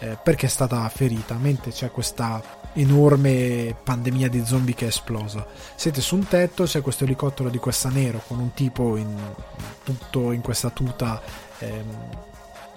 [0.00, 2.42] eh, perché è stata ferita, mentre c'è questa
[2.72, 5.46] enorme pandemia di zombie che è esplosa.
[5.76, 9.16] Siete su un tetto, c'è questo elicottero di questa nero con un tipo in,
[9.84, 11.22] tutto in questa tuta,
[11.60, 11.84] ehm,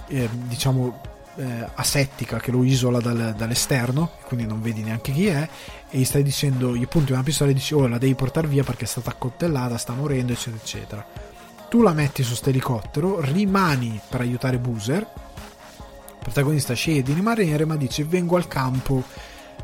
[0.09, 1.01] eh, diciamo,
[1.37, 5.49] eh, asettica che lo isola dal, dall'esterno, quindi non vedi neanche chi è,
[5.89, 8.63] e gli stai dicendo, gli punti una pistola e dici, oh la devi portare via
[8.63, 11.28] perché è stata accoltellata, sta morendo, eccetera, eccetera
[11.69, 17.63] tu la metti su questo elicottero, rimani per aiutare Boozer, il protagonista sceglie di rimanere
[17.63, 19.03] ma dice vengo al campo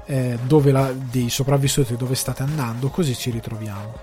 [0.06, 3.94] eh, dove la, dei sopravvissuti dove state andando, così ci ritroviamo.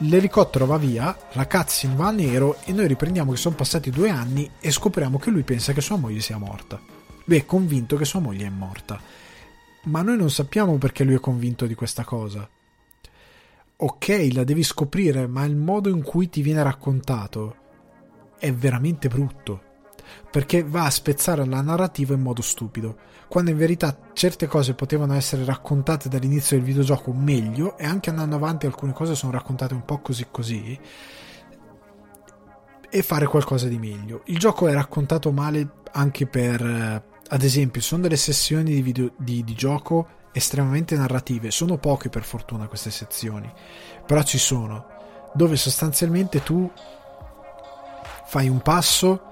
[0.00, 4.10] L'elicottero va via, la cutscene va a nero e noi riprendiamo che sono passati due
[4.10, 6.78] anni e scopriamo che lui pensa che sua moglie sia morta.
[7.24, 9.00] Lui è convinto che sua moglie è morta.
[9.84, 12.46] Ma noi non sappiamo perché lui è convinto di questa cosa
[13.76, 17.56] ok, la devi scoprire, ma il modo in cui ti viene raccontato
[18.38, 19.62] è veramente brutto.
[20.30, 22.96] perché va a spezzare la narrativa in modo stupido,
[23.28, 28.36] quando in verità certe cose potevano essere raccontate dall'inizio del videogioco meglio e anche andando
[28.36, 30.78] avanti alcune cose sono raccontate un po' così così
[32.88, 34.22] e fare qualcosa di meglio.
[34.26, 39.12] Il gioco è raccontato male anche per, eh, ad esempio, sono delle sessioni di, video,
[39.16, 43.50] di, di gioco estremamente narrative, sono poche per fortuna queste sezioni,
[44.04, 44.86] però ci sono,
[45.32, 46.70] dove sostanzialmente tu
[48.26, 49.22] fai un passo,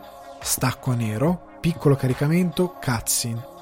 [0.40, 3.52] stacco a nero, piccolo caricamento, cutscene.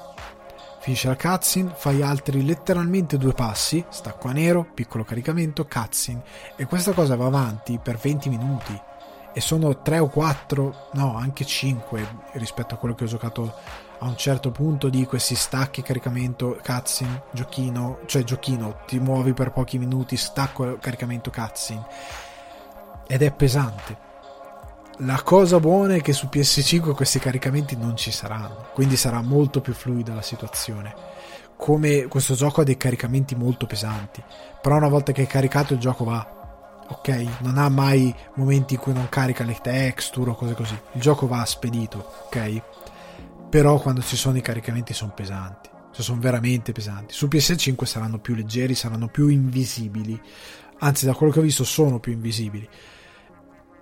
[0.79, 6.23] Finisce la cutscene, fai altri letteralmente due passi, stacco a nero, piccolo caricamento, cutscene.
[6.55, 8.81] E questa cosa va avanti per 20 minuti
[9.33, 13.53] e sono 3 o 4, no, anche 5 rispetto a quello che ho giocato
[14.03, 19.51] a un certo punto di questi stacchi caricamento cutscene, giochino, cioè giochino, ti muovi per
[19.51, 21.85] pochi minuti, stacco caricamento cutscene
[23.07, 24.11] ed è pesante.
[24.97, 29.61] La cosa buona è che su PS5 questi caricamenti non ci saranno, quindi sarà molto
[29.61, 30.93] più fluida la situazione.
[31.55, 34.21] Come questo gioco ha dei caricamenti molto pesanti,
[34.61, 37.25] però una volta che è caricato il gioco va, ok?
[37.39, 40.77] Non ha mai momenti in cui non carica le texture o cose così.
[40.91, 42.61] Il gioco va spedito, ok?
[43.53, 47.13] Però quando ci sono i caricamenti sono pesanti, cioè sono veramente pesanti.
[47.13, 50.19] Su PS5 saranno più leggeri, saranno più invisibili.
[50.79, 52.67] Anzi, da quello che ho visto sono più invisibili.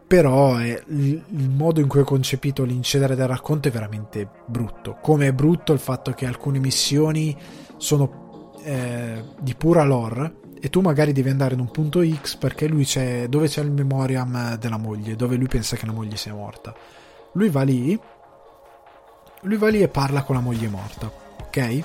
[0.06, 4.98] Però è, il, modo in cui ho concepito l'incedere del racconto è veramente brutto.
[5.02, 7.34] Come è brutto il fatto che alcune missioni
[7.78, 12.68] sono eh, di pura lore e tu magari devi andare in un punto X perché
[12.68, 16.34] lui c'è dove c'è il memoriam della moglie, dove lui pensa che la moglie sia
[16.34, 16.76] morta.
[17.36, 17.98] Lui va lì,
[19.42, 21.12] lui va lì e parla con la moglie morta,
[21.42, 21.84] ok?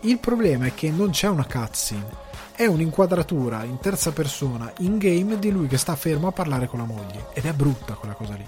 [0.00, 2.22] Il problema è che non c'è una cutscene,
[2.54, 6.78] è un'inquadratura in terza persona in game di lui che sta fermo a parlare con
[6.78, 8.46] la moglie ed è brutta quella cosa lì.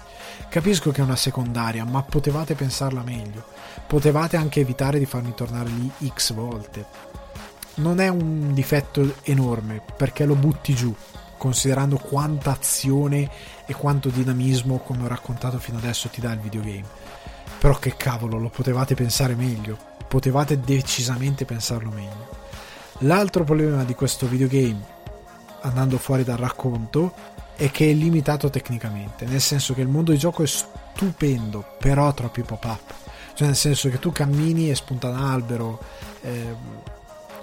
[0.49, 3.43] Capisco che è una secondaria, ma potevate pensarla meglio.
[3.85, 7.15] Potevate anche evitare di farmi tornare lì X volte
[7.77, 10.93] non è un difetto enorme perché lo butti giù
[11.37, 13.29] considerando quanta azione
[13.65, 16.85] e quanto dinamismo come ho raccontato fino adesso ti dà il videogame
[17.59, 19.77] però che cavolo lo potevate pensare meglio.
[20.07, 22.29] Potevate decisamente pensarlo meglio.
[22.99, 24.95] L'altro problema di questo videogame
[25.61, 27.13] andando fuori dal racconto
[27.55, 29.25] è che è limitato tecnicamente.
[29.25, 32.93] Nel senso che il mondo di gioco è stupendo però troppi pop up
[33.37, 35.79] cioè nel senso che tu cammini e spunta un albero
[36.21, 36.55] eh,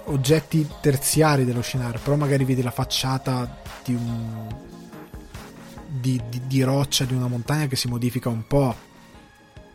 [0.05, 4.53] oggetti terziari dello scenario, però magari vedi la facciata di un
[5.87, 8.75] di, di, di, roccia di una montagna che si modifica un po'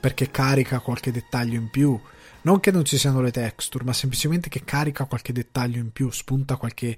[0.00, 1.98] perché carica qualche dettaglio in più.
[2.42, 6.10] Non che non ci siano le texture, ma semplicemente che carica qualche dettaglio in più,
[6.10, 6.96] spunta qualche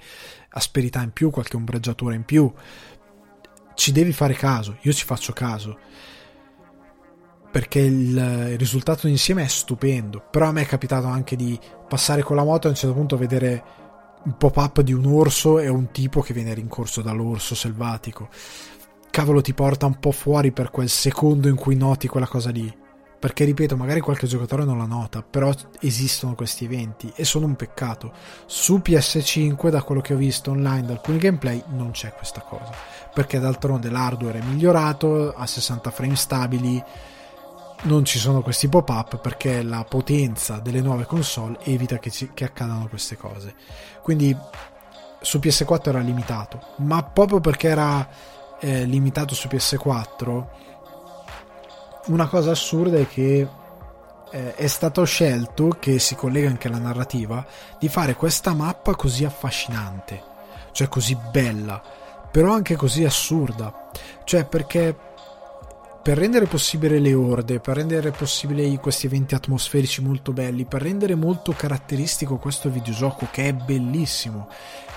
[0.50, 2.50] asperità in più, qualche ombreggiatura in più.
[3.74, 5.78] Ci devi fare caso, io ci faccio caso
[7.52, 10.24] perché il, risultato insieme è stupendo.
[10.30, 12.94] Però a me è capitato anche di passare con la moto e a un certo
[12.94, 13.62] punto vedere
[14.24, 18.30] un pop-up di un orso e un tipo che viene rincorso dall'orso selvatico.
[19.10, 22.81] Cavolo, ti porta un po' fuori per quel secondo in cui noti quella cosa lì.
[23.22, 27.54] Perché ripeto, magari qualche giocatore non la nota, però esistono questi eventi e sono un
[27.54, 28.12] peccato.
[28.46, 32.72] Su PS5, da quello che ho visto online da alcuni gameplay, non c'è questa cosa.
[33.14, 36.82] Perché d'altronde l'hardware è migliorato, a 60 frame stabili,
[37.82, 42.42] non ci sono questi pop-up perché la potenza delle nuove console evita che, ci, che
[42.42, 43.54] accadano queste cose.
[44.02, 44.36] Quindi
[45.20, 48.08] su PS4 era limitato, ma proprio perché era
[48.58, 50.61] eh, limitato su PS4,
[52.06, 53.48] una cosa assurda è che
[54.30, 57.46] eh, è stato scelto, che si collega anche alla narrativa,
[57.78, 60.22] di fare questa mappa così affascinante,
[60.72, 61.80] cioè così bella,
[62.30, 63.90] però anche così assurda.
[64.24, 64.96] Cioè perché
[66.02, 71.14] per rendere possibile le orde, per rendere possibile questi eventi atmosferici molto belli, per rendere
[71.14, 74.48] molto caratteristico questo videogioco che è bellissimo,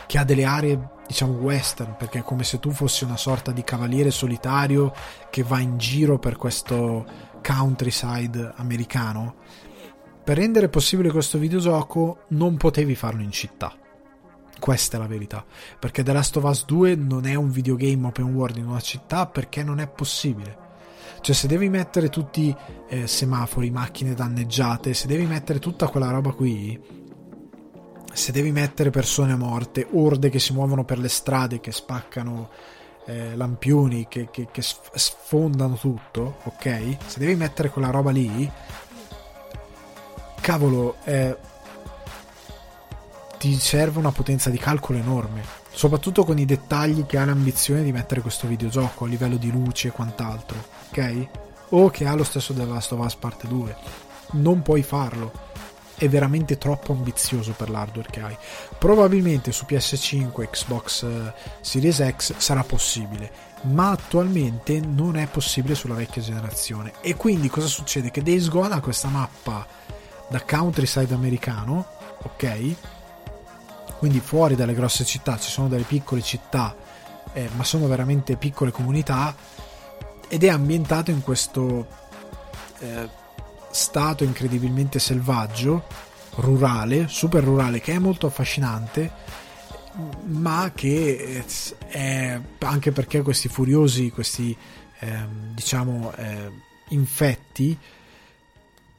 [0.08, 3.64] che ha delle aree diciamo western, perché è come se tu fossi una sorta di
[3.64, 4.94] cavaliere solitario
[5.30, 7.06] che va in giro per questo
[7.42, 9.36] countryside americano.
[10.24, 13.74] Per rendere possibile questo videogioco non potevi farlo in città.
[14.58, 15.46] Questa è la verità,
[15.80, 19.28] perché The Last of Us 2 non è un videogame open world in una città
[19.28, 20.64] perché non è possibile
[21.26, 22.56] cioè, se devi mettere tutti
[22.88, 26.80] eh, semafori, macchine danneggiate, se devi mettere tutta quella roba qui,
[28.16, 32.50] se devi mettere persone morte, orde che si muovono per le strade, che spaccano
[33.06, 36.98] eh, lampioni, che, che, che sfondano tutto, ok?
[37.06, 38.50] Se devi mettere quella roba lì,
[40.42, 41.38] cavolo, eh,
[43.38, 47.92] ti serve una potenza di calcolo enorme, soprattutto con i dettagli che ha l'ambizione di
[47.92, 50.58] mettere questo videogioco a livello di luce e quant'altro
[50.90, 51.28] ok?
[51.70, 53.76] o che ha lo stesso The Last of Us Parte 2.
[54.32, 55.45] Non puoi farlo.
[55.98, 58.38] È veramente troppo ambizioso per l'hardware che hai.
[58.78, 63.32] Probabilmente su PS5, Xbox eh, Series X sarà possibile,
[63.64, 66.94] ma attualmente non è possibile sulla vecchia generazione.
[67.02, 68.12] E quindi cosa succede?
[68.12, 69.66] Che Days Gone ha questa mappa
[70.28, 71.86] da countryside americano,
[72.24, 72.76] ok?
[73.98, 76.76] Quindi fuori dalle grosse città ci sono delle piccole città,
[77.34, 79.36] eh, ma sono veramente piccole comunità
[80.28, 81.88] ed è ambientato in questo
[82.80, 83.10] eh,
[83.76, 85.86] stato incredibilmente selvaggio,
[86.38, 89.12] rurale, super rurale, che è molto affascinante,
[90.26, 91.44] ma che
[91.88, 94.56] è anche perché questi furiosi, questi
[95.00, 96.52] eh, diciamo eh,
[96.90, 97.78] infetti,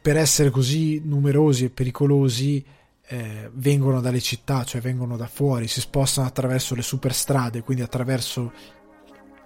[0.00, 2.64] per essere così numerosi e pericolosi,
[3.08, 8.52] eh, vengono dalle città, cioè vengono da fuori, si spostano attraverso le superstrade, quindi attraverso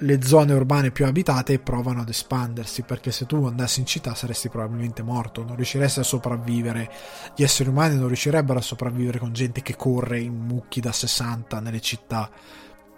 [0.02, 4.48] le zone urbane più abitate provano ad espandersi perché se tu andassi in città saresti
[4.48, 6.90] probabilmente morto non riusciresti a sopravvivere.
[7.36, 11.60] Gli esseri umani non riuscirebbero a sopravvivere con gente che corre in mucchi da 60
[11.60, 12.30] nelle città.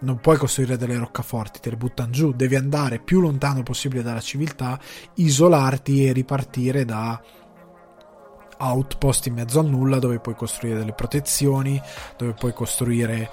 [0.00, 2.32] Non puoi costruire delle roccaforti te le buttano giù.
[2.32, 4.78] Devi andare più lontano possibile dalla civiltà
[5.14, 7.20] isolarti e ripartire da
[8.58, 11.82] outpost in mezzo al nulla dove puoi costruire delle protezioni
[12.16, 13.28] dove puoi costruire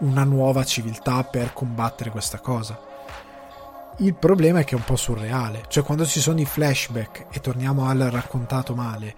[0.00, 2.87] una nuova civiltà per combattere questa cosa
[3.98, 7.40] il problema è che è un po' surreale, cioè quando ci sono i flashback e
[7.40, 9.14] torniamo al raccontato male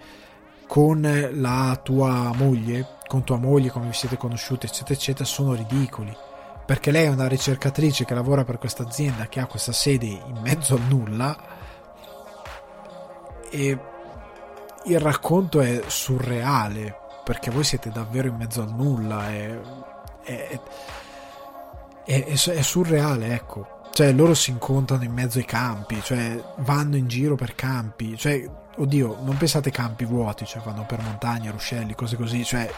[0.67, 6.17] con la tua moglie, con tua moglie, come vi siete conosciuti, eccetera, eccetera, sono ridicoli.
[6.65, 10.39] Perché lei è una ricercatrice che lavora per questa azienda che ha questa sede in
[10.41, 11.37] mezzo al nulla
[13.51, 13.79] e
[14.85, 19.61] il racconto è surreale perché voi siete davvero in mezzo al nulla, è,
[20.23, 20.61] è,
[22.05, 27.09] è, è surreale, ecco cioè, loro si incontrano in mezzo ai campi, cioè vanno in
[27.09, 32.17] giro per campi, cioè, oddio, non pensate campi vuoti, cioè vanno per montagne, ruscelli, cose
[32.17, 32.71] così, cioè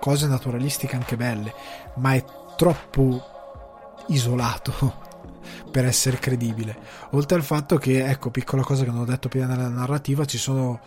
[0.00, 1.52] cose naturalistiche anche belle,
[1.96, 2.24] ma è
[2.56, 5.12] troppo isolato
[5.70, 6.76] per essere credibile.
[7.10, 10.38] Oltre al fatto che, ecco, piccola cosa che non ho detto prima nella narrativa, ci
[10.38, 10.80] sono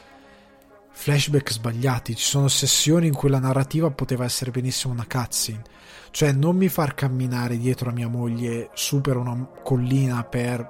[0.98, 5.76] flashback sbagliati, ci sono sessioni in cui la narrativa poteva essere benissimo una cutscene
[6.12, 10.68] cioè non mi far camminare dietro a mia moglie su per una collina per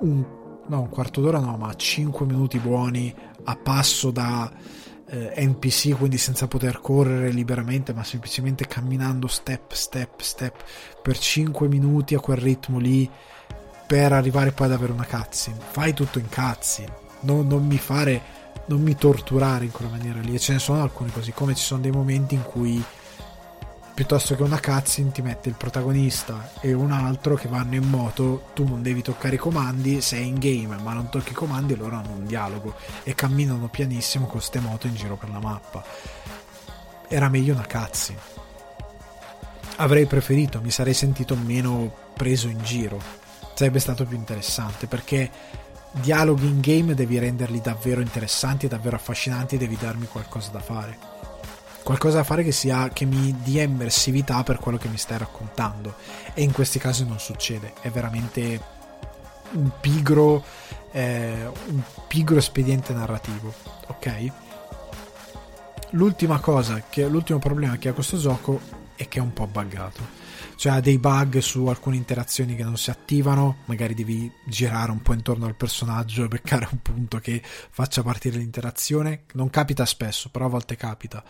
[0.00, 0.24] un,
[0.66, 4.50] no, un quarto d'ora no, ma 5 minuti buoni a passo da
[5.08, 10.64] eh, NPC, quindi senza poter correre liberamente, ma semplicemente camminando step, step, step
[11.02, 13.08] per 5 minuti a quel ritmo lì
[13.86, 15.58] per arrivare poi ad avere una cutscene.
[15.70, 18.22] Fai tutto in cutscene, non, non mi fare,
[18.66, 20.34] non mi torturare in quella maniera lì.
[20.34, 22.84] E ce ne sono alcuni così, come ci sono dei momenti in cui
[23.96, 28.50] piuttosto che una cutscene ti mette il protagonista e un altro che vanno in moto,
[28.52, 31.76] tu non devi toccare i comandi, sei in game ma non tocchi i comandi e
[31.76, 32.74] loro hanno un dialogo
[33.04, 35.82] e camminano pianissimo con ste moto in giro per la mappa.
[37.08, 38.18] Era meglio una cutscene.
[39.76, 43.00] Avrei preferito, mi sarei sentito meno preso in giro.
[43.54, 45.30] Sarebbe stato più interessante perché
[46.00, 50.98] dialoghi in game devi renderli davvero interessanti davvero affascinanti, devi darmi qualcosa da fare.
[51.82, 55.94] Qualcosa da fare che, sia, che mi dia immersività per quello che mi stai raccontando.
[56.34, 57.74] E in questi casi non succede.
[57.80, 58.60] È veramente
[59.52, 60.44] un pigro
[60.90, 63.52] eh, un pigro espediente narrativo
[63.86, 64.32] ok?
[65.90, 68.60] L'ultima cosa che, l'ultimo problema che ha questo gioco
[68.96, 70.15] è che è un po' buggato
[70.56, 75.02] cioè ha dei bug su alcune interazioni che non si attivano, magari devi girare un
[75.02, 79.24] po' intorno al personaggio e beccare un punto che faccia partire l'interazione.
[79.34, 81.22] Non capita spesso, però a volte capita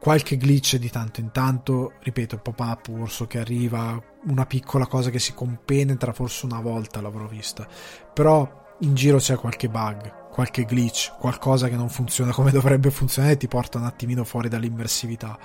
[0.00, 5.10] qualche glitch di tanto in tanto, ripeto, il pop-up orso che arriva, una piccola cosa
[5.10, 7.68] che si compenetra, forse una volta l'avrò vista,
[8.14, 13.34] però in giro c'è qualche bug, qualche glitch, qualcosa che non funziona come dovrebbe funzionare
[13.34, 15.38] e ti porta un attimino fuori dall'immersività.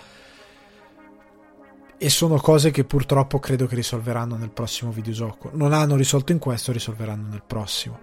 [1.98, 5.50] E sono cose che purtroppo credo che risolveranno nel prossimo videogioco.
[5.54, 8.00] Non hanno risolto in questo, risolveranno nel prossimo.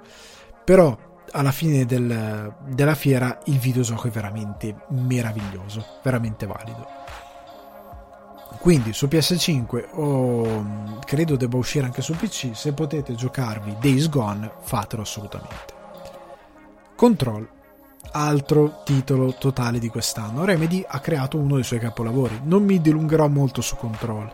[0.64, 0.96] Però
[1.32, 6.86] alla fine del, della fiera il videogioco è veramente meraviglioso, veramente valido.
[8.58, 14.52] Quindi su PS5 o credo debba uscire anche su PC, se potete giocarvi Days Gone,
[14.60, 15.80] fatelo assolutamente.
[16.94, 17.48] Control,
[18.12, 20.44] altro titolo totale di quest'anno.
[20.44, 22.40] Remedy ha creato uno dei suoi capolavori.
[22.44, 24.30] Non mi dilungherò molto su Control,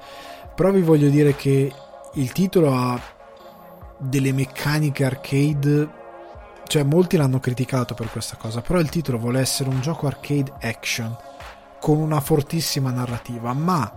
[0.54, 1.72] però vi voglio dire che
[2.14, 3.00] il titolo ha
[3.98, 5.96] delle meccaniche arcade
[6.68, 10.52] cioè molti l'hanno criticato per questa cosa, però il titolo vuole essere un gioco arcade
[10.60, 11.16] action
[11.80, 13.90] con una fortissima narrativa, ma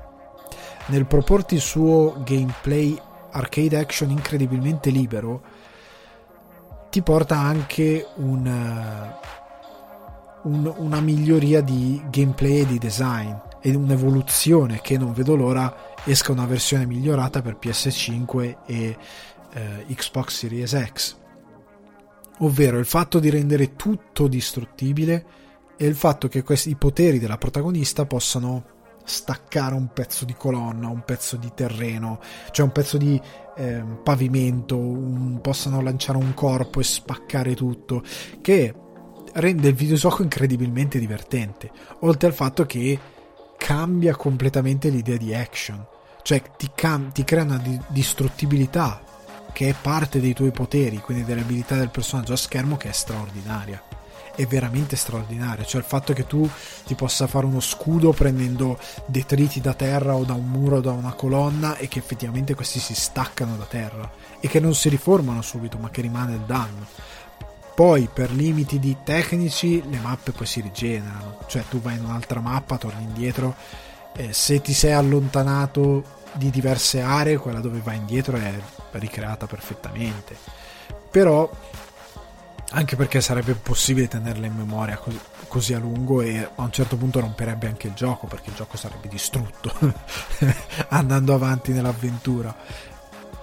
[0.85, 2.97] nel proporti il suo gameplay
[3.31, 5.41] arcade action incredibilmente libero
[6.89, 9.13] ti porta anche un,
[10.43, 16.31] un, una miglioria di gameplay e di design e un'evoluzione che non vedo l'ora esca
[16.31, 18.97] una versione migliorata per PS5 e
[19.53, 21.15] eh, Xbox Series X.
[22.39, 25.25] Ovvero il fatto di rendere tutto distruttibile
[25.77, 28.65] e il fatto che questi, i poteri della protagonista possano
[29.03, 32.19] staccare un pezzo di colonna, un pezzo di terreno,
[32.51, 33.19] cioè un pezzo di
[33.55, 38.03] eh, pavimento, un, possano lanciare un corpo e spaccare tutto,
[38.41, 38.73] che
[39.33, 42.99] rende il videogioco incredibilmente divertente, oltre al fatto che
[43.57, 45.85] cambia completamente l'idea di action,
[46.23, 49.01] cioè ti, cam- ti crea una di- distruttibilità
[49.53, 52.93] che è parte dei tuoi poteri, quindi delle abilità del personaggio a schermo che è
[52.93, 53.81] straordinaria.
[54.33, 56.49] È veramente straordinaria, cioè il fatto che tu
[56.85, 60.91] ti possa fare uno scudo prendendo detriti da terra o da un muro o da
[60.91, 64.09] una colonna e che effettivamente questi si staccano da terra
[64.39, 66.87] e che non si riformano subito ma che rimane il danno.
[67.81, 72.39] Poi per limiti di tecnici le mappe poi si rigenerano, cioè tu vai in un'altra
[72.39, 73.55] mappa, torni indietro,
[74.15, 76.03] eh, se ti sei allontanato
[76.33, 78.53] di diverse aree, quella dove vai indietro è
[78.91, 80.37] ricreata perfettamente.
[81.09, 81.49] Però,
[82.69, 86.97] anche perché sarebbe possibile tenerla in memoria così, così, a lungo e a un certo
[86.97, 89.73] punto romperebbe anche il gioco, perché il gioco sarebbe distrutto
[90.89, 92.55] andando avanti nell'avventura.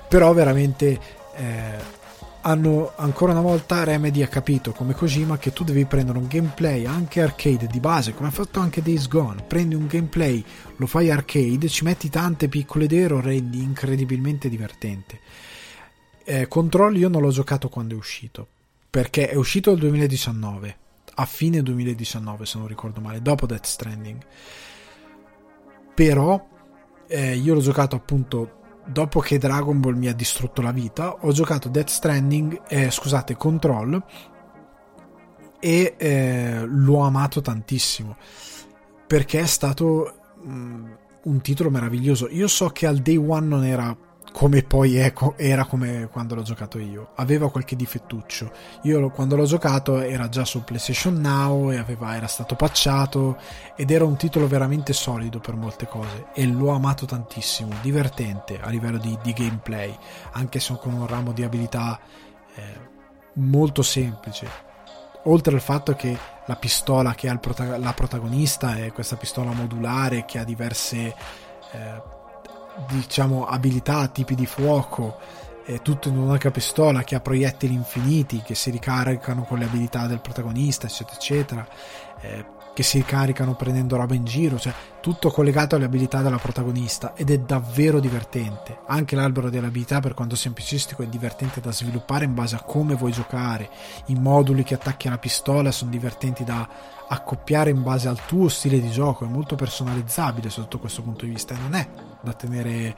[0.06, 1.01] Però veramente
[1.35, 1.97] eh,
[2.48, 6.86] hanno ancora una volta Remedy ha capito come Kojima che tu devi prendere un gameplay
[6.86, 9.42] anche arcade di base come ha fatto anche Days Gone.
[9.42, 10.42] Prendi un gameplay
[10.76, 15.20] lo fai arcade ci metti tante piccole idee lo rendi incredibilmente divertente.
[16.24, 18.46] Eh, Control io non l'ho giocato quando è uscito
[18.88, 20.76] perché è uscito nel 2019
[21.16, 24.22] a fine 2019 se non ricordo male dopo Death Stranding.
[25.94, 26.48] Però
[27.08, 28.57] eh, io l'ho giocato appunto
[28.90, 33.36] dopo che Dragon Ball mi ha distrutto la vita, ho giocato Death Stranding, eh, scusate,
[33.36, 34.02] Control
[35.60, 38.16] e eh, l'ho amato tantissimo
[39.06, 40.90] perché è stato mh, mm,
[41.24, 42.28] un titolo meraviglioso.
[42.31, 43.97] Io so che al day one non era
[44.32, 47.10] come poi è, era come quando l'ho giocato io.
[47.16, 48.50] Aveva qualche difettuccio.
[48.82, 53.38] Io quando l'ho giocato era già su PlayStation Now e aveva, era stato patchato
[53.76, 58.68] ed era un titolo veramente solido per molte cose e l'ho amato tantissimo, divertente a
[58.68, 59.96] livello di, di gameplay,
[60.32, 61.98] anche se con un ramo di abilità
[62.55, 62.62] eh,
[63.34, 64.66] molto semplice.
[65.24, 70.24] Oltre al fatto che la pistola che ha prota- la protagonista è questa pistola modulare
[70.24, 71.14] che ha diverse...
[71.72, 72.16] Eh,
[72.88, 75.18] diciamo abilità, tipi di fuoco,
[75.64, 80.06] è tutto in un'unica pistola che ha proiettili infiniti che si ricaricano con le abilità
[80.06, 81.68] del protagonista, eccetera, eccetera.
[82.20, 82.44] Eh,
[82.78, 87.28] che si caricano prendendo roba in giro, cioè tutto collegato alle abilità della protagonista ed
[87.28, 88.82] è davvero divertente.
[88.86, 92.94] Anche l'albero delle abilità, per quanto semplicistico, è divertente da sviluppare in base a come
[92.94, 93.68] vuoi giocare.
[94.06, 96.68] I moduli che attacchi alla pistola sono divertenti da
[97.09, 101.32] accoppiare in base al tuo stile di gioco, è molto personalizzabile sotto questo punto di
[101.32, 101.88] vista e non è
[102.22, 102.96] da tenere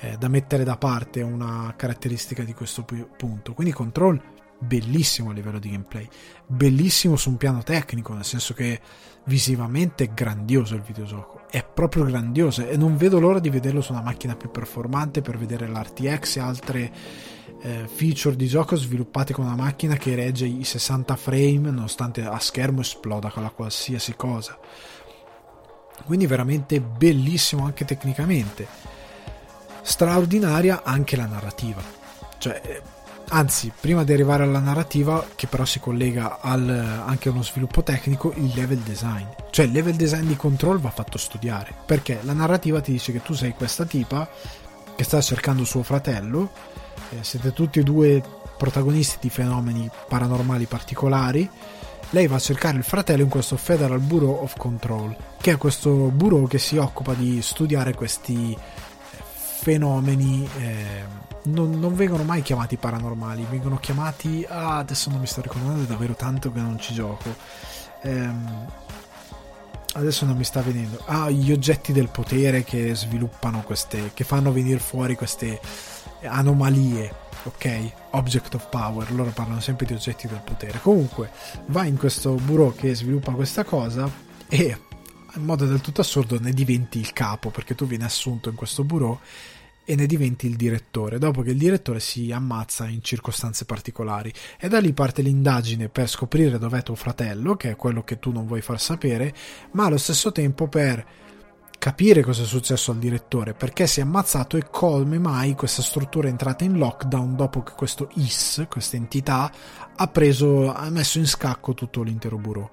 [0.00, 2.84] eh, da mettere da parte una caratteristica di questo
[3.16, 3.54] punto.
[3.54, 4.20] Quindi Control
[4.58, 6.06] bellissimo a livello di gameplay,
[6.46, 8.80] bellissimo su un piano tecnico, nel senso che
[9.24, 14.02] visivamente grandioso il videogioco, è proprio grandioso e non vedo l'ora di vederlo su una
[14.02, 16.92] macchina più performante per vedere l'RTX e altre
[17.62, 22.38] eh, feature di gioco sviluppate con una macchina che regge i 60 frame nonostante a
[22.38, 24.58] schermo esploda con la qualsiasi cosa.
[26.04, 28.66] Quindi veramente bellissimo anche tecnicamente.
[29.82, 31.82] Straordinaria anche la narrativa.
[32.38, 32.82] Cioè, eh,
[33.30, 37.82] anzi, prima di arrivare alla narrativa, che però si collega al, anche a uno sviluppo
[37.82, 39.26] tecnico, il level design.
[39.50, 43.22] Cioè, il level design di Control va fatto studiare, perché la narrativa ti dice che
[43.22, 44.28] tu sei questa tipa
[44.94, 46.50] che sta cercando suo fratello,
[47.10, 48.22] eh, siete tutti e due
[48.56, 51.48] protagonisti di fenomeni paranormali particolari,
[52.10, 55.90] lei va a cercare il fratello in questo Federal Bureau of Control, che è questo
[55.90, 58.56] bureau che si occupa di studiare questi
[59.60, 64.44] fenomeni eh, non, non, vengono mai chiamati paranormali, vengono chiamati.
[64.48, 67.34] Ah, adesso non mi sto ricordando, è davvero tanto che non ci gioco.
[68.02, 68.66] Ehm,
[69.94, 71.02] adesso non mi sta venendo.
[71.06, 74.10] Ah, gli oggetti del potere che sviluppano queste.
[74.14, 75.60] che fanno venire fuori queste
[76.22, 77.28] anomalie.
[77.44, 79.10] Ok, object of power.
[79.12, 80.78] Loro parlano sempre di oggetti del potere.
[80.80, 81.30] Comunque,
[81.66, 84.10] va in questo bureau che sviluppa questa cosa
[84.46, 84.78] e
[85.36, 88.84] in modo del tutto assurdo ne diventi il capo perché tu vieni assunto in questo
[88.84, 89.18] bureau
[89.84, 94.32] e ne diventi il direttore, dopo che il direttore si ammazza in circostanze particolari.
[94.58, 98.30] E da lì parte l'indagine per scoprire dov'è tuo fratello, che è quello che tu
[98.32, 99.34] non vuoi far sapere,
[99.72, 101.04] ma allo stesso tempo per
[101.80, 106.28] capire cosa è successo al direttore, perché si è ammazzato e come mai questa struttura
[106.28, 109.50] è entrata in lockdown dopo che questo IS, questa entità,
[109.96, 112.70] ha preso, ha messo in scacco tutto l'intero bureau.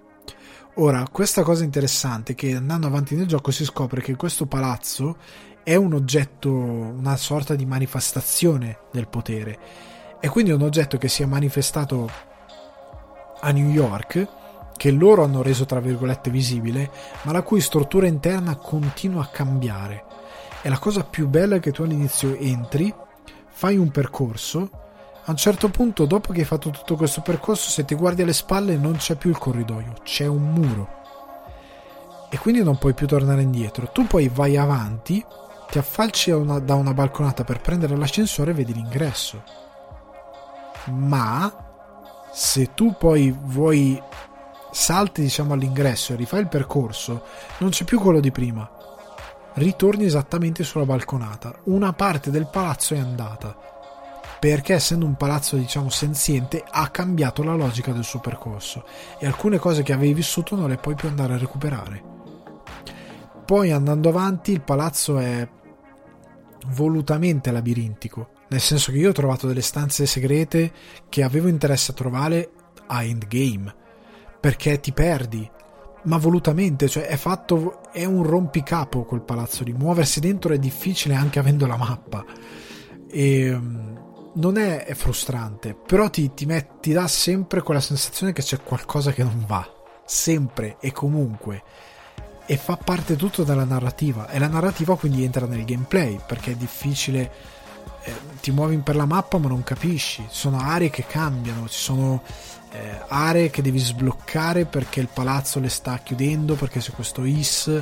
[0.79, 5.17] Ora, questa cosa interessante è che andando avanti nel gioco si scopre che questo palazzo
[5.67, 9.59] è un oggetto, una sorta di manifestazione del potere.
[10.21, 12.09] E quindi è un oggetto che si è manifestato
[13.41, 14.27] a New York
[14.77, 16.89] che loro hanno reso tra virgolette visibile,
[17.23, 20.05] ma la cui struttura interna continua a cambiare.
[20.61, 22.95] E la cosa più bella è che tu all'inizio entri,
[23.49, 24.69] fai un percorso,
[25.25, 28.31] a un certo punto, dopo che hai fatto tutto questo percorso, se ti guardi alle
[28.31, 30.87] spalle non c'è più il corridoio, c'è un muro.
[32.29, 33.89] E quindi non puoi più tornare indietro.
[33.91, 35.21] Tu poi vai avanti,
[35.69, 39.43] ti affalci una, da una balconata per prendere l'ascensore e vedi l'ingresso.
[40.85, 41.51] Ma
[42.31, 44.01] se tu poi vuoi
[44.71, 47.23] salti diciamo all'ingresso e rifai il percorso,
[47.59, 48.69] non c'è più quello di prima.
[49.53, 51.53] Ritorni esattamente sulla balconata.
[51.63, 53.57] Una parte del palazzo è andata.
[54.39, 58.85] Perché essendo un palazzo diciamo senziente ha cambiato la logica del suo percorso
[59.17, 62.03] e alcune cose che avevi vissuto non le puoi più andare a recuperare.
[63.43, 65.47] Poi andando avanti il palazzo è
[66.67, 70.71] volutamente labirintico, nel senso che io ho trovato delle stanze segrete
[71.09, 72.51] che avevo interesse a trovare
[72.87, 73.75] a endgame
[74.39, 75.49] perché ti perdi
[76.03, 81.15] ma volutamente, cioè è fatto è un rompicapo quel palazzo lì, muoversi dentro è difficile
[81.15, 82.23] anche avendo la mappa.
[83.09, 88.31] E ehm, non è, è frustrante, però ti, ti, met, ti dà sempre quella sensazione
[88.31, 89.69] che c'è qualcosa che non va,
[90.05, 91.63] sempre e comunque
[92.47, 94.29] e fa parte tutto della narrativa.
[94.29, 97.31] E la narrativa quindi entra nel gameplay perché è difficile
[98.03, 100.25] eh, ti muovi per la mappa ma non capisci.
[100.29, 102.23] Sono aree che cambiano ci sono
[102.71, 107.81] eh, aree che devi sbloccare perché il palazzo le sta chiudendo, perché c'è questo IS,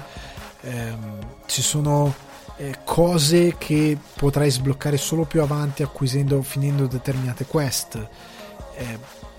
[0.62, 2.14] ehm, ci sono
[2.58, 8.10] eh, cose che potrai sbloccare solo più avanti acquisendo, finendo determinate quest.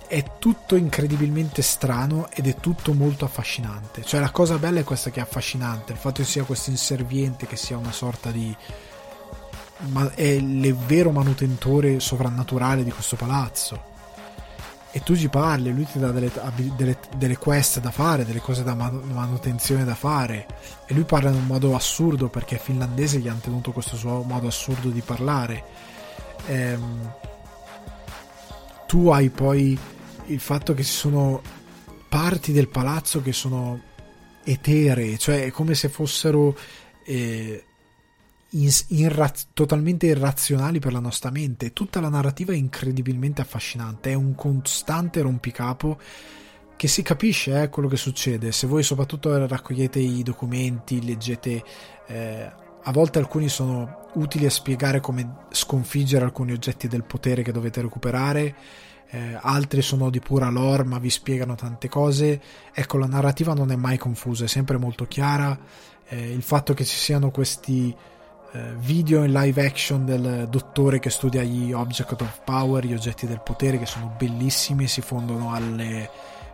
[0.06, 4.02] È tutto incredibilmente strano ed è tutto molto affascinante.
[4.04, 7.46] Cioè la cosa bella è questa che è affascinante, il fatto che sia questo inserviente,
[7.46, 8.54] che sia una sorta di...
[9.88, 13.94] Ma è il vero manutentore sovrannaturale di questo palazzo
[14.96, 16.32] e tu ci parli, lui ti dà delle,
[16.74, 20.46] delle, delle quest da fare, delle cose da manutenzione da fare
[20.86, 24.22] e lui parla in un modo assurdo perché è finlandese gli hanno tenuto questo suo
[24.22, 25.64] modo assurdo di parlare.
[26.46, 27.12] Ehm,
[28.86, 29.78] tu hai poi
[30.26, 31.42] il fatto che ci sono
[32.08, 33.80] parti del palazzo che sono
[34.44, 36.56] eteree, cioè è come se fossero
[37.04, 37.64] eh,
[38.88, 41.72] irra- totalmente irrazionali per la nostra mente.
[41.72, 45.98] Tutta la narrativa è incredibilmente affascinante, è un costante rompicapo
[46.76, 48.52] che si capisce eh, quello che succede.
[48.52, 51.64] Se voi soprattutto raccogliete i documenti, leggete...
[52.06, 57.50] Eh, a volte alcuni sono utili a spiegare come sconfiggere alcuni oggetti del potere che
[57.50, 58.54] dovete recuperare,
[59.10, 62.40] eh, altri sono di pura lore ma vi spiegano tante cose.
[62.72, 65.58] Ecco, la narrativa non è mai confusa, è sempre molto chiara.
[66.08, 67.94] Eh, il fatto che ci siano questi
[68.52, 73.26] eh, video in live action del dottore che studia gli object of power, gli oggetti
[73.26, 76.10] del potere, che sono bellissimi e si fondono alle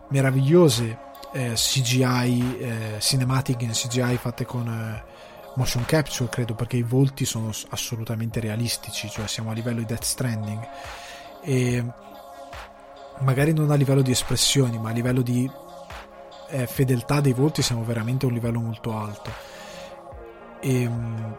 [0.09, 5.03] meravigliose eh, CGI, eh, cinematic in CGI fatte con eh,
[5.55, 10.03] motion capture, credo, perché i volti sono assolutamente realistici, cioè siamo a livello di Death
[10.03, 10.67] Stranding.
[11.41, 11.83] E
[13.19, 15.49] magari non a livello di espressioni, ma a livello di
[16.49, 19.31] eh, fedeltà dei volti siamo veramente a un livello molto alto.
[20.59, 21.35] E, ehm,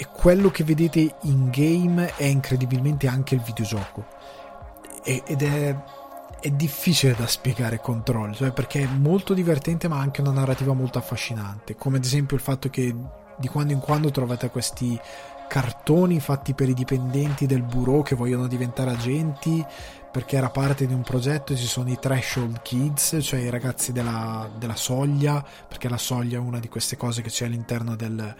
[0.00, 4.06] e quello che vedete in game è incredibilmente anche il videogioco
[5.02, 5.76] ed è,
[6.38, 10.98] è difficile da spiegare Control cioè perché è molto divertente ma anche una narrativa molto
[10.98, 12.94] affascinante come ad esempio il fatto che
[13.36, 14.98] di quando in quando trovate questi
[15.48, 19.64] cartoni fatti per i dipendenti del bureau che vogliono diventare agenti
[20.10, 24.50] perché era parte di un progetto ci sono i threshold kids cioè i ragazzi della,
[24.58, 28.34] della soglia perché la soglia è una di queste cose che c'è all'interno del,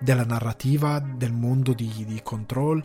[0.00, 2.84] della narrativa, del mondo di, di Control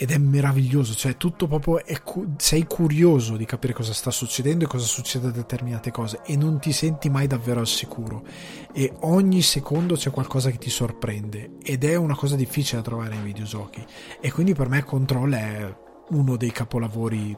[0.00, 2.00] ed è meraviglioso, cioè tutto proprio è,
[2.36, 6.60] sei curioso di capire cosa sta succedendo e cosa succede a determinate cose e non
[6.60, 8.24] ti senti mai davvero al sicuro.
[8.72, 13.16] E ogni secondo c'è qualcosa che ti sorprende ed è una cosa difficile da trovare
[13.16, 13.84] nei videogiochi.
[14.20, 15.76] E quindi per me Control è
[16.10, 17.36] uno dei capolavori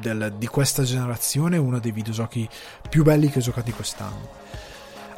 [0.00, 2.48] del, di questa generazione, uno dei videogiochi
[2.88, 4.28] più belli che ho giocati quest'anno.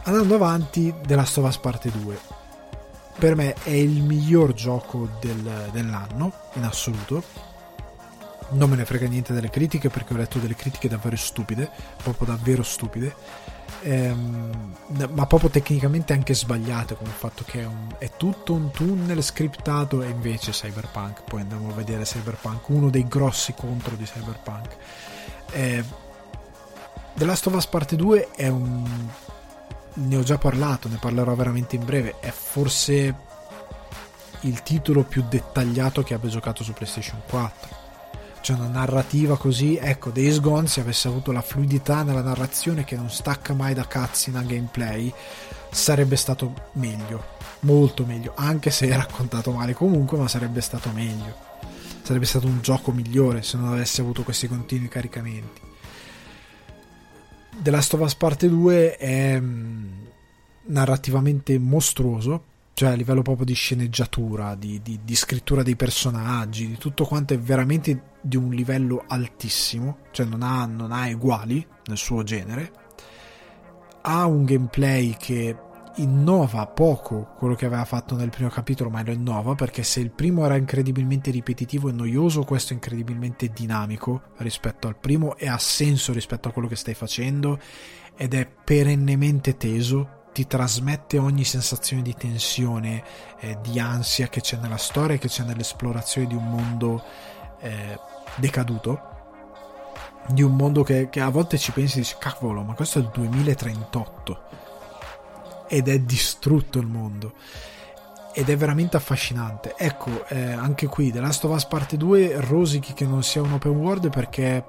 [0.05, 2.43] Andando avanti, The Last of Us Parte 2
[3.19, 7.23] per me è il miglior gioco del, dell'anno in assoluto.
[8.51, 11.71] Non me ne frega niente delle critiche perché ho letto delle critiche davvero stupide,
[12.03, 13.15] proprio davvero stupide,
[13.85, 14.77] ehm,
[15.13, 19.23] ma proprio tecnicamente anche sbagliate, come il fatto che è, un, è, tutto un tunnel
[19.23, 24.77] scriptato e invece Cyberpunk, poi andiamo a vedere Cyberpunk, uno dei grossi contro di Cyberpunk.
[25.53, 25.85] Eh,
[27.15, 29.09] The Last of Us Parte 2 è un...
[29.95, 33.33] ne ho già parlato, ne parlerò veramente in breve, è forse
[34.41, 37.84] il titolo più dettagliato che abbia giocato su PlayStation 4
[38.45, 39.79] c'è una narrativa così.
[39.81, 43.87] Ecco, Days Gone, se avesse avuto la fluidità nella narrazione che non stacca mai da
[43.87, 45.11] cutscene a gameplay,
[45.71, 47.33] sarebbe stato meglio.
[47.61, 51.35] Molto meglio, anche se è raccontato male comunque, ma sarebbe stato meglio.
[52.03, 55.63] Sarebbe stato un gioco migliore se non avesse avuto questi continui caricamenti.
[57.63, 59.93] The Last of Us Parte 2 è mm,
[60.65, 66.77] narrativamente mostruoso cioè a livello proprio di sceneggiatura, di, di, di, scrittura dei personaggi, di
[66.77, 71.99] tutto quanto è veramente di un livello altissimo, cioè non ha, non ha uguali nel
[71.99, 72.73] suo genere,
[74.01, 75.55] ha un gameplay che
[75.97, 80.11] innova poco quello che aveva fatto nel primo capitolo, ma lo innova perché se il
[80.11, 85.59] primo era incredibilmente ripetitivo e noioso, questo è incredibilmente dinamico rispetto al primo e ha
[85.59, 87.59] senso rispetto a quello che stai facendo
[88.17, 93.05] ed è perennemente teso ti trasmette ogni sensazione di tensione,
[93.39, 97.03] eh, di ansia che c'è nella storia che c'è nell'esplorazione di un mondo
[97.61, 97.99] eh,
[98.37, 99.13] decaduto,
[100.29, 103.03] di un mondo che, che, a volte ci pensi e dici cavolo, ma questo è
[103.03, 104.43] il 2038
[105.69, 107.33] ed è distrutto il mondo
[108.33, 109.75] ed è veramente affascinante.
[109.77, 113.53] Ecco, eh, anche qui The Last of Us Parte 2 rosichi che non sia un
[113.53, 114.65] open world perché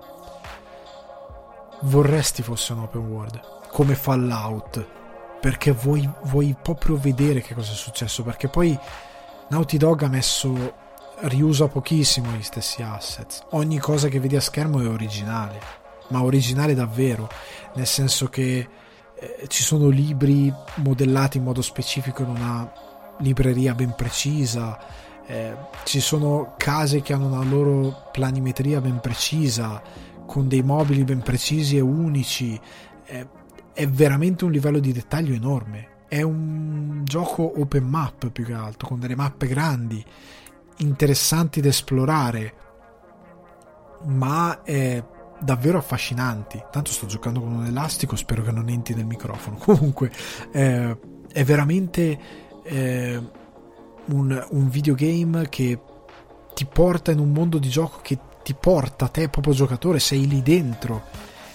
[1.82, 3.40] vorresti fosse un open world,
[3.70, 5.04] come Fallout
[5.46, 8.78] perché vuoi, vuoi proprio vedere che cosa è successo perché poi
[9.50, 10.74] Naughty Dog ha messo
[11.22, 15.60] riusa pochissimo gli stessi assets ogni cosa che vedi a schermo è originale
[16.10, 17.30] ma originale davvero
[17.76, 18.68] nel senso che
[19.18, 22.72] eh, ci sono libri modellati in modo specifico in una
[23.20, 24.78] libreria ben precisa
[25.26, 29.82] eh, ci sono case che hanno una loro planimetria ben precisa
[30.26, 32.60] con dei mobili ben precisi e unici
[33.06, 33.44] eh,
[33.76, 36.04] è veramente un livello di dettaglio enorme.
[36.08, 40.04] È un gioco open map più che altro, con delle mappe grandi,
[40.78, 42.54] interessanti da esplorare,
[44.04, 45.04] ma è
[45.40, 46.64] davvero affascinanti.
[46.72, 49.58] Tanto sto giocando con un elastico, spero che non entri nel microfono.
[49.64, 50.12] Comunque,
[50.52, 50.98] eh,
[51.32, 52.20] è veramente
[52.64, 53.22] eh,
[54.06, 55.80] un, un videogame che
[56.54, 60.42] ti porta in un mondo di gioco che ti porta te proprio giocatore, sei lì
[60.42, 61.04] dentro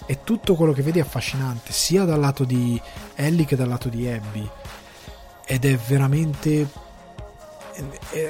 [0.07, 2.81] e tutto quello che vedi è affascinante sia dal lato di
[3.15, 4.49] Ellie che dal lato di Abby
[5.47, 6.69] ed è veramente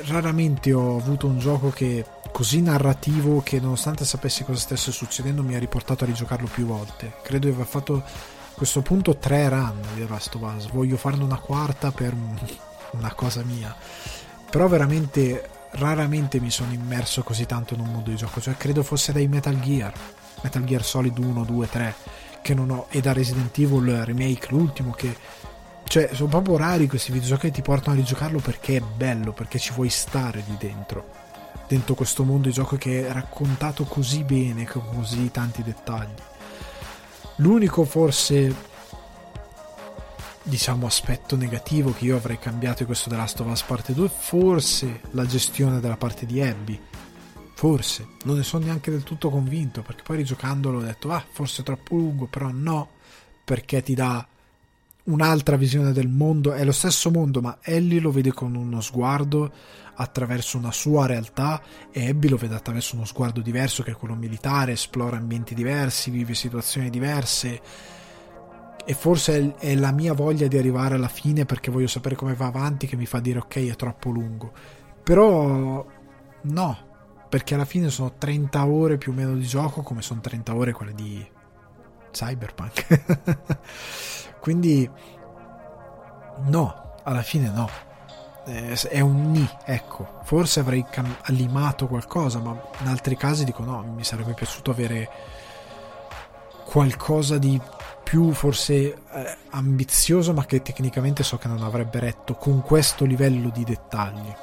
[0.06, 5.54] raramente ho avuto un gioco che così narrativo che nonostante sapessi cosa stesse succedendo mi
[5.54, 7.14] ha riportato a rigiocarlo più volte.
[7.22, 8.02] Credo di aver fatto a
[8.54, 10.70] questo punto tre run di Last of Us.
[10.70, 12.14] Voglio farne una quarta per
[12.92, 13.74] una cosa mia.
[14.50, 18.40] Però veramente raramente mi sono immerso così tanto in un mondo di gioco.
[18.40, 19.92] Cioè credo fosse dai Metal Gear.
[20.42, 21.94] Metal Gear Solid 1, 2, 3
[22.42, 22.86] che non ho.
[22.90, 25.16] E da Resident Evil Remake l'ultimo che
[25.90, 29.58] cioè sono proprio rari questi videogiochi che ti portano a rigiocarlo perché è bello perché
[29.58, 31.10] ci vuoi stare lì dentro.
[31.66, 36.14] Dentro questo mondo di gioco che è raccontato così bene con così tanti dettagli.
[37.38, 38.54] L'unico forse
[40.44, 44.08] diciamo aspetto negativo che io avrei cambiato in questo The Last of Us parte 2
[44.08, 46.80] forse la gestione della parte di Abby.
[47.54, 51.60] Forse, non ne sono neanche del tutto convinto, perché poi rigiocandolo ho detto, ah, forse
[51.60, 52.88] è troppo lungo, però no,
[53.44, 54.26] perché ti dà
[55.04, 59.52] un'altra visione del mondo, è lo stesso mondo, ma Ellie lo vede con uno sguardo
[59.94, 61.60] attraverso una sua realtà
[61.90, 66.10] e Abby lo vede attraverso uno sguardo diverso che è quello militare, esplora ambienti diversi,
[66.10, 67.60] vive situazioni diverse.
[68.84, 72.46] E forse è la mia voglia di arrivare alla fine perché voglio sapere come va
[72.46, 74.52] avanti che mi fa dire ok è troppo lungo.
[75.02, 75.86] Però
[76.42, 76.88] no
[77.28, 80.72] perché alla fine sono 30 ore più o meno di gioco come sono 30 ore
[80.72, 81.24] quelle di
[82.10, 83.58] Cyberpunk
[84.40, 84.88] quindi
[86.44, 87.68] no alla fine no.
[88.44, 90.20] È un ni ecco.
[90.24, 95.08] Forse avrei cam- limato qualcosa ma in altri casi dico no mi sarebbe piaciuto avere
[96.64, 97.60] qualcosa di
[98.02, 103.50] più forse eh, ambizioso ma che tecnicamente so che non avrebbe retto con questo livello
[103.50, 104.34] di dettagli.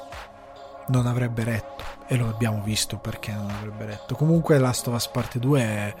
[0.88, 4.14] Non avrebbe retto e lo abbiamo visto perché non avrebbe retto.
[4.14, 5.94] Comunque Last of Us Part 2 è,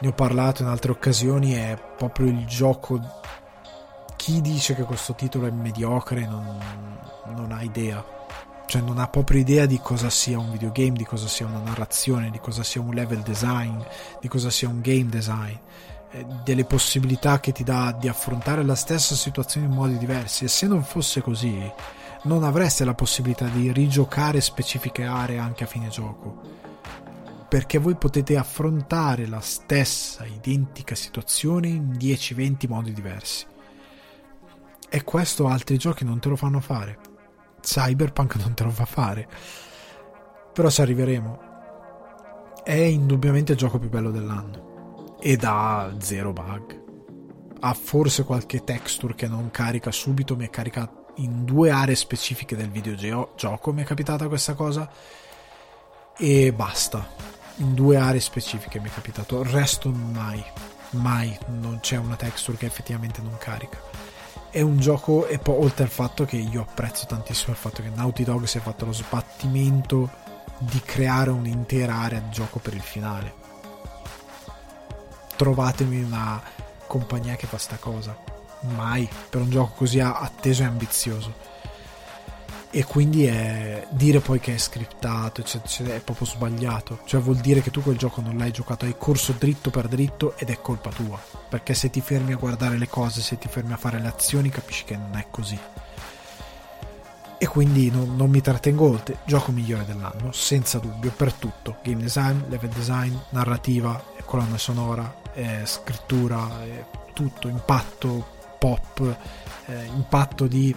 [0.00, 3.00] ne ho parlato in altre occasioni è proprio il gioco
[4.16, 6.58] chi dice che questo titolo è mediocre non,
[7.34, 8.16] non ha idea
[8.68, 12.30] cioè non ha proprio idea di cosa sia un videogame, di cosa sia una narrazione,
[12.30, 13.80] di cosa sia un level design,
[14.20, 15.54] di cosa sia un game design,
[16.10, 20.44] eh, delle possibilità che ti dà di affrontare la stessa situazione in modi diversi.
[20.44, 21.58] E se non fosse così,
[22.24, 26.57] non avreste la possibilità di rigiocare specifiche aree anche a fine gioco.
[27.48, 33.46] Perché voi potete affrontare la stessa identica situazione in 10-20 modi diversi.
[34.90, 37.16] E questo altri giochi non te lo fanno fare
[37.60, 39.28] Cyberpunk non te lo fa fare.
[40.52, 41.46] Però ci arriveremo.
[42.64, 45.16] È indubbiamente il gioco più bello dell'anno.
[45.20, 46.86] Ed ha zero bug.
[47.60, 52.54] Ha forse qualche texture che non carica subito, mi è carica in due aree specifiche
[52.54, 54.88] del videogioco, mi è capitata questa cosa.
[56.16, 57.36] E basta.
[57.58, 59.42] In due aree specifiche mi è capitato.
[59.42, 60.42] Resto mai.
[60.90, 63.78] Mai non c'è una texture che effettivamente non carica
[64.50, 67.90] è un gioco e poi oltre al fatto che io apprezzo tantissimo il fatto che
[67.90, 70.10] Naughty Dog si è fatto lo sbattimento
[70.58, 73.34] di creare un'intera area di gioco per il finale
[75.36, 76.42] trovatemi una
[76.86, 78.16] compagnia che fa sta cosa
[78.74, 81.34] mai per un gioco così atteso e ambizioso
[82.70, 87.00] e quindi è dire poi che è scriptato eccetera, è proprio sbagliato.
[87.04, 90.36] Cioè vuol dire che tu quel gioco non l'hai giocato hai corso dritto per dritto
[90.36, 91.18] ed è colpa tua.
[91.48, 94.50] Perché se ti fermi a guardare le cose se ti fermi a fare le azioni
[94.50, 95.58] capisci che non è così.
[97.40, 99.18] E quindi non, non mi trattengo oltre.
[99.24, 101.78] Gioco migliore dell'anno senza dubbio per tutto.
[101.82, 106.84] Game design, level design, narrativa colonna sonora, eh, scrittura eh,
[107.14, 109.16] tutto, impatto pop
[109.66, 110.74] eh, impatto di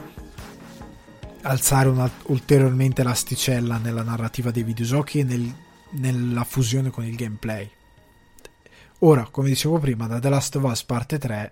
[1.44, 5.56] alzare una, ulteriormente l'asticella nella narrativa dei videogiochi e nel,
[5.92, 7.70] nella fusione con il gameplay.
[9.00, 11.52] Ora, come dicevo prima, da The Last of Us parte 3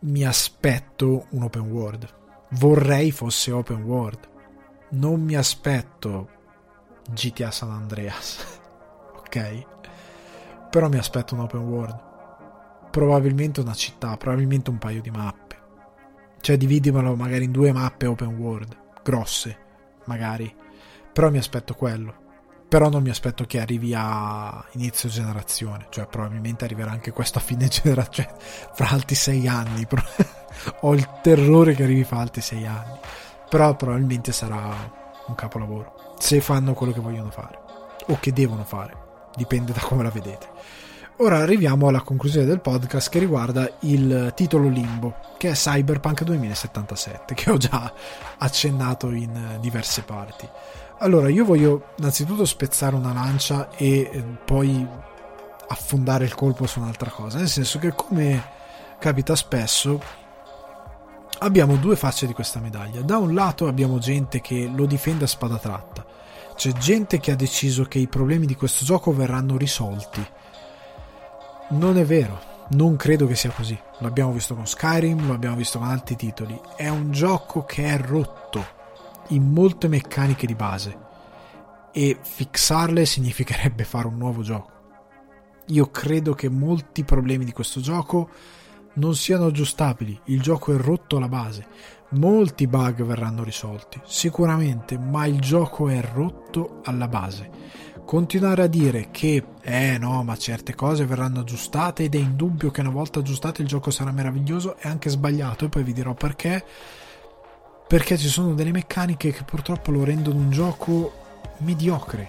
[0.00, 2.14] mi aspetto un open world.
[2.50, 4.28] Vorrei fosse open world.
[4.90, 6.28] Non mi aspetto
[7.10, 8.60] GTA San Andreas.
[9.18, 9.66] ok?
[10.70, 12.04] Però mi aspetto un open world.
[12.90, 15.45] Probabilmente una città, probabilmente un paio di mappe
[16.40, 19.58] cioè dividimelo magari in due mappe open world, grosse,
[20.04, 20.54] magari.
[21.12, 22.24] Però mi aspetto quello.
[22.68, 27.40] Però non mi aspetto che arrivi a inizio generazione, cioè probabilmente arriverà anche questo a
[27.40, 29.86] fine generazione, cioè fra altri sei anni.
[30.80, 32.98] Ho il terrore che arrivi fra altri sei anni.
[33.48, 36.14] Però probabilmente sarà un capolavoro.
[36.18, 37.58] Se fanno quello che vogliono fare.
[38.08, 39.04] O che devono fare.
[39.36, 40.48] Dipende da come la vedete.
[41.18, 47.32] Ora arriviamo alla conclusione del podcast che riguarda il titolo Limbo, che è Cyberpunk 2077,
[47.32, 47.90] che ho già
[48.36, 50.46] accennato in diverse parti.
[50.98, 54.86] Allora, io voglio innanzitutto spezzare una lancia e eh, poi
[55.68, 58.44] affondare il colpo su un'altra cosa, nel senso che come
[58.98, 59.98] capita spesso
[61.38, 63.00] abbiamo due facce di questa medaglia.
[63.00, 66.04] Da un lato abbiamo gente che lo difende a spada tratta,
[66.56, 70.44] c'è gente che ha deciso che i problemi di questo gioco verranno risolti
[71.70, 72.40] non è vero,
[72.70, 73.78] non credo che sia così.
[73.98, 76.58] L'abbiamo visto con Skyrim, lo abbiamo visto con altri titoli.
[76.76, 78.64] È un gioco che è rotto
[79.28, 81.04] in molte meccaniche di base
[81.90, 84.74] e fixarle significherebbe fare un nuovo gioco.
[85.68, 88.30] Io credo che molti problemi di questo gioco
[88.94, 91.66] non siano aggiustabili, il gioco è rotto alla base.
[92.10, 97.50] Molti bug verranno risolti, sicuramente, ma il gioco è rotto alla base
[98.06, 102.80] continuare a dire che eh no, ma certe cose verranno aggiustate ed è indubbio che
[102.80, 106.64] una volta aggiustate il gioco sarà meraviglioso è anche sbagliato e poi vi dirò perché.
[107.86, 111.12] Perché ci sono delle meccaniche che purtroppo lo rendono un gioco
[111.58, 112.26] mediocre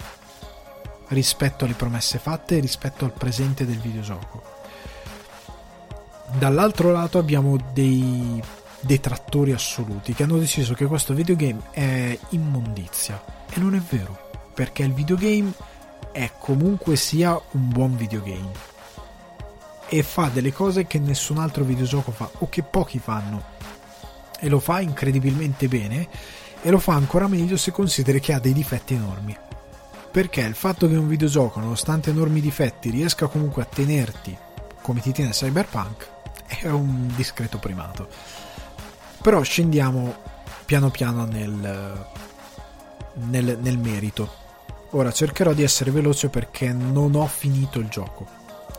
[1.08, 4.42] rispetto alle promesse fatte e rispetto al presente del videogioco.
[6.38, 8.42] Dall'altro lato abbiamo dei
[8.80, 14.27] detrattori assoluti che hanno deciso che questo videogame è immondizia e non è vero
[14.58, 15.52] perché il videogame
[16.10, 18.50] è comunque sia un buon videogame.
[19.86, 23.40] E fa delle cose che nessun altro videogioco fa o che pochi fanno.
[24.40, 26.08] E lo fa incredibilmente bene
[26.60, 29.36] e lo fa ancora meglio se consideri che ha dei difetti enormi.
[30.10, 34.36] Perché il fatto che un videogioco nonostante enormi difetti riesca comunque a tenerti
[34.82, 36.08] come ti tiene Cyberpunk
[36.48, 38.08] è un discreto primato.
[39.22, 40.16] Però scendiamo
[40.64, 42.08] piano piano nel,
[43.14, 44.46] nel, nel merito
[44.90, 48.26] Ora cercherò di essere veloce perché non ho finito il gioco.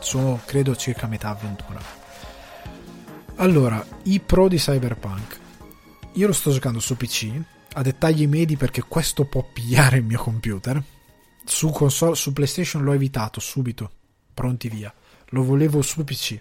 [0.00, 1.80] Sono credo circa metà avventura.
[3.36, 5.38] Allora, i pro di Cyberpunk.
[6.14, 7.30] Io lo sto giocando su PC,
[7.74, 10.82] a dettagli medi perché questo può pigliare il mio computer.
[11.44, 13.90] Su, console, su PlayStation l'ho evitato subito,
[14.34, 14.92] pronti via.
[15.28, 16.40] Lo volevo su PC.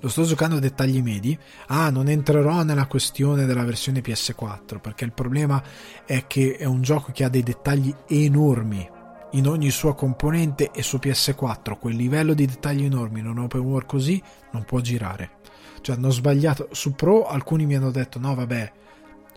[0.00, 1.36] Lo sto giocando a dettagli medi.
[1.66, 5.62] Ah, non entrerò nella questione della versione PS4 perché il problema
[6.04, 8.96] è che è un gioco che ha dei dettagli enormi
[9.32, 13.60] in ogni sua componente e su PS4 quel livello di dettagli enormi in un open
[13.60, 14.22] world così
[14.52, 15.36] non può girare.
[15.80, 18.72] Cioè hanno sbagliato su Pro, alcuni mi hanno detto no vabbè,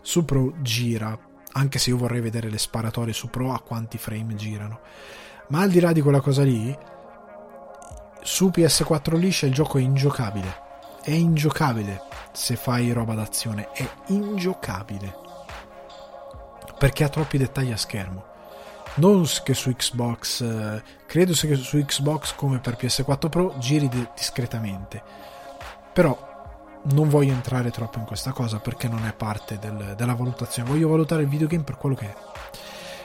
[0.00, 1.16] su Pro gira,
[1.52, 4.80] anche se io vorrei vedere le sparatorie su Pro a quanti frame girano.
[5.48, 6.76] Ma al di là di quella cosa lì,
[8.22, 10.60] su PS4 liscia il gioco è ingiocabile.
[11.02, 15.14] È ingiocabile se fai roba d'azione, è ingiocabile.
[16.78, 18.24] Perché ha troppi dettagli a schermo.
[18.94, 25.02] Non che su Xbox, eh, credo che su Xbox come per PS4 Pro giri discretamente.
[25.92, 26.30] Però
[26.92, 30.68] non voglio entrare troppo in questa cosa perché non è parte del, della valutazione.
[30.68, 32.14] Voglio valutare il videogame per quello che è.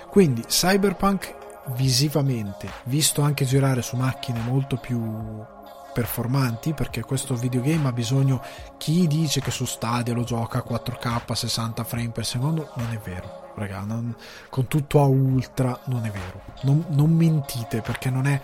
[0.10, 5.46] Quindi Cyberpunk visivamente, visto anche girare su macchine molto più
[5.94, 8.44] performanti, perché questo videogame ha bisogno,
[8.78, 12.92] chi dice che su Stadia lo gioca a 4K a 60 frame per secondo, non
[12.92, 14.16] è vero, raga, non,
[14.50, 18.40] con tutto a ultra non è vero, non, non mentite perché non è,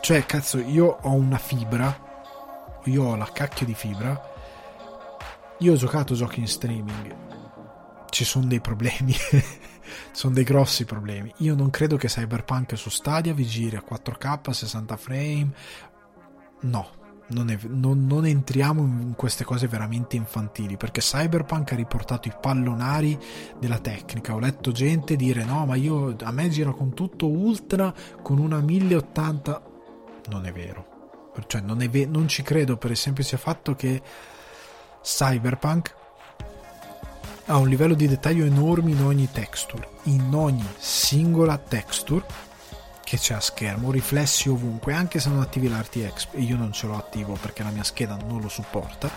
[0.00, 1.96] cioè cazzo io ho una fibra,
[2.84, 4.20] io ho la cacchio di fibra,
[5.58, 7.14] io ho giocato giochi in streaming,
[8.10, 9.14] ci sono dei problemi
[10.12, 11.32] sono dei grossi problemi.
[11.38, 15.52] Io non credo che Cyberpunk su Stadia vi giri a 4K, 60 frame.
[16.60, 16.90] No,
[17.28, 22.32] non, è, non, non, entriamo in queste cose veramente infantili perché Cyberpunk ha riportato i
[22.40, 23.18] pallonari
[23.58, 24.34] della tecnica.
[24.34, 27.92] Ho letto gente dire no, ma io a me gira con tutto ultra
[28.22, 29.62] con una 1080.
[30.30, 30.96] Non è vero.
[31.46, 34.02] Cioè, non, è ve- non ci credo per il semplice fatto che
[35.02, 35.94] Cyberpunk
[37.50, 42.24] ha un livello di dettaglio enorme in ogni texture, in ogni singola texture
[43.02, 46.86] che c'è a schermo, riflessi ovunque, anche se non attivi l'RTX, e io non ce
[46.86, 49.10] l'ho attivo perché la mia scheda non lo supporta,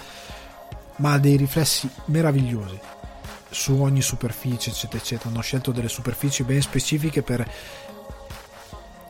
[0.97, 2.79] ma ha dei riflessi meravigliosi
[3.49, 5.29] su ogni superficie, eccetera, eccetera.
[5.29, 7.45] Hanno scelto delle superfici ben specifiche per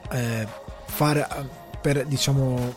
[0.10, 0.48] eh,
[0.85, 1.27] fare,
[1.80, 2.73] per diciamo,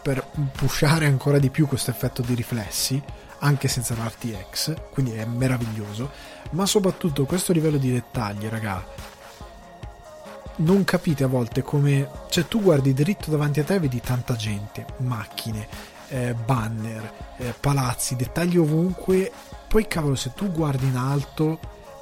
[0.00, 3.02] per pushare ancora di più questo effetto di riflessi
[3.40, 6.10] anche senza l'RTX, quindi è meraviglioso,
[6.50, 8.84] ma soprattutto questo livello di dettagli, raga,
[10.56, 14.34] non capite a volte come, cioè tu guardi dritto davanti a te e vedi tanta
[14.36, 15.66] gente, macchine,
[16.08, 19.30] eh, banner, eh, palazzi, dettagli ovunque,
[19.68, 21.58] poi cavolo se tu guardi in alto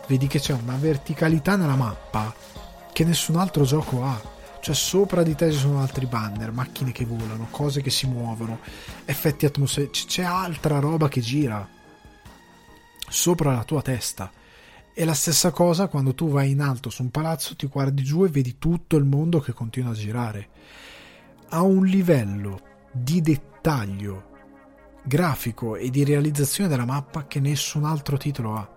[0.07, 2.35] vedi che c'è una verticalità nella mappa
[2.93, 4.19] che nessun altro gioco ha
[4.61, 8.59] cioè sopra di te ci sono altri banner, macchine che volano, cose che si muovono,
[9.05, 11.67] effetti atmosferici, c'è altra roba che gira
[13.09, 14.31] sopra la tua testa.
[14.93, 18.25] E la stessa cosa quando tu vai in alto su un palazzo, ti guardi giù
[18.25, 20.49] e vedi tutto il mondo che continua a girare.
[21.51, 22.61] Ha un livello
[22.91, 24.29] di dettaglio
[25.05, 28.69] grafico e di realizzazione della mappa che nessun altro titolo ha.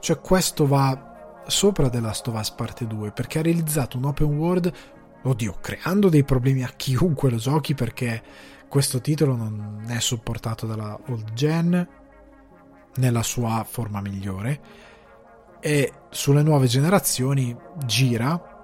[0.00, 4.36] Cioè questo va sopra The Last of Us Parte 2 perché ha realizzato un open
[4.36, 4.72] world
[5.28, 8.22] oddio, creando dei problemi a chiunque lo giochi perché
[8.68, 11.88] questo titolo non è supportato dalla old gen
[12.96, 14.60] nella sua forma migliore
[15.60, 18.54] e sulle nuove generazioni gira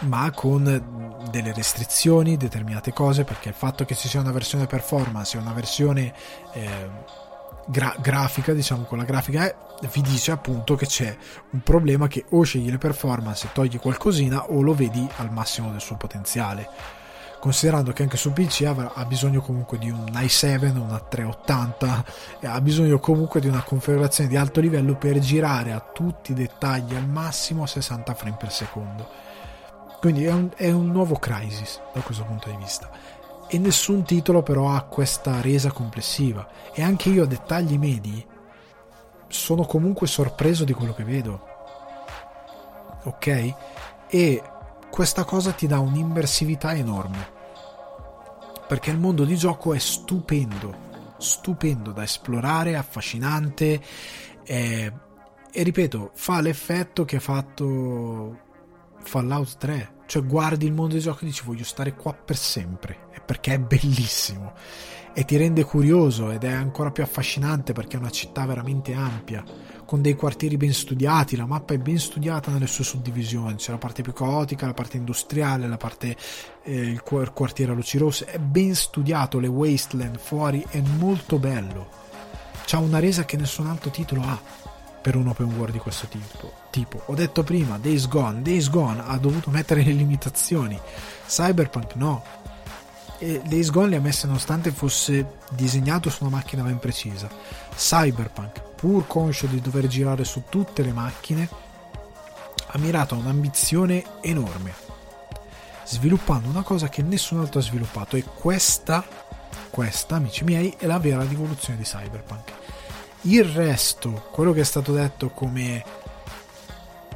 [0.00, 5.36] ma con delle restrizioni, determinate cose perché il fatto che ci sia una versione performance
[5.36, 6.14] e una versione
[6.52, 6.90] eh,
[7.68, 9.54] gra- grafica, diciamo con la grafica è,
[9.92, 11.16] vi dice appunto che c'è
[11.50, 15.70] un problema che o scegli le performance e togli qualcosina o lo vedi al massimo
[15.70, 16.68] del suo potenziale.
[17.38, 22.04] Considerando che anche su PC ha, ha bisogno comunque di un i7, una 380,
[22.42, 26.96] ha bisogno comunque di una configurazione di alto livello per girare a tutti i dettagli
[26.96, 29.08] al massimo a 60 frame per secondo.
[30.00, 32.90] Quindi è un, è un nuovo Crisis da questo punto di vista
[33.48, 36.46] e nessun titolo però ha questa resa complessiva.
[36.72, 38.24] E anche io a dettagli medi
[39.28, 41.46] sono comunque sorpreso di quello che vedo.
[43.04, 43.54] Ok?
[44.08, 44.42] E
[44.90, 47.36] questa cosa ti dà un'immersività enorme.
[48.66, 50.86] Perché il mondo di gioco è stupendo.
[51.16, 53.82] Stupendo da esplorare affascinante.
[54.44, 54.92] E,
[55.50, 58.38] e ripeto fa l'effetto che ha fatto
[59.00, 62.96] Fallout 3 cioè guardi il mondo dei giochi e dici voglio stare qua per sempre.
[63.26, 64.54] Perché è bellissimo.
[65.12, 69.44] E ti rende curioso ed è ancora più affascinante perché è una città veramente ampia
[69.84, 73.56] con dei quartieri ben studiati la mappa è ben studiata nelle sue suddivisioni.
[73.56, 76.16] C'è la parte più caotica la parte industriale la parte
[76.62, 78.24] eh, il quartiere a luci rosse.
[78.26, 81.88] È ben studiato le wasteland fuori è molto bello.
[82.64, 84.40] C'ha una resa che nessun altro titolo ha
[85.00, 86.52] per un open world di questo tipo.
[86.70, 87.02] tipo.
[87.06, 90.78] Ho detto prima, Days Gone, Days Gone ha dovuto mettere le limitazioni,
[91.26, 92.22] Cyberpunk no.
[93.18, 97.28] e Days Gone li ha messi nonostante fosse disegnato su una macchina ben precisa.
[97.74, 101.48] Cyberpunk, pur conscio di dover girare su tutte le macchine,
[102.70, 104.74] ha mirato a un'ambizione enorme,
[105.84, 109.04] sviluppando una cosa che nessun altro ha sviluppato e questa,
[109.70, 112.67] questa, amici miei, è la vera rivoluzione di Cyberpunk.
[113.22, 115.84] Il resto, quello che è stato detto come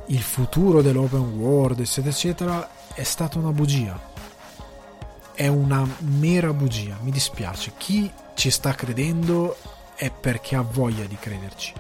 [0.07, 4.11] il futuro dell'open world, eccetera, eccetera, è stata una bugia.
[5.33, 7.73] È una mera bugia, mi dispiace.
[7.79, 9.57] Chi ci sta credendo
[9.95, 11.73] è perché ha voglia di crederci.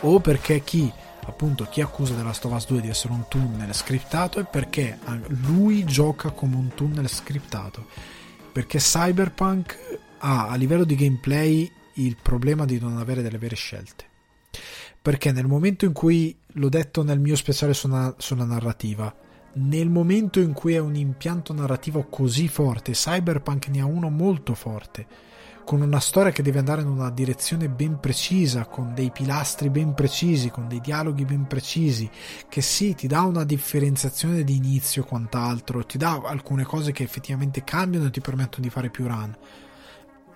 [0.00, 0.92] O perché chi
[1.26, 4.98] appunto chi accusa della Last of Us 2 di essere un tunnel scriptato è perché
[5.26, 7.86] lui gioca come un tunnel scriptato.
[8.52, 11.70] Perché Cyberpunk ha a livello di gameplay
[12.04, 14.04] il problema di non avere delle vere scelte
[15.02, 19.14] perché nel momento in cui l'ho detto nel mio speciale sulla, sulla narrativa
[19.52, 24.54] nel momento in cui è un impianto narrativo così forte, Cyberpunk ne ha uno molto
[24.54, 25.06] forte,
[25.64, 29.94] con una storia che deve andare in una direzione ben precisa, con dei pilastri ben
[29.94, 32.08] precisi, con dei dialoghi ben precisi,
[32.48, 37.02] che sì, ti dà una differenziazione di inizio e quant'altro, ti dà alcune cose che
[37.02, 39.36] effettivamente cambiano e ti permettono di fare più run.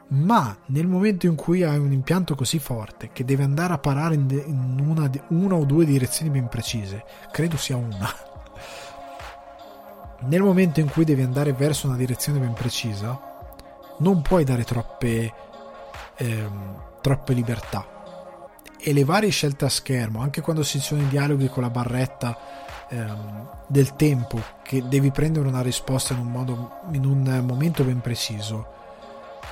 [0.08, 4.14] Ma nel momento in cui hai un impianto così forte che deve andare a parare
[4.14, 8.32] in, una, una o due direzioni ben precise, credo sia una
[10.26, 13.20] nel momento in cui devi andare verso una direzione ben precisa,
[13.98, 15.32] non puoi dare troppe,
[16.16, 17.86] ehm, troppe libertà.
[18.78, 22.36] E le varie scelte a schermo, anche quando si sono i dialoghi con la barretta
[22.88, 28.00] ehm, del tempo, che devi prendere una risposta in un, modo, in un momento ben
[28.00, 28.73] preciso,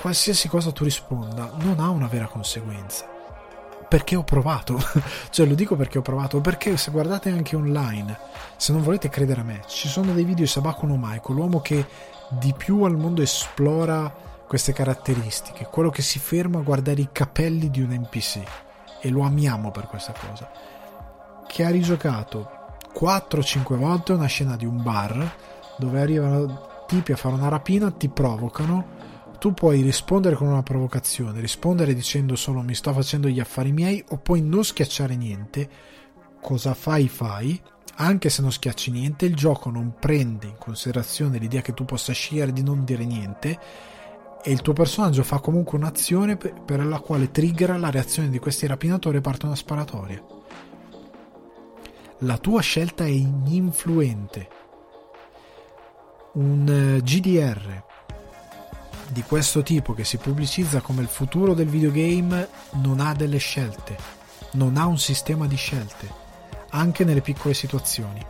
[0.01, 3.09] qualsiasi cosa tu risponda non ha una vera conseguenza.
[3.87, 4.79] Perché ho provato,
[5.29, 8.17] cioè lo dico perché ho provato, perché se guardate anche online,
[8.57, 11.61] se non volete credere a me, ci sono dei video di Sabako no Maiko, l'uomo
[11.61, 11.85] che
[12.29, 14.11] di più al mondo esplora
[14.47, 18.41] queste caratteristiche, quello che si ferma a guardare i capelli di un NPC
[18.99, 20.49] e lo amiamo per questa cosa,
[21.47, 25.35] che ha rigiocato 4-5 volte una scena di un bar
[25.77, 29.01] dove arrivano tipi a fare una rapina, ti provocano
[29.43, 34.01] tu puoi rispondere con una provocazione, rispondere dicendo solo mi sto facendo gli affari miei
[34.11, 35.69] o puoi non schiacciare niente,
[36.39, 37.61] cosa fai fai,
[37.95, 42.13] anche se non schiacci niente il gioco non prende in considerazione l'idea che tu possa
[42.13, 43.59] scegliere di non dire niente
[44.41, 48.65] e il tuo personaggio fa comunque un'azione per la quale triggera la reazione di questi
[48.65, 50.23] rapinatori e parte una sparatoria.
[52.19, 54.47] La tua scelta è ininfluente.
[56.35, 57.91] Un eh, GDR
[59.13, 62.49] di questo tipo che si pubblicizza come il futuro del videogame
[62.81, 63.95] non ha delle scelte,
[64.53, 66.09] non ha un sistema di scelte,
[66.69, 68.25] anche nelle piccole situazioni.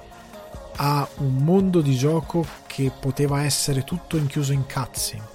[0.75, 5.31] Ha un mondo di gioco che poteva essere tutto inchiuso in cutscene.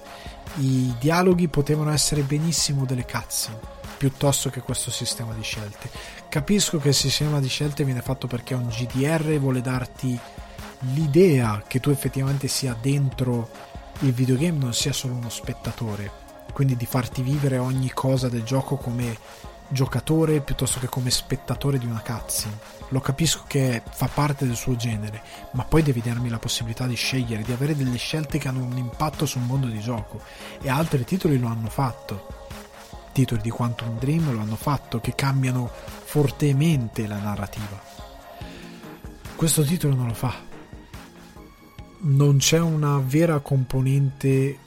[0.57, 5.89] I dialoghi potevano essere benissimo delle cutscene piuttosto che questo sistema di scelte.
[6.29, 10.17] Capisco che il sistema di scelte viene fatto perché un GDR vuole darti
[10.93, 13.49] l'idea che tu effettivamente sia dentro
[13.99, 16.11] il videogame non sia solo uno spettatore,
[16.53, 19.17] quindi di farti vivere ogni cosa del gioco come
[19.67, 22.77] giocatore piuttosto che come spettatore di una cutscene.
[22.89, 25.21] Lo capisco che fa parte del suo genere,
[25.51, 28.77] ma poi devi darmi la possibilità di scegliere, di avere delle scelte che hanno un
[28.77, 30.21] impatto sul mondo di gioco.
[30.61, 32.47] E altri titoli lo hanno fatto.
[33.11, 37.79] Titoli di Quantum Dream lo hanno fatto, che cambiano fortemente la narrativa.
[39.35, 40.48] Questo titolo non lo fa
[42.01, 44.57] non c'è una vera componente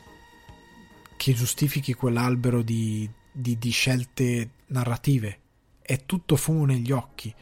[1.16, 5.38] che giustifichi quell'albero di, di, di, scelte narrative.
[5.80, 7.32] È tutto fumo negli occhi.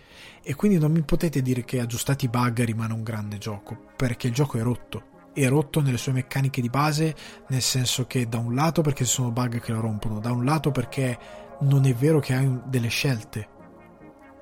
[0.42, 4.28] E quindi non mi potete dire che aggiustati i bug rimane un grande gioco, perché
[4.28, 5.08] il gioco è rotto.
[5.32, 7.14] È rotto nelle sue meccaniche di base,
[7.48, 10.44] nel senso che da un lato perché ci sono bug che lo rompono, da un
[10.44, 11.18] lato perché
[11.60, 13.48] non è vero che hai delle scelte.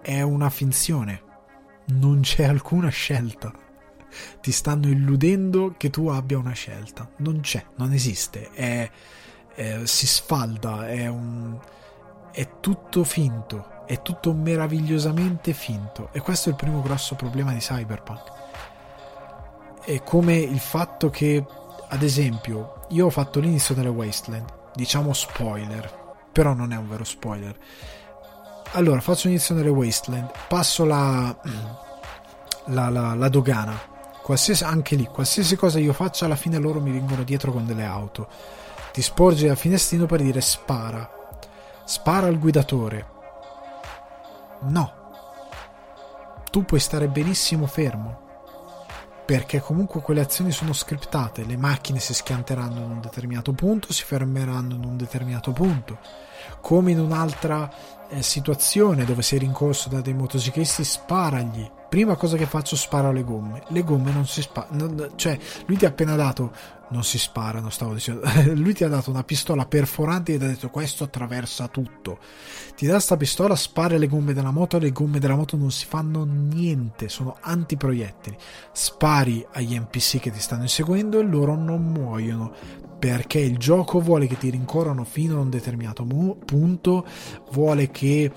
[0.02, 1.22] È una finzione.
[1.86, 3.66] Non c'è alcuna scelta
[4.40, 7.08] ti stanno illudendo che tu abbia una scelta.
[7.18, 8.90] Non c'è, non esiste, è,
[9.54, 11.58] è, si sfalda, è, un,
[12.32, 16.10] è tutto finto, è tutto meravigliosamente finto.
[16.12, 18.36] E questo è il primo grosso problema di Cyberpunk.
[19.84, 21.44] È come il fatto che,
[21.88, 27.04] ad esempio, io ho fatto l'inizio delle Wasteland, diciamo spoiler, però non è un vero
[27.04, 27.56] spoiler.
[28.72, 31.34] Allora, faccio l'inizio delle Wasteland, passo la,
[32.66, 33.96] la, la, la dogana
[34.28, 37.86] qualsiasi, anche lì, qualsiasi cosa io faccia, alla fine loro mi vengono dietro con delle
[37.86, 38.28] auto.
[38.92, 41.10] Ti sporgi dal finestrino per dire spara.
[41.86, 43.06] Spara al guidatore.
[44.64, 44.92] No.
[46.50, 48.26] Tu puoi stare benissimo fermo.
[49.28, 54.02] perché comunque quelle azioni sono scriptate, le macchine si schianteranno in un determinato punto, si
[54.02, 55.98] fermeranno in un determinato punto,
[56.62, 57.70] come in un'altra
[58.08, 61.70] eh, situazione dove sei rincorso da dei motociclisti, sparagli.
[61.88, 63.62] Prima cosa che faccio, sparo le gomme.
[63.68, 65.16] Le gomme non si sparano.
[65.16, 66.52] Cioè, lui ti ha appena dato.
[66.90, 68.22] Non si sparano, stavo dicendo.
[68.54, 72.18] lui ti ha dato una pistola perforante e ti ha detto questo attraversa tutto.
[72.76, 74.78] Ti dà sta pistola, spara le gomme della moto.
[74.78, 78.36] Le gomme della moto non si fanno niente, sono antiproiettili.
[78.70, 84.26] Spari agli NPC che ti stanno inseguendo e loro non muoiono perché il gioco vuole
[84.26, 87.06] che ti rincorrano fino a un determinato punto,
[87.52, 88.30] vuole che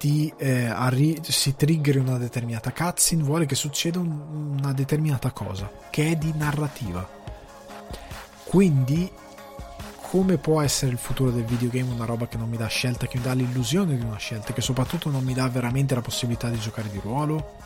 [0.00, 5.70] ti, eh, arri- si triggeri una determinata cutscene, vuole che succeda un- una determinata cosa,
[5.90, 7.06] che è di narrativa.
[8.44, 9.12] Quindi,
[10.00, 13.18] come può essere il futuro del videogame una roba che non mi dà scelta, che
[13.18, 16.58] mi dà l'illusione di una scelta, che soprattutto non mi dà veramente la possibilità di
[16.58, 17.56] giocare di ruolo?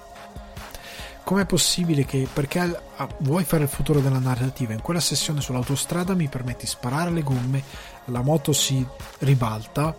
[1.25, 2.81] Com'è possibile che perché
[3.19, 4.73] vuoi fare il futuro della narrativa?
[4.75, 7.63] In quella sessione sull'autostrada mi permetti di sparare le gomme
[8.07, 8.87] la moto si
[9.21, 9.97] ribalta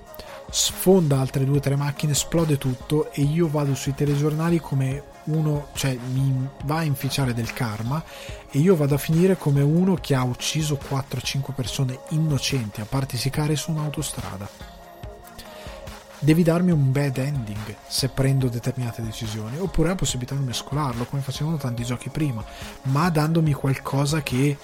[0.50, 5.70] sfonda altre due o tre macchine esplode tutto e io vado sui telegiornali come uno
[5.74, 8.04] cioè mi va a inficiare del karma
[8.52, 13.56] e io vado a finire come uno che ha ucciso 4-5 persone innocenti a partisicare
[13.56, 14.75] su un'autostrada
[16.20, 21.22] devi darmi un bad ending se prendo determinate decisioni, oppure la possibilità di mescolarlo come
[21.22, 22.44] facevano tanti giochi prima,
[22.84, 24.58] ma dandomi qualcosa che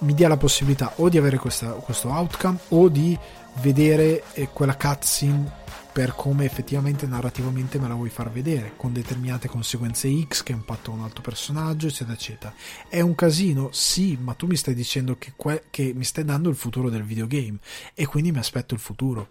[0.00, 3.18] mi dia la possibilità o di avere questa, questo outcome o di
[3.60, 5.66] vedere eh, quella cutscene
[5.98, 10.98] per come effettivamente narrativamente me la vuoi far vedere, con determinate conseguenze X che impattano
[10.98, 12.54] un altro personaggio, eccetera, eccetera.
[12.88, 16.50] È un casino, sì, ma tu mi stai dicendo che, que- che mi stai dando
[16.50, 17.58] il futuro del videogame
[17.94, 19.30] e quindi mi aspetto il futuro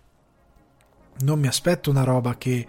[1.20, 2.66] non mi aspetto una roba che,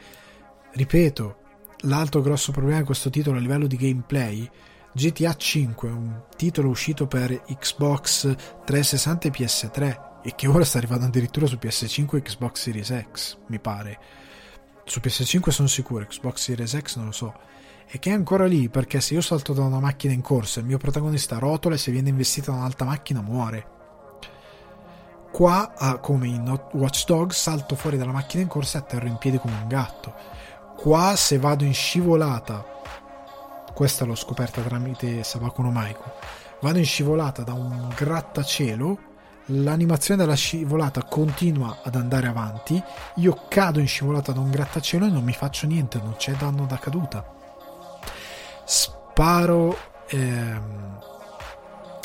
[0.72, 1.36] ripeto,
[1.82, 4.48] l'altro grosso problema di questo titolo a livello di gameplay,
[4.92, 8.34] GTA 5 un titolo uscito per Xbox
[8.64, 13.36] 360 e PS3 e che ora sta arrivando addirittura su PS5 e Xbox Series X,
[13.48, 13.98] mi pare.
[14.84, 17.34] Su PS5 sono sicuro, Xbox Series X non lo so.
[17.86, 20.66] E che è ancora lì perché se io salto da una macchina in corsa il
[20.66, 23.76] mio protagonista rotola e se viene investita da un'altra macchina muore
[25.38, 25.70] Qua,
[26.00, 29.54] come in Watch Dogs, salto fuori dalla macchina in corsa e atterro in piedi come
[29.54, 30.12] un gatto.
[30.74, 32.64] Qua, se vado in scivolata,
[33.72, 36.14] questa l'ho scoperta tramite Sabakuno Maiko,
[36.60, 38.98] vado in scivolata da un grattacielo,
[39.44, 42.82] l'animazione della scivolata continua ad andare avanti,
[43.18, 46.66] io cado in scivolata da un grattacielo e non mi faccio niente, non c'è danno
[46.66, 47.24] da caduta.
[48.64, 49.78] Sparo...
[50.08, 50.97] Ehm,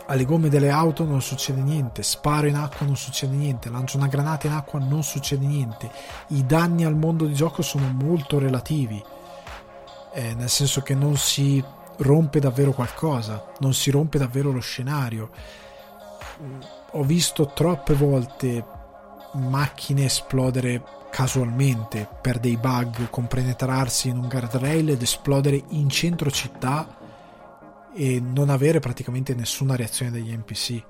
[0.06, 4.08] alle gomme delle auto non succede niente, sparo in acqua non succede niente, lancio una
[4.08, 5.90] granata in acqua non succede niente.
[6.30, 9.04] I danni al mondo di gioco sono molto relativi,
[10.14, 11.64] eh, nel senso che non si
[11.98, 15.30] rompe davvero qualcosa, non si rompe davvero lo scenario.
[16.92, 18.66] Ho visto troppe volte
[19.34, 27.02] macchine esplodere casualmente per dei bug, compenetrarsi in un guardrail ed esplodere in centro città
[27.94, 30.84] e non avere praticamente nessuna reazione degli NPC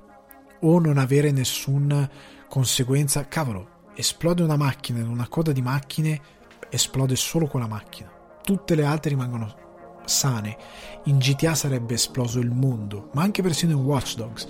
[0.61, 2.09] o non avere nessuna
[2.47, 3.27] conseguenza.
[3.27, 6.21] Cavolo, esplode una macchina in una coda di macchine,
[6.69, 8.11] esplode solo quella macchina.
[8.43, 9.61] Tutte le altre rimangono
[10.05, 10.57] sane.
[11.05, 14.47] In GTA sarebbe esploso il mondo, ma anche persino in Watch Dogs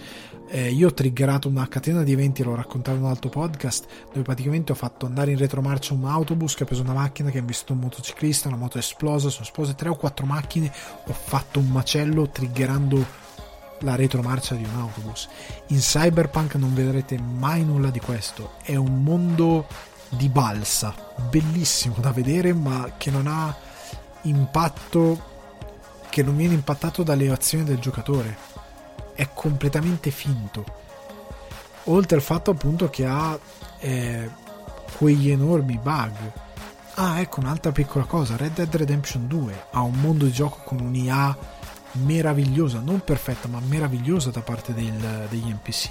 [0.53, 4.21] eh, io ho triggerato una catena di eventi, l'ho raccontato in un altro podcast, dove
[4.21, 7.39] praticamente ho fatto andare in retromarcia un autobus che ha preso una macchina che ha
[7.39, 10.71] investito un motociclista, una moto esplosa, sono esplose tre o quattro macchine,
[11.07, 13.03] ho fatto un macello triggerando
[13.79, 15.27] la retromarcia di un autobus.
[15.69, 19.65] In Cyberpunk non vedrete mai nulla di questo, è un mondo
[20.09, 20.93] di balsa,
[21.31, 23.57] bellissimo da vedere, ma che non ha
[24.21, 25.31] impatto
[26.11, 28.52] che non viene impattato dalle azioni del giocatore
[29.13, 30.65] è completamente finto.
[31.85, 33.37] Oltre al fatto appunto che ha
[33.79, 34.29] eh,
[34.97, 36.31] quegli enormi bug.
[36.95, 40.79] Ah, ecco un'altra piccola cosa, Red Dead Redemption 2 ha un mondo di gioco con
[40.79, 41.35] un'IA
[41.93, 45.89] meravigliosa, non perfetta, ma meravigliosa da parte del, degli NPC.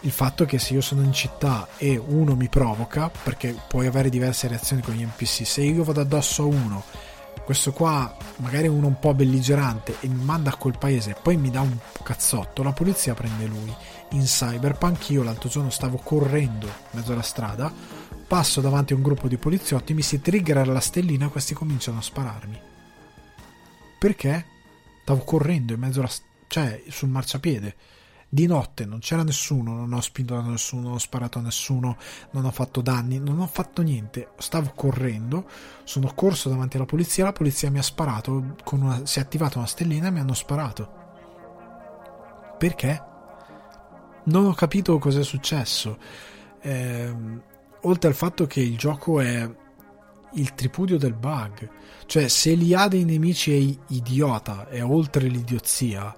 [0.00, 4.10] Il fatto che se io sono in città e uno mi provoca, perché puoi avere
[4.10, 6.82] diverse reazioni con gli NPC, se io vado addosso a uno
[7.44, 11.36] questo qua magari uno un po' belligerante e mi manda a quel paese e poi
[11.36, 13.74] mi dà un cazzotto, la polizia prende lui.
[14.10, 17.72] In Cyberpunk io l'altro giorno stavo correndo in mezzo alla strada,
[18.26, 21.98] passo davanti a un gruppo di poliziotti, mi si triggera la stellina e questi cominciano
[21.98, 22.60] a spararmi.
[23.98, 24.46] Perché?
[25.02, 26.10] Stavo correndo in mezzo alla
[26.52, 27.74] cioè sul marciapiede
[28.34, 31.98] Di notte non c'era nessuno, non ho spinto nessuno, non ho sparato a nessuno,
[32.30, 34.30] non ho fatto danni, non ho fatto niente.
[34.38, 35.46] Stavo correndo,
[35.84, 39.66] sono corso davanti alla polizia, la polizia mi ha sparato, una, si è attivata una
[39.66, 40.90] stellina e mi hanno sparato.
[42.56, 43.02] Perché?
[44.24, 45.98] Non ho capito cosa è successo.
[46.62, 47.14] Eh,
[47.82, 49.46] oltre al fatto che il gioco è
[50.32, 51.68] il tripudio del bug.
[52.06, 56.16] Cioè, se l'IA dei nemici è idiota, è oltre l'idiozia,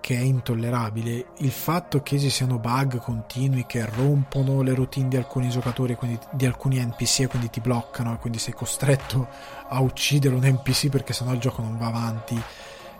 [0.00, 5.16] che è intollerabile, il fatto che ci siano bug continui che rompono le routine di
[5.16, 9.28] alcuni giocatori, quindi di alcuni NPC e quindi ti bloccano e quindi sei costretto
[9.68, 12.40] a uccidere un NPC perché sennò il gioco non va avanti,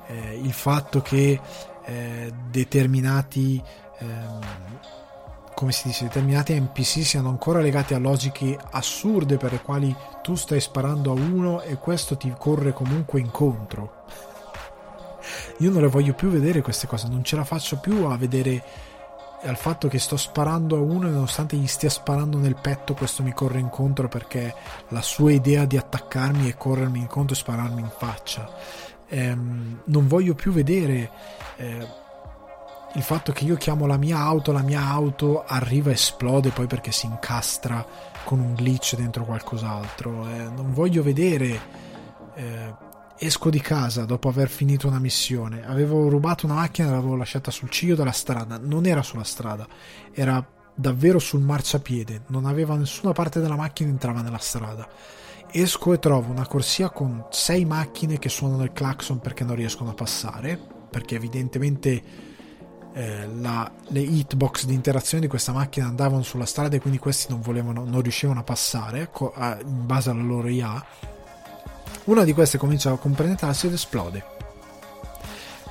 [0.06, 1.40] eh, il fatto che
[1.84, 3.62] eh, determinati
[3.98, 4.40] ehm,
[5.60, 10.34] come si dice, determinati NPC siano ancora legati a logiche assurde per le quali tu
[10.34, 14.04] stai sparando a uno e questo ti corre comunque incontro.
[15.58, 18.62] Io non le voglio più vedere queste cose, non ce la faccio più a vedere
[19.42, 23.22] al fatto che sto sparando a uno e nonostante gli stia sparando nel petto questo
[23.22, 24.54] mi corre incontro perché
[24.88, 28.48] la sua idea di attaccarmi è corrermi incontro e spararmi in faccia.
[29.08, 31.10] Ehm, non voglio più vedere
[31.56, 31.88] eh,
[32.94, 36.66] il fatto che io chiamo la mia auto, la mia auto arriva e esplode poi
[36.66, 37.84] perché si incastra
[38.24, 40.28] con un glitch dentro qualcos'altro.
[40.28, 41.60] Eh, non voglio vedere.
[42.34, 42.88] Eh,
[43.22, 45.62] esco di casa dopo aver finito una missione.
[45.66, 48.58] Avevo rubato una macchina e l'avevo lasciata sul ciglio della strada.
[48.58, 49.68] Non era sulla strada,
[50.12, 50.44] era
[50.74, 52.22] davvero sul marciapiede.
[52.28, 54.88] Non aveva nessuna parte della macchina entrava nella strada.
[55.52, 59.90] Esco e trovo una corsia con sei macchine che suonano il clacson perché non riescono
[59.90, 60.58] a passare.
[60.90, 62.02] Perché evidentemente
[62.94, 67.26] eh, la, le hitbox di interazione di questa macchina andavano sulla strada e quindi questi
[67.28, 70.84] non, volevano, non riuscivano a passare co- a, in base alla loro IA.
[72.10, 74.24] Una di queste comincia a compenetrarsi ed esplode.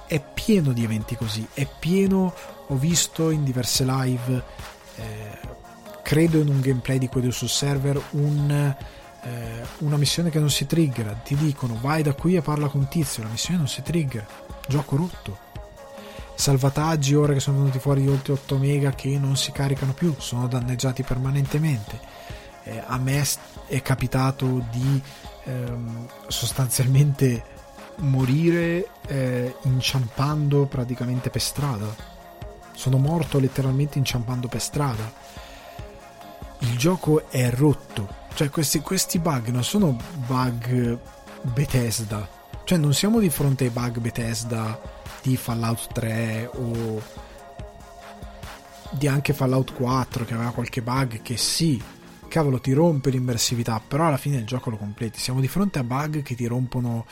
[0.07, 2.33] È pieno di eventi così, è pieno,
[2.67, 4.43] ho visto in diverse live,
[4.95, 5.37] eh,
[6.01, 10.65] credo in un gameplay di quello sul server, un, eh, una missione che non si
[10.65, 14.25] triggera, ti dicono vai da qui e parla con tizio, la missione non si trigger,
[14.65, 15.47] gioco rotto
[16.35, 20.47] salvataggi ora che sono venuti fuori oltre 8 mega che non si caricano più, sono
[20.47, 21.99] danneggiati permanentemente.
[22.63, 23.25] Eh, a me
[23.67, 25.01] è capitato di
[25.49, 27.57] ehm, sostanzialmente
[27.97, 32.17] morire eh, inciampando praticamente per strada.
[32.73, 35.11] Sono morto letteralmente inciampando per strada.
[36.59, 38.17] Il gioco è rotto.
[38.33, 40.97] Cioè questi, questi bug non sono bug
[41.41, 42.27] Bethesda.
[42.63, 44.79] Cioè non siamo di fronte ai bug Bethesda
[45.21, 47.01] di Fallout 3 o
[48.91, 51.81] di anche Fallout 4 che aveva qualche bug che sì,
[52.29, 55.19] cavolo ti rompe l'immersività, però alla fine il gioco lo completi.
[55.19, 57.05] Siamo di fronte a bug che ti rompono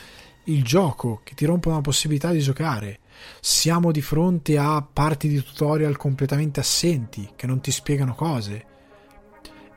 [0.46, 3.00] il gioco, che ti rompono la possibilità di giocare.
[3.42, 8.66] Siamo di fronte a parti di tutorial completamente assenti che non ti spiegano cose.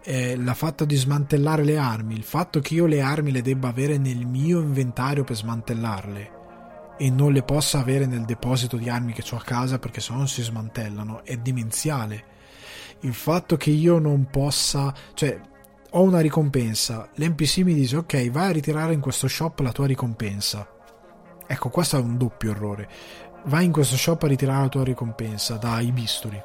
[0.02, 3.68] Eh, la fatto di smantellare le armi, il fatto che io le armi le debba
[3.68, 6.38] avere nel mio inventario per smantellarle
[6.96, 10.12] e non le possa avere nel deposito di armi che ho a casa perché se
[10.12, 12.24] no non si smantellano è dimenziale
[13.00, 15.40] il fatto che io non possa cioè
[15.90, 19.86] ho una ricompensa l'NPC mi dice ok vai a ritirare in questo shop la tua
[19.86, 20.68] ricompensa
[21.46, 22.88] ecco questo è un doppio errore
[23.44, 26.40] vai in questo shop a ritirare la tua ricompensa dai bisturi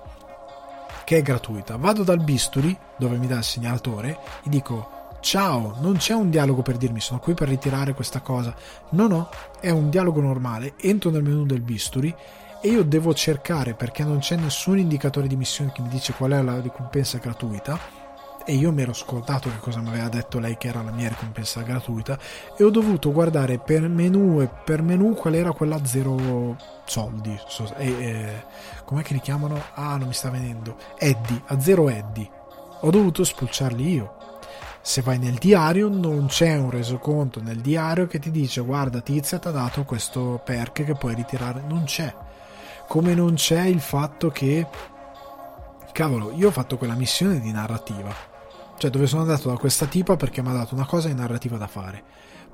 [1.03, 4.95] che è gratuita vado dal bisturi dove mi dà il segnalatore e dico
[5.25, 8.55] Ciao, non c'è un dialogo per dirmi sono qui per ritirare questa cosa.
[8.91, 9.29] No, no,
[9.59, 10.75] è un dialogo normale.
[10.77, 12.13] Entro nel menu del bisturi
[12.61, 16.31] e io devo cercare perché non c'è nessun indicatore di missione che mi dice qual
[16.31, 18.03] è la ricompensa gratuita.
[18.47, 21.09] E io mi ero scordato che cosa mi aveva detto lei che era la mia
[21.09, 22.15] ricompensa gratuita
[22.55, 26.55] e ho dovuto guardare per menu e per menu qual era quella zero
[26.85, 27.35] soldi.
[27.77, 28.45] E, e,
[28.83, 29.59] com'è che li chiamano?
[29.73, 30.77] Ah, non mi sta venendo.
[30.97, 32.29] Eddie, a zero Eddie.
[32.81, 34.15] Ho dovuto spulciarli io
[34.87, 39.39] se vai nel diario non c'è un resoconto nel diario che ti dice guarda Tizia
[39.39, 42.13] ti ha dato questo perk che puoi ritirare, non c'è.
[42.87, 44.67] Come non c'è il fatto che
[45.95, 48.13] cavolo, io ho fatto quella missione di narrativa.
[48.77, 51.55] Cioè dove sono andato da questa tipa perché mi ha dato una cosa di narrativa
[51.55, 52.03] da fare.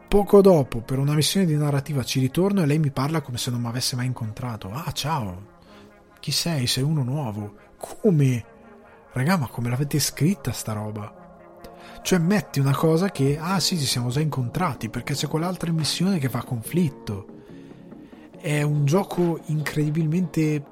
[0.08, 3.50] Poco dopo, per una missione di narrativa, ci ritorno e lei mi parla come se
[3.50, 4.72] non mi avesse mai incontrato.
[4.72, 5.60] Ah, ciao.
[6.20, 6.68] Chi sei?
[6.68, 7.56] Sei uno nuovo.
[7.78, 8.46] Come?
[9.14, 11.12] Raga, ma come l'avete scritta sta roba?
[12.04, 16.20] Cioè metti una cosa che, ah sì, ci siamo già incontrati perché c'è quell'altra missione
[16.20, 17.26] che fa conflitto.
[18.42, 20.64] È un gioco incredibilmente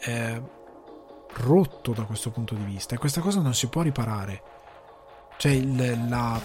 [0.00, 0.42] eh,
[1.38, 4.42] rotto da questo punto di vista e questa cosa non si può riparare.
[5.38, 6.40] Cioè il, la,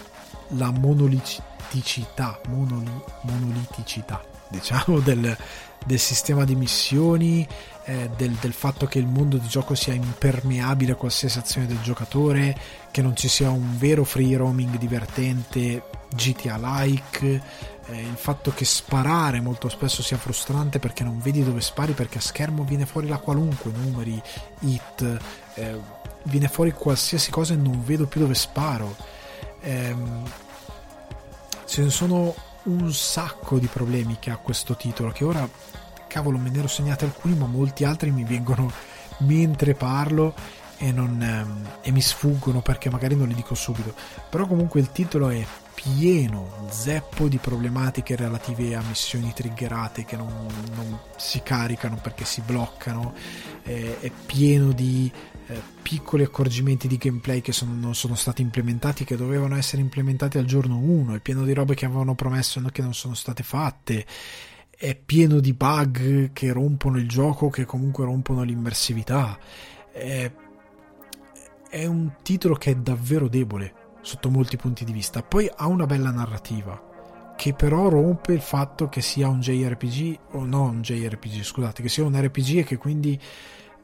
[0.48, 2.90] la monoliticità, monoli,
[3.22, 5.36] monoliticità, diciamo, del,
[5.86, 7.46] del sistema di missioni,
[7.84, 11.80] eh, del, del, fatto che il mondo di gioco sia impermeabile a qualsiasi azione del
[11.80, 12.56] giocatore,
[12.90, 15.82] che non ci sia un vero free roaming divertente,
[16.14, 17.42] GTA-like,
[17.92, 22.18] eh, il fatto che sparare molto spesso sia frustrante perché non vedi dove spari perché
[22.18, 24.20] a schermo viene fuori la qualunque, numeri,
[24.60, 25.18] hit,
[25.54, 25.78] eh,
[26.24, 28.96] viene fuori qualsiasi cosa e non vedo più dove sparo.
[29.60, 30.30] Ehm,
[31.66, 35.48] ce ne sono un sacco di problemi che ha questo titolo che ora
[36.06, 38.70] cavolo me ne ero segnati alcuni ma molti altri mi vengono
[39.18, 40.34] mentre parlo
[40.76, 43.94] e, non, ehm, e mi sfuggono perché magari non li dico subito
[44.28, 45.44] però comunque il titolo è
[45.74, 52.40] pieno zeppo di problematiche relative a missioni triggerate che non, non si caricano perché si
[52.40, 53.14] bloccano
[53.62, 55.10] è, è pieno di
[55.46, 60.38] eh, piccoli accorgimenti di gameplay che sono, non sono stati implementati che dovevano essere implementati
[60.38, 64.06] al giorno 1 è pieno di robe che avevano promesso che non sono state fatte
[64.82, 69.38] è pieno di bug che rompono il gioco, che comunque rompono l'immersività.
[69.92, 70.32] È,
[71.68, 75.22] è un titolo che è davvero debole sotto molti punti di vista.
[75.22, 80.44] Poi ha una bella narrativa, che però rompe il fatto che sia un JRPG, o
[80.44, 83.18] no un JRPG, scusate, che sia un RPG e che quindi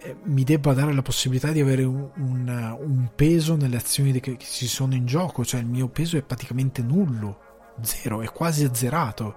[0.01, 4.37] eh, mi debba dare la possibilità di avere un, un, un peso nelle azioni che,
[4.37, 7.39] che ci sono in gioco, cioè il mio peso è praticamente nullo,
[7.81, 9.37] zero, è quasi azzerato.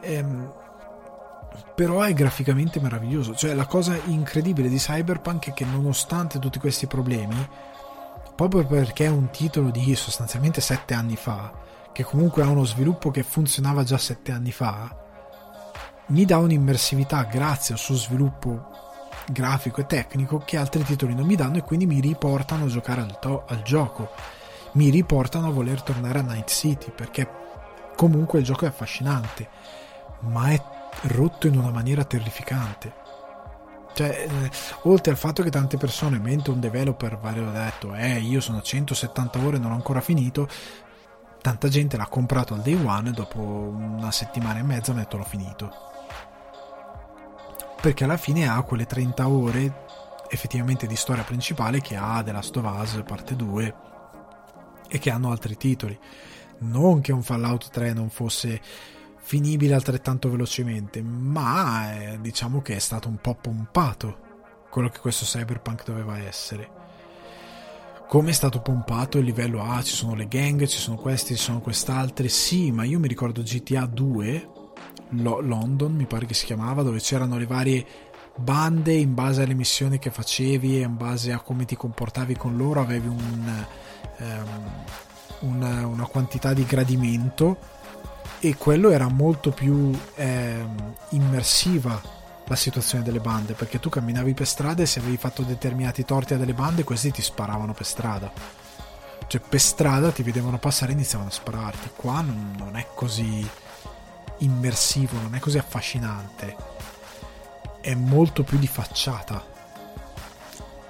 [0.00, 0.52] Ehm,
[1.74, 3.34] però è graficamente meraviglioso.
[3.34, 7.36] Cioè, la cosa incredibile di Cyberpunk è che nonostante tutti questi problemi,
[8.38, 11.52] proprio perché è un titolo di sostanzialmente 7 anni fa,
[11.90, 14.96] che comunque ha uno sviluppo che funzionava già 7 anni fa,
[16.06, 18.70] mi dà un'immersività grazie al suo sviluppo
[19.26, 23.00] grafico e tecnico che altri titoli non mi danno e quindi mi riportano a giocare
[23.00, 24.12] al, to- al gioco.
[24.74, 27.28] Mi riportano a voler tornare a Night City perché
[27.96, 29.48] comunque il gioco è affascinante,
[30.20, 30.62] ma è
[31.08, 33.06] rotto in una maniera terrificante.
[33.98, 34.50] Cioè, eh,
[34.82, 38.62] oltre al fatto che tante persone, mentre un developer va detto, eh, io sono a
[38.62, 40.48] 170 ore e non ho ancora finito,
[41.42, 45.02] tanta gente l'ha comprato al day one e dopo una settimana e mezza mi ha
[45.02, 45.72] detto l'ho finito.
[47.82, 49.86] Perché alla fine ha quelle 30 ore
[50.28, 53.74] effettivamente di storia principale che ha The Last of Us parte 2
[54.86, 55.98] e che hanno altri titoli.
[56.58, 58.60] Non che un Fallout 3 non fosse
[59.28, 64.16] finibile altrettanto velocemente, ma eh, diciamo che è stato un po' pompato
[64.70, 66.70] quello che questo cyberpunk doveva essere.
[68.08, 71.42] Come è stato pompato il livello A, ci sono le gang, ci sono questi, ci
[71.42, 74.48] sono quest'altri, sì, ma io mi ricordo GTA 2,
[75.10, 77.86] Lo- London mi pare che si chiamava, dove c'erano le varie
[78.34, 82.56] bande in base alle missioni che facevi e in base a come ti comportavi con
[82.56, 83.66] loro, avevi un,
[84.20, 87.76] um, una, una quantità di gradimento
[88.40, 90.64] e quello era molto più eh,
[91.10, 92.00] immersiva
[92.44, 96.34] la situazione delle bande perché tu camminavi per strada e se avevi fatto determinati torti
[96.34, 98.32] a delle bande questi ti sparavano per strada.
[99.26, 101.90] Cioè per strada ti vedevano passare e iniziavano a spararti.
[101.94, 103.46] Qua non, non è così
[104.38, 106.56] immersivo non è così affascinante.
[107.80, 109.56] È molto più di facciata.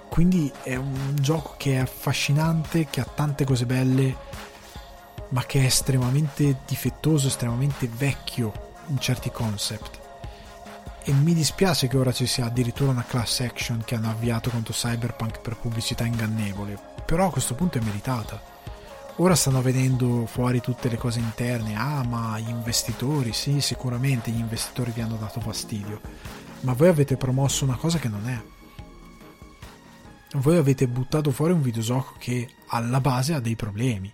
[0.08, 4.16] Quindi è un gioco che è affascinante che ha tante cose belle
[5.30, 8.52] ma che è estremamente difettoso, estremamente vecchio
[8.88, 9.98] in certi concept.
[11.05, 14.72] E mi dispiace che ora ci sia addirittura una class action che hanno avviato contro
[14.72, 18.56] Cyberpunk per pubblicità ingannevole, però a questo punto è meritata.
[19.16, 24.38] Ora stanno venendo fuori tutte le cose interne, ah ma gli investitori, sì sicuramente gli
[24.38, 26.00] investitori vi hanno dato fastidio,
[26.60, 28.40] ma voi avete promosso una cosa che non è.
[30.36, 34.12] Voi avete buttato fuori un videogioco che alla base ha dei problemi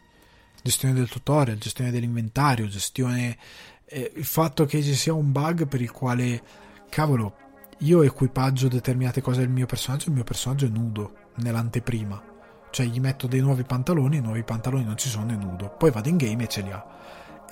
[0.65, 3.36] gestione del tutorial, gestione dell'inventario, gestione...
[3.85, 6.43] Eh, il fatto che ci sia un bug per il quale,
[6.89, 7.36] cavolo,
[7.81, 12.32] io equipaggio determinate cose del mio personaggio, il mio personaggio è nudo nell'anteprima.
[12.70, 15.69] Cioè gli metto dei nuovi pantaloni, i nuovi pantaloni non ci sono, è nudo.
[15.69, 16.82] Poi vado in game e ce li ha.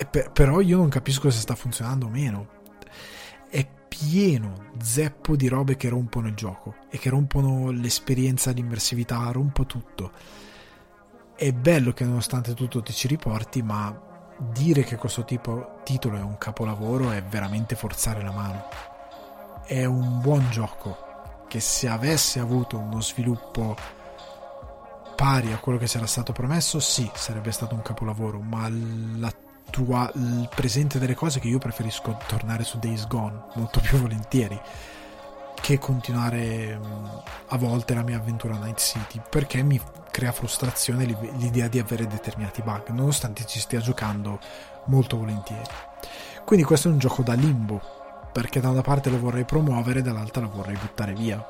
[0.09, 2.47] Per, però io non capisco se sta funzionando o meno.
[3.47, 9.67] È pieno, zeppo di robe che rompono il gioco e che rompono l'esperienza, l'immersività, rompo
[9.67, 10.41] tutto
[11.35, 16.21] è bello che nonostante tutto ti ci riporti, ma dire che questo tipo titolo è
[16.21, 18.67] un capolavoro è veramente forzare la mano.
[19.65, 23.75] È un buon gioco che se avesse avuto uno sviluppo
[25.15, 28.69] pari a quello che c'era stato promesso, sì, sarebbe stato un capolavoro, ma
[29.69, 34.59] tua, il presente delle cose che io preferisco tornare su Days Gone molto più volentieri
[35.63, 37.05] che continuare mm,
[37.47, 39.79] a volte la mia avventura Night City perché mi
[40.11, 41.05] crea frustrazione
[41.37, 44.39] l'idea di avere determinati bug nonostante ci stia giocando
[44.87, 45.71] molto volentieri
[46.43, 48.01] quindi questo è un gioco da limbo
[48.33, 51.41] perché da una parte lo vorrei promuovere, dall'altra lo vorrei buttare via,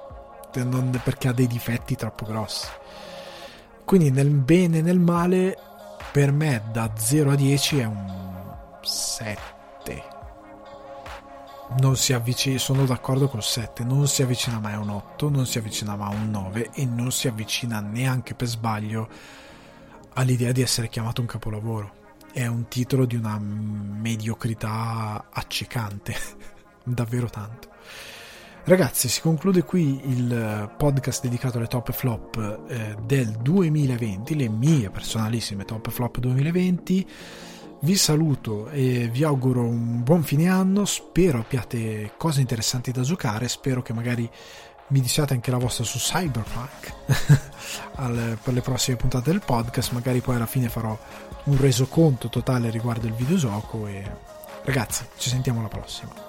[1.01, 2.67] perché ha dei difetti troppo grossi.
[3.85, 5.57] Quindi nel bene e nel male,
[6.11, 8.13] per me da 0 a 10 è un
[8.81, 10.12] 7.
[11.79, 15.45] Non si avvicina, sono d'accordo col 7, non si avvicina mai a un 8, non
[15.45, 19.09] si avvicina mai a un 9 e non si avvicina neanche per sbaglio
[20.13, 22.01] all'idea di essere chiamato un capolavoro.
[22.31, 26.15] È un titolo di una mediocrità accecante,
[26.83, 27.69] davvero tanto.
[28.65, 34.89] Ragazzi, si conclude qui il podcast dedicato alle top flop eh, del 2020, le mie
[34.89, 37.09] personalissime top flop 2020.
[37.83, 43.49] Vi saluto e vi auguro un buon fine anno, spero abbiate cose interessanti da giocare,
[43.49, 44.29] spero che magari
[44.87, 46.93] mi diciate anche la vostra su Cyberpunk.
[47.95, 50.97] Al, per le prossime puntate del podcast, magari poi alla fine farò
[51.43, 54.09] un resoconto totale riguardo il videogioco e
[54.63, 56.22] ragazzi, ci sentiamo alla prossima.